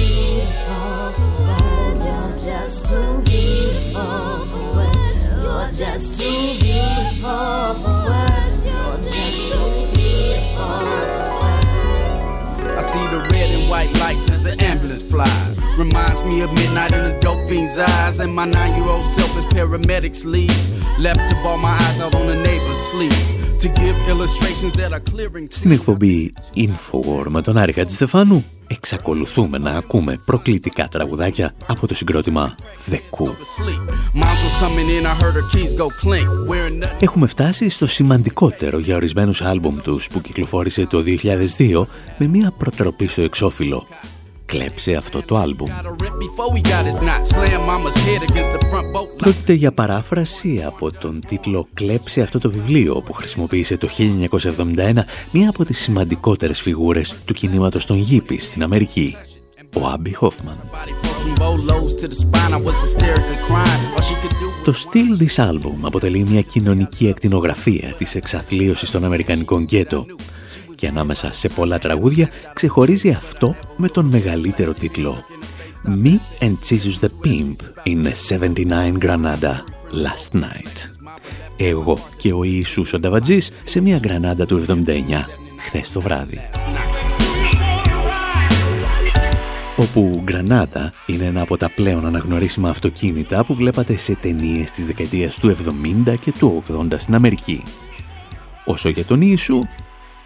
Just 2.43 2.87
too 2.87 3.23
beautiful 3.25 4.45
for 4.53 4.77
words. 4.77 5.41
You're 5.41 5.71
just 5.73 6.21
too 6.21 6.53
beautiful. 6.61 7.81
You're 8.63 8.99
just 9.09 9.53
too 9.55 9.89
beautiful. 9.97 10.69
I 12.77 12.83
see 12.87 13.07
the 13.09 13.27
red 13.33 13.49
and 13.57 13.71
white 13.71 13.91
lights 14.01 14.31
as 14.33 14.43
the 14.43 14.63
ambulance 14.63 15.01
flies. 15.01 15.57
Reminds 15.79 16.23
me 16.25 16.43
of 16.43 16.53
midnight 16.53 16.93
in 16.93 17.05
the 17.05 17.19
dope 17.21 17.49
fiend's 17.49 17.79
eyes. 17.79 18.21
And 18.21 18.35
my 18.35 18.45
nine 18.45 18.75
year 18.79 18.91
old 18.91 19.11
self 19.13 19.35
as 19.35 19.45
paramedics 19.47 20.27
leave. 20.27 20.53
Left 20.99 21.27
to 21.31 21.37
ball 21.37 21.57
my 21.57 21.73
eyes 21.73 22.01
out 22.01 22.15
on 22.15 22.27
the 22.27 22.37
neighbor's 22.37 22.79
sleep. 22.91 23.41
Στην 25.49 25.71
εκπομπή 25.71 26.33
Infowar 26.57 27.27
με 27.29 27.43
τον 27.43 27.57
Άρη 27.57 27.75
Στεφάνου 27.87 28.45
εξακολουθούμε 28.67 29.59
να 29.59 29.71
ακούμε 29.71 30.19
προκλητικά 30.25 30.89
τραγουδάκια 30.89 31.55
από 31.67 31.87
το 31.87 31.95
συγκρότημα 31.95 32.55
The 32.91 32.95
Coup. 32.95 33.35
Έχουμε 37.01 37.27
φτάσει 37.27 37.69
στο 37.69 37.87
σημαντικότερο 37.87 38.79
για 38.79 38.97
ορισμένους 38.97 39.43
άλμπουμ 39.43 39.79
τους 39.79 40.09
που 40.09 40.21
κυκλοφόρησε 40.21 40.87
το 40.87 41.03
2002 41.59 41.85
με 42.19 42.27
μια 42.27 42.53
προτροπή 42.59 43.07
στο 43.07 43.23
εξώφυλλο 43.23 43.87
κλέψε 44.53 44.95
αυτό 44.95 45.23
το 45.23 45.37
άλμπουμ. 45.37 45.69
Πρόκειται 49.17 49.53
για 49.53 49.73
παράφραση 49.73 50.63
από 50.67 50.93
τον 50.93 51.21
τίτλο 51.27 51.69
«Κλέψε 51.75 52.21
αυτό 52.21 52.39
το 52.39 52.51
βιβλίο» 52.51 53.03
που 53.05 53.13
χρησιμοποίησε 53.13 53.77
το 53.77 53.89
1971 53.99 55.05
μία 55.31 55.49
από 55.49 55.65
τις 55.65 55.79
σημαντικότερες 55.79 56.61
φιγούρες 56.61 57.15
του 57.25 57.35
κινήματος 57.35 57.87
των 57.87 58.07
Yippies 58.11 58.41
στην 58.41 58.63
Αμερική, 58.63 59.17
ο 59.81 59.87
Άμπι 59.87 60.15
Χόφμαν. 60.15 60.61
Το 64.65 64.73
στυλ 64.73 65.19
της 65.19 65.39
άλμπουμ 65.39 65.87
αποτελεί 65.87 66.27
μια 66.29 66.41
κοινωνική 66.41 67.09
εκτινογραφία 67.09 67.95
της 67.97 68.15
εξαθλίωσης 68.15 68.91
των 68.91 69.05
Αμερικανικών 69.05 69.63
γκέτο 69.63 70.07
και 70.83 70.89
ανάμεσα 70.89 71.33
σε 71.33 71.49
πολλά 71.49 71.78
τραγούδια 71.78 72.28
ξεχωρίζει 72.53 73.11
αυτό 73.11 73.57
με 73.76 73.89
τον 73.89 74.07
μεγαλύτερο 74.07 74.72
τίτλο 74.72 75.24
Me 76.05 76.45
and 76.45 76.55
Jesus 76.68 77.05
the 77.05 77.09
Pimp 77.24 77.57
in 77.85 78.07
a 78.07 78.14
79 78.37 78.99
Granada 79.05 79.55
last 80.05 80.41
night. 80.41 80.91
Εγώ 81.57 81.99
και 82.16 82.33
ο 82.33 82.45
Ιησούς 82.45 82.93
ο 82.93 82.99
Νταβατζής 82.99 83.51
σε 83.64 83.80
μια 83.80 83.99
Γκρανάντα 83.99 84.47
του 84.47 84.64
79 84.66 84.74
χθες 85.64 85.93
το 85.93 86.01
βράδυ. 86.01 86.41
Όπου 89.76 90.20
Γκρανάτα 90.24 90.93
είναι 91.07 91.24
ένα 91.24 91.41
από 91.41 91.57
τα 91.57 91.70
πλέον 91.70 92.07
αναγνωρίσιμα 92.07 92.68
αυτοκίνητα 92.68 93.45
που 93.45 93.55
βλέπατε 93.55 93.97
σε 93.97 94.14
ταινίες 94.14 94.70
της 94.70 94.87
δεκαετίας 94.87 95.39
του 95.39 95.57
70 96.07 96.14
και 96.20 96.33
του 96.33 96.62
80 96.68 96.87
στην 96.97 97.14
Αμερική. 97.14 97.62
Όσο 98.64 98.89
για 98.89 99.05
τον 99.05 99.20
Ιησού, 99.20 99.59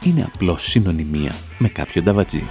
είναι 0.05 0.31
απλώς 0.35 0.63
συνωνυμία 0.63 1.35
με 1.59 1.69
κάποιο 1.69 2.03
νταβατζή. 2.03 2.45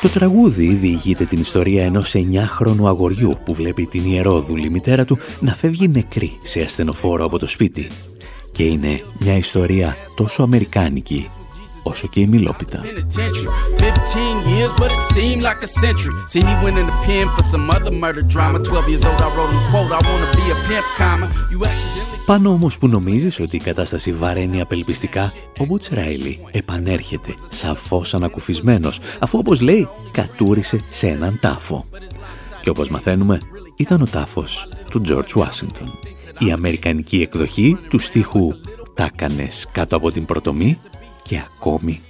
Το 0.00 0.08
τραγούδι 0.08 0.74
διηγείται 0.74 1.24
την 1.24 1.40
ιστορία 1.40 1.84
ενός 1.84 2.14
9χρονου 2.14 2.86
αγοριού 2.86 3.38
που 3.44 3.54
βλέπει 3.54 3.86
την 3.86 4.04
ιερόδουλη 4.04 4.70
μητέρα 4.70 5.04
του 5.04 5.18
να 5.40 5.54
φεύγει 5.54 5.88
νεκρή 5.88 6.38
σε 6.42 6.60
ασθενοφόρο 6.60 7.24
από 7.24 7.38
το 7.38 7.46
σπίτι. 7.46 7.86
Και 8.52 8.64
είναι 8.64 9.00
μια 9.20 9.36
ιστορία 9.36 9.96
τόσο 10.16 10.42
αμερικάνικη 10.42 11.28
όσο 11.86 12.06
και 12.06 12.20
η 12.20 12.26
μιλόπιτα. 12.26 12.80
Πάνω 22.26 22.50
όμως 22.50 22.78
που 22.78 22.88
νομίζεις 22.88 23.40
ότι 23.40 23.56
η 23.56 23.60
κατάσταση 23.60 24.12
βαραίνει 24.12 24.60
απελπιστικά, 24.60 25.32
ο 25.58 25.64
Μπούτς 25.64 25.88
Ράιλι 25.88 26.40
επανέρχεται 26.50 27.34
σαφώς 27.50 28.14
ανακουφισμένος, 28.14 29.00
αφού 29.18 29.38
όπως 29.38 29.60
λέει 29.60 29.88
κατούρισε 30.10 30.80
σε 30.90 31.06
έναν 31.06 31.38
τάφο. 31.40 31.86
Και 32.60 32.70
όπως 32.70 32.88
μαθαίνουμε, 32.88 33.40
ήταν 33.76 34.02
ο 34.02 34.06
τάφος 34.06 34.68
του 34.90 35.02
George 35.08 35.42
Washington. 35.42 35.88
Η 36.38 36.52
αμερικανική 36.52 37.20
εκδοχή 37.20 37.78
του 37.88 37.98
στίχου 37.98 38.52
«Τα 38.94 39.10
κάτω 39.72 39.96
από 39.96 40.10
την 40.10 40.24
πρωτομή» 40.24 40.78
και 41.26 41.38
ακόμη 41.38 42.00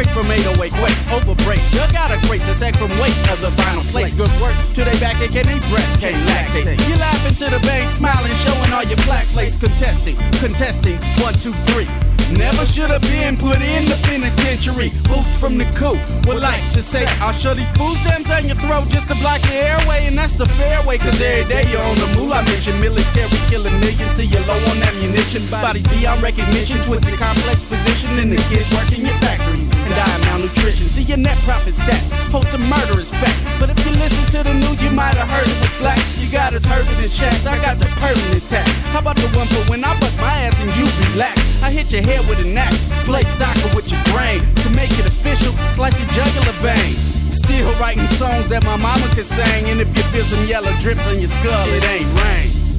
break 0.00 0.16
from 0.16 0.32
808 0.32 0.72
quakes, 0.80 1.04
over 1.12 1.36
breaks. 1.44 1.68
You 1.76 1.84
got 1.92 2.08
a 2.08 2.16
great 2.24 2.40
to 2.48 2.54
sack 2.56 2.72
from 2.80 2.88
weight 3.04 3.12
of 3.28 3.36
the 3.44 3.52
final 3.60 3.84
plates. 3.92 4.16
Good 4.16 4.32
work 4.40 4.56
to 4.72 4.80
they 4.80 4.96
back 4.96 5.20
again, 5.20 5.44
can 5.44 5.60
they 5.60 5.60
breast 5.68 6.00
can't 6.00 6.16
lactate. 6.24 6.80
You 6.88 6.96
laughing 6.96 7.36
to 7.36 7.46
the 7.52 7.60
bank, 7.68 7.90
smiling, 7.90 8.32
showing 8.32 8.72
all 8.72 8.84
your 8.84 8.96
black 9.04 9.28
plates, 9.36 9.60
contesting, 9.60 10.16
contesting. 10.40 10.96
One, 11.20 11.36
two, 11.36 11.52
three. 11.68 11.84
Never 12.32 12.64
should 12.64 12.88
have 12.88 13.02
been 13.12 13.36
put 13.36 13.60
in 13.60 13.84
the 13.90 13.98
penitentiary. 14.06 14.88
Boots 15.10 15.36
from 15.36 15.58
the 15.58 15.68
coop 15.76 16.00
would 16.24 16.40
like 16.40 16.62
to 16.72 16.80
say, 16.80 17.04
I'll 17.20 17.36
show 17.36 17.52
these 17.52 17.68
food 17.76 17.98
stamps 18.00 18.30
down 18.30 18.46
your 18.46 18.56
throat 18.56 18.88
just 18.88 19.08
to 19.12 19.16
block 19.20 19.42
your 19.52 19.60
airway. 19.60 20.08
And 20.08 20.16
that's 20.16 20.36
the 20.38 20.46
fair 20.56 20.80
way, 20.88 20.96
cause 20.96 21.20
every 21.20 21.44
day 21.52 21.68
you're 21.68 21.82
on 21.82 21.98
the 22.00 22.08
move. 22.16 22.32
I 22.32 22.40
mention 22.48 22.80
military 22.80 23.28
killing 23.52 23.76
millions 23.84 24.16
till 24.16 24.30
you're 24.30 24.46
low 24.48 24.56
on 24.56 24.80
ammunition. 24.80 25.44
Bodies 25.50 25.84
beyond 25.92 26.22
recognition, 26.22 26.80
twisted 26.80 27.18
complex 27.18 27.68
position, 27.68 28.16
and 28.16 28.32
the 28.32 28.40
kids 28.48 28.70
working 28.72 29.04
your 29.04 29.18
factories 29.20 29.79
and 29.90 29.98
die 29.98 30.18
malnutrition. 30.30 30.86
See 30.86 31.02
your 31.02 31.18
net 31.18 31.36
profit 31.42 31.74
stats, 31.74 32.10
hold 32.30 32.46
some 32.46 32.62
murderous 32.70 33.10
facts. 33.10 33.42
But 33.58 33.70
if 33.70 33.78
you 33.84 33.92
listen 33.98 34.22
to 34.38 34.46
the 34.46 34.54
news, 34.54 34.82
you 34.82 34.90
might 34.90 35.14
have 35.18 35.28
heard 35.28 35.46
it 35.46 35.58
was 35.58 35.74
black. 35.78 35.98
You 36.18 36.30
got 36.30 36.54
us 36.54 36.64
hurting 36.64 37.02
in 37.02 37.10
shacks, 37.10 37.46
I 37.46 37.58
got 37.58 37.78
the 37.78 37.90
permanent 37.98 38.44
tax. 38.48 38.70
How 38.94 39.00
about 39.00 39.16
the 39.16 39.28
one 39.34 39.46
for 39.50 39.62
when 39.70 39.82
I 39.84 39.92
bust 39.98 40.16
my 40.18 40.46
ass 40.46 40.60
and 40.62 40.70
you 40.78 40.86
relax? 41.10 41.62
I 41.62 41.70
hit 41.70 41.92
your 41.92 42.02
head 42.02 42.22
with 42.30 42.38
an 42.46 42.56
axe, 42.56 42.88
play 43.04 43.26
soccer 43.26 43.70
with 43.74 43.90
your 43.90 44.02
brain. 44.14 44.40
To 44.64 44.68
make 44.70 44.92
it 44.94 45.06
official, 45.06 45.52
slice 45.68 45.98
your 45.98 46.08
jugular 46.14 46.54
vein. 46.62 46.94
Still 47.30 47.70
writing 47.78 48.06
songs 48.06 48.48
that 48.48 48.64
my 48.64 48.76
mama 48.76 49.06
could 49.14 49.26
sing. 49.26 49.70
And 49.70 49.80
if 49.80 49.90
you 49.96 50.02
feel 50.14 50.24
some 50.24 50.44
yellow 50.46 50.72
drips 50.78 51.06
on 51.06 51.18
your 51.18 51.30
skull, 51.30 51.66
it 51.78 51.84
ain't 51.86 52.10
rain. 52.18 52.69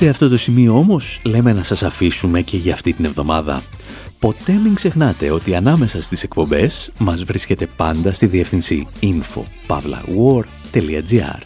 Σε 0.00 0.08
αυτό 0.08 0.28
το 0.28 0.36
σημείο 0.36 0.76
όμως 0.76 1.20
λέμε 1.22 1.52
να 1.52 1.62
σας 1.62 1.82
αφήσουμε 1.82 2.40
και 2.40 2.56
για 2.56 2.72
αυτή 2.72 2.92
την 2.92 3.04
εβδομάδα. 3.04 3.62
Ποτέ 4.18 4.52
μην 4.52 4.74
ξεχνάτε 4.74 5.30
ότι 5.30 5.54
ανάμεσα 5.54 6.02
στις 6.02 6.22
εκπομπές 6.22 6.90
μας 6.98 7.24
βρίσκεται 7.24 7.66
πάντα 7.76 8.12
στη 8.12 8.26
διεύθυνση 8.26 8.88
info.pavlawar.gr 9.00 11.40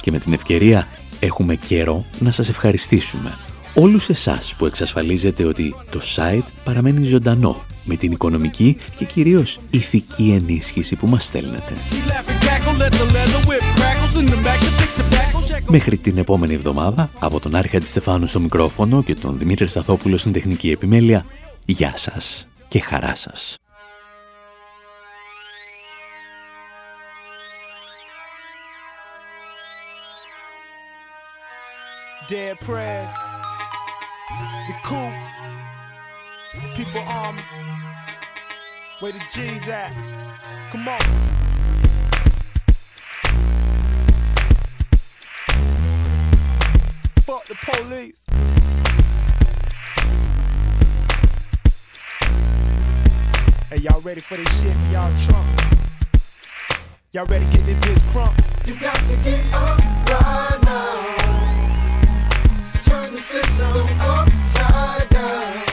Και 0.00 0.10
με 0.10 0.18
την 0.18 0.32
ευκαιρία 0.32 0.88
έχουμε 1.20 1.54
καιρό 1.54 2.06
να 2.18 2.30
σας 2.30 2.48
ευχαριστήσουμε 2.48 3.38
όλους 3.74 4.08
εσάς 4.08 4.54
που 4.58 4.66
εξασφαλίζετε 4.66 5.44
ότι 5.44 5.74
το 5.90 6.00
site 6.16 6.46
παραμένει 6.64 7.04
ζωντανό 7.04 7.64
με 7.84 7.96
την 7.96 8.12
οικονομική 8.12 8.76
και 8.96 9.04
κυρίως 9.04 9.60
ηθική 9.70 10.30
ενίσχυση 10.30 10.96
που 10.96 11.06
μας 11.06 11.24
στέλνετε. 11.24 11.72
Μέχρι 15.66 15.96
την 15.96 16.18
επόμενη 16.18 16.54
εβδομάδα, 16.54 17.10
από 17.18 17.40
τον 17.40 17.54
Άρχα 17.54 17.80
Στεφάνου 17.82 18.26
στο 18.26 18.40
μικρόφωνο 18.40 19.02
και 19.02 19.14
τον 19.14 19.38
Δημήτρη 19.38 19.66
Σταθόπουλο 19.66 20.16
στην 20.16 20.32
τεχνική 20.32 20.70
επιμέλεια, 20.70 21.24
γεια 21.64 21.92
σας 21.96 22.48
και 22.68 22.80
χαρά 22.80 23.14
σας. 23.14 23.56
Dead 32.30 32.56
prayers, 32.68 33.14
the 34.68 34.74
cool, 34.88 35.12
people 36.76 37.04
army, 37.24 37.44
where 39.00 39.12
the 39.12 39.24
G's 39.32 39.66
at? 39.82 39.92
Come 40.70 40.88
on. 40.96 41.57
Fuck 47.28 47.44
the 47.44 47.54
police. 47.56 48.18
Hey, 53.68 53.76
y'all 53.82 54.00
ready 54.00 54.22
for 54.22 54.38
this 54.38 54.48
shit 54.62 54.74
y'all 54.90 55.12
trunk? 55.26 55.46
Y'all 57.12 57.26
ready 57.26 57.44
to 57.44 57.50
get 57.52 57.66
this 57.66 57.76
bitch 57.80 58.00
crunk? 58.14 58.32
You 58.66 58.80
got 58.80 58.96
to 58.96 59.16
get 59.16 59.44
up 59.52 59.78
right 60.08 60.58
now. 60.64 61.16
Turn 62.82 63.12
the 63.12 63.18
system 63.18 63.86
upside 64.00 65.08
down. 65.10 65.64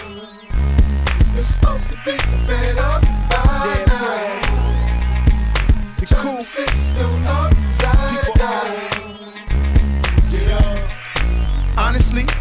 It's 1.37 1.47
supposed 1.55 1.89
to 1.89 1.95
be 2.03 2.17
fed 2.17 2.77
up 2.79 3.01
by 3.29 3.45
Damn 3.63 3.87
now. 3.87 4.41
The 6.01 6.05
Turn 6.05 6.19
cool 6.19 6.35
the 6.35 6.43
system 6.43 7.25
upside 7.25 7.54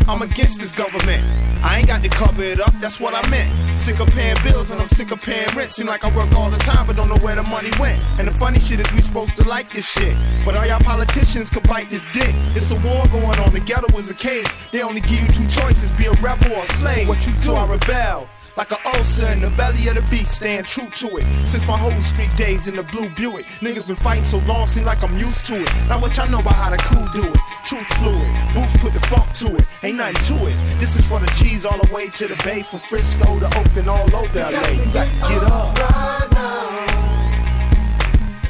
I'm 0.08 0.20
against 0.22 0.60
this 0.60 0.72
government. 0.72 1.22
I 1.64 1.78
ain't 1.78 1.88
got 1.88 2.02
to 2.02 2.10
cover 2.10 2.42
it 2.42 2.60
up, 2.60 2.72
that's 2.74 3.00
what 3.00 3.14
I 3.14 3.26
meant. 3.30 3.48
Sick 3.78 3.98
of 3.98 4.08
paying 4.08 4.36
bills 4.44 4.70
and 4.70 4.80
I'm 4.80 4.88
sick 4.88 5.10
of 5.12 5.22
paying 5.22 5.48
rent. 5.56 5.70
Seem 5.70 5.86
like 5.86 6.04
I 6.04 6.14
work 6.14 6.30
all 6.34 6.50
the 6.50 6.58
time 6.58 6.86
but 6.86 6.96
don't 6.96 7.08
know 7.08 7.16
where 7.24 7.34
the 7.34 7.42
money 7.44 7.70
went. 7.80 8.02
And 8.18 8.28
the 8.28 8.32
funny 8.32 8.60
shit 8.60 8.80
is 8.80 8.92
we 8.92 9.00
supposed 9.00 9.36
to 9.38 9.48
like 9.48 9.70
this 9.70 9.90
shit. 9.90 10.14
But 10.44 10.56
all 10.56 10.66
y'all 10.66 10.80
politicians 10.80 11.48
could 11.48 11.66
bite 11.66 11.88
this 11.88 12.04
dick. 12.12 12.34
It's 12.54 12.70
a 12.72 12.76
war 12.80 13.06
going 13.08 13.38
on, 13.40 13.52
the 13.52 13.60
ghetto 13.64 13.96
is 13.96 14.10
a 14.10 14.14
cage. 14.14 14.48
They 14.72 14.82
only 14.82 15.00
give 15.00 15.20
you 15.20 15.28
two 15.28 15.48
choices, 15.48 15.90
be 15.92 16.04
a 16.04 16.12
rebel 16.20 16.52
or 16.52 16.62
a 16.62 16.66
slave. 16.66 17.04
So 17.04 17.08
what 17.08 17.26
you 17.26 17.32
do? 17.32 17.40
So 17.40 17.54
I 17.56 17.66
rebel. 17.66 18.28
Like 18.56 18.70
an 18.70 18.78
ulcer 18.86 19.26
in 19.32 19.40
the 19.40 19.50
belly 19.50 19.88
of 19.88 19.96
the 19.96 20.06
beast, 20.10 20.36
staying 20.36 20.62
true 20.62 20.88
to 21.02 21.16
it. 21.18 21.24
Since 21.44 21.66
my 21.66 21.76
whole 21.76 21.90
street 22.02 22.30
days 22.36 22.68
in 22.68 22.76
the 22.76 22.84
blue 22.84 23.08
Buick. 23.10 23.46
Niggas 23.58 23.84
been 23.86 23.96
fighting 23.96 24.22
so 24.22 24.38
long, 24.46 24.68
seem 24.68 24.84
like 24.84 25.02
I'm 25.02 25.18
used 25.18 25.44
to 25.46 25.60
it. 25.60 25.68
Now 25.88 25.98
what 26.00 26.16
y'all 26.16 26.30
know 26.30 26.38
about 26.38 26.54
how 26.54 26.70
the 26.70 26.78
cool 26.78 27.06
do 27.10 27.26
it? 27.26 27.38
Truth 27.66 27.86
fluid, 27.98 28.22
Booth 28.54 28.70
put 28.80 28.92
the 28.92 29.00
funk 29.10 29.26
to 29.42 29.56
it. 29.56 29.66
Ain't 29.82 29.96
nothing 29.96 30.38
to 30.38 30.46
it. 30.46 30.54
This 30.78 30.96
is 30.96 31.08
for 31.08 31.18
the 31.18 31.26
G's 31.34 31.66
all 31.66 31.78
the 31.78 31.92
way 31.92 32.08
to 32.08 32.28
the 32.28 32.36
bay. 32.44 32.62
From 32.62 32.78
Frisco 32.78 33.40
to 33.40 33.46
Oakland, 33.58 33.88
all 33.88 34.14
over 34.14 34.38
LA. 34.38 34.50
You 34.50 34.92
got 34.94 35.08
to 35.08 35.18
get 35.26 35.42
up. 35.50 35.74
Right 35.74 36.28
now. 36.30 36.86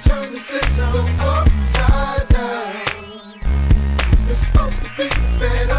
Turn 0.05 0.33
the 0.33 0.39
system 0.39 1.07
upside 1.19 2.29
down. 2.29 2.77
It's 4.29 4.49
supposed 4.49 4.83
to 4.83 4.89
be 4.99 5.09
fed 5.41 5.71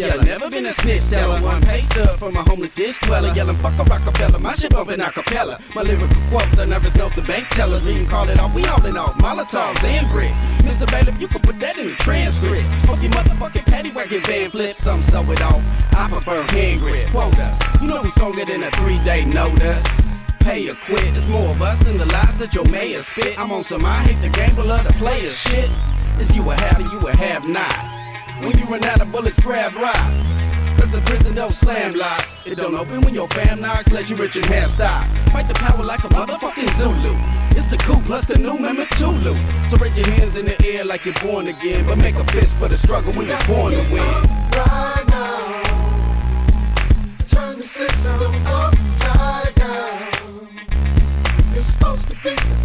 yeller. 0.00 0.24
Never 0.24 0.50
been 0.50 0.66
a 0.66 0.72
snitch 0.72 1.08
teller. 1.08 1.40
One 1.40 1.60
pay 1.62 1.82
stub 1.82 2.18
from 2.18 2.36
a 2.36 2.42
homeless 2.42 2.72
dish 2.72 2.98
dweller. 3.00 3.32
Yelling 3.34 3.56
fuck 3.56 3.78
a 3.78 3.84
rockapella. 3.84 4.40
My 4.40 4.54
shit 4.54 4.72
bumping 4.72 4.98
acapella. 4.98 5.60
My 5.74 5.82
lyrical 5.82 6.20
quotes, 6.28 6.58
I 6.58 6.64
never 6.64 6.86
know 6.96 7.08
the 7.10 7.22
bank 7.22 7.48
tellers. 7.48 7.86
You 7.86 8.00
can 8.00 8.08
call 8.08 8.28
it 8.28 8.40
off, 8.40 8.54
we 8.54 8.62
hauling 8.62 8.96
off. 8.96 9.16
Molotovs 9.18 9.84
and 9.84 10.08
bricks. 10.10 10.62
Mr. 10.62 10.90
Bailiff, 10.90 11.20
you 11.20 11.28
can 11.28 11.42
put 11.42 11.58
that 11.60 11.76
in 11.78 11.88
the 11.88 11.94
transcript. 11.94 12.64
Fuck 12.88 13.02
your 13.02 13.12
motherfucking 13.12 13.66
patty 13.66 13.90
wagon 13.92 14.22
van 14.22 14.50
flips. 14.50 14.78
Some 14.78 15.00
sew 15.00 15.22
it 15.30 15.42
off. 15.42 15.62
I 15.92 16.08
prefer 16.08 16.42
hand 16.54 16.80
grips. 16.80 17.04
Quotas. 17.10 17.58
You 17.82 17.88
know 17.88 18.02
we 18.02 18.08
stronger 18.08 18.44
than 18.44 18.62
a 18.62 18.70
three 18.72 18.98
day 19.04 19.24
notice 19.24 20.10
pay 20.40 20.66
or 20.70 20.74
quit. 20.86 21.04
It's 21.10 21.28
more 21.28 21.50
of 21.50 21.60
us 21.60 21.78
than 21.80 21.98
the 21.98 22.06
lies 22.06 22.38
that 22.38 22.54
your 22.54 22.66
mayor 22.68 23.02
spit. 23.02 23.38
I'm 23.38 23.52
on 23.52 23.62
some 23.62 23.84
I 23.84 23.98
hate 24.04 24.20
the 24.22 24.30
but 24.56 24.66
love 24.66 24.86
the 24.86 24.92
players 24.94 25.38
shit. 25.38 25.70
Is 26.18 26.34
you 26.34 26.42
a 26.50 26.54
have 26.54 26.80
you 26.80 26.98
a 27.06 27.16
have 27.16 27.46
not. 27.46 27.99
When 28.40 28.56
you 28.56 28.64
run 28.64 28.82
out 28.84 29.00
of 29.02 29.12
bullets, 29.12 29.38
grab 29.40 29.74
rocks. 29.74 30.40
Cause 30.78 30.90
the 30.92 31.02
prison 31.04 31.34
don't 31.34 31.52
slam 31.52 31.92
locks. 31.92 32.46
It 32.46 32.56
don't 32.56 32.74
open 32.74 33.02
when 33.02 33.12
your 33.12 33.28
fam 33.28 33.60
knocks, 33.60 33.86
unless 33.88 34.08
you 34.08 34.16
rich 34.16 34.36
and 34.36 34.46
have 34.46 34.70
stocks. 34.70 35.18
Fight 35.30 35.46
the 35.46 35.54
power 35.54 35.84
like 35.84 36.02
a 36.04 36.08
motherfucking 36.08 36.70
Zulu. 36.78 37.14
It's 37.50 37.66
the 37.66 37.76
coup 37.76 38.00
plus 38.06 38.26
the 38.26 38.34
canoe, 38.34 38.54
remember 38.54 38.86
Tulu. 38.96 39.34
So 39.68 39.76
raise 39.76 39.98
your 39.98 40.08
hands 40.16 40.36
in 40.36 40.46
the 40.46 40.56
air 40.72 40.86
like 40.86 41.04
you're 41.04 41.20
born 41.22 41.48
again. 41.48 41.84
But 41.86 41.98
make 41.98 42.14
a 42.14 42.24
fist 42.32 42.56
for 42.56 42.68
the 42.68 42.78
struggle 42.78 43.12
when 43.12 43.26
you're 43.26 43.46
born 43.46 43.74
to 43.74 43.84
win. 43.92 44.00
Right 44.56 45.04
now, 45.08 45.62
turn 47.28 47.56
the 47.56 47.62
system 47.62 48.32
upside 48.46 49.54
down. 49.54 50.48
You're 51.52 51.62
supposed 51.62 52.08
to 52.08 52.16
be 52.24 52.59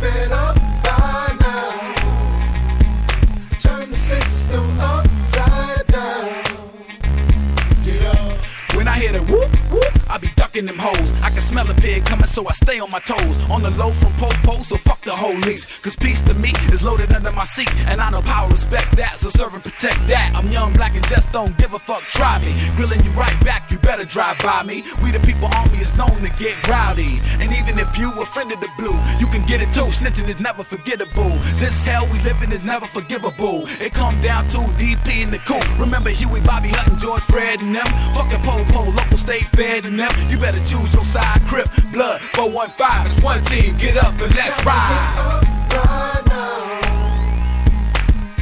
I 10.55 10.61
them 10.61 10.79
hoes. 10.79 11.11
I 11.21 11.29
can 11.31 11.41
smell 11.41 11.69
a 11.69 11.73
pig 11.73 12.05
coming, 12.05 12.27
so 12.27 12.47
I 12.47 12.53
stay 12.53 12.79
on 12.79 12.89
my 12.89 12.99
toes. 12.99 13.35
On 13.49 13.61
the 13.61 13.71
low 13.71 13.91
from 13.91 14.13
Popo, 14.13 14.63
so 14.63 14.77
fuck 14.77 15.01
the 15.01 15.11
whole 15.11 15.35
lease. 15.39 15.83
Cause 15.83 15.97
peace 15.97 16.21
to 16.21 16.33
me 16.35 16.53
is 16.71 16.81
loaded 16.81 17.11
under 17.11 17.31
my 17.33 17.43
seat. 17.43 17.69
And 17.87 17.99
I 17.99 18.09
know 18.09 18.21
power 18.21 18.47
respect 18.49 18.95
that, 18.95 19.17
so 19.17 19.27
serve 19.27 19.53
and 19.53 19.61
protect 19.61 19.99
that. 20.07 20.31
I'm 20.33 20.49
young, 20.49 20.71
black, 20.71 20.95
and 20.95 21.05
just 21.07 21.33
don't 21.33 21.57
give 21.57 21.73
a 21.73 21.79
fuck. 21.79 22.03
Try 22.03 22.39
me. 22.39 22.55
Grilling 22.77 23.03
you 23.03 23.11
right 23.11 23.35
back, 23.43 23.69
you 23.69 23.77
better 23.79 24.05
drive 24.05 24.39
by 24.39 24.63
me. 24.63 24.83
We 25.03 25.11
the 25.11 25.19
people 25.19 25.49
army 25.51 25.79
is 25.79 25.93
known 25.97 26.15
to 26.23 26.31
get 26.39 26.55
rowdy. 26.69 27.19
And 27.43 27.51
even 27.51 27.77
if 27.77 27.97
you 27.99 28.13
a 28.21 28.25
friend 28.25 28.49
of 28.53 28.61
the 28.61 28.69
blue, 28.77 28.95
you 29.19 29.27
can 29.27 29.45
get 29.45 29.61
it 29.61 29.73
too. 29.73 29.91
Snitching 29.91 30.29
is 30.29 30.39
never 30.39 30.63
forgettable. 30.63 31.35
This 31.59 31.85
hell 31.85 32.07
we 32.07 32.19
live 32.19 32.41
in 32.43 32.53
is 32.53 32.63
never 32.63 32.85
forgivable. 32.85 33.67
It 33.83 33.93
come 33.93 34.21
down 34.21 34.47
to 34.55 34.59
DP 34.79 35.21
in 35.21 35.31
the 35.31 35.39
coop. 35.39 35.65
Remember 35.77 36.11
Huey, 36.11 36.39
Bobby 36.39 36.69
Hutton, 36.69 36.97
George, 36.97 37.23
Fred, 37.23 37.59
and 37.59 37.75
them. 37.75 37.87
Fuck 38.15 38.31
a 38.31 38.39
pole 38.39 38.63
pole, 38.71 38.91
local 38.93 39.17
state 39.17 39.43
fed 39.51 39.83
and 39.83 39.99
them. 39.99 40.11
You 40.29 40.44
better 40.45 40.59
choose 40.59 40.93
your 40.93 41.03
side. 41.03 41.41
Crip, 41.47 41.67
blood, 41.91 42.21
415. 42.21 43.05
It's 43.07 43.19
one 43.23 43.41
team. 43.41 43.75
Get 43.77 43.97
up 43.97 44.13
and 44.21 44.35
let's 44.35 44.63
ride. 44.63 45.41
Right 45.71 46.21
now. 46.27 46.81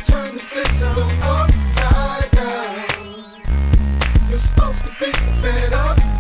Turn 0.03 0.33
the 0.33 0.39
system 0.39 1.09
upside 1.21 2.29
down. 2.31 3.41
You're 4.29 4.37
supposed 4.37 4.85
to 4.85 4.91
be 4.99 5.11
fed 5.41 5.73
up. 5.73 6.12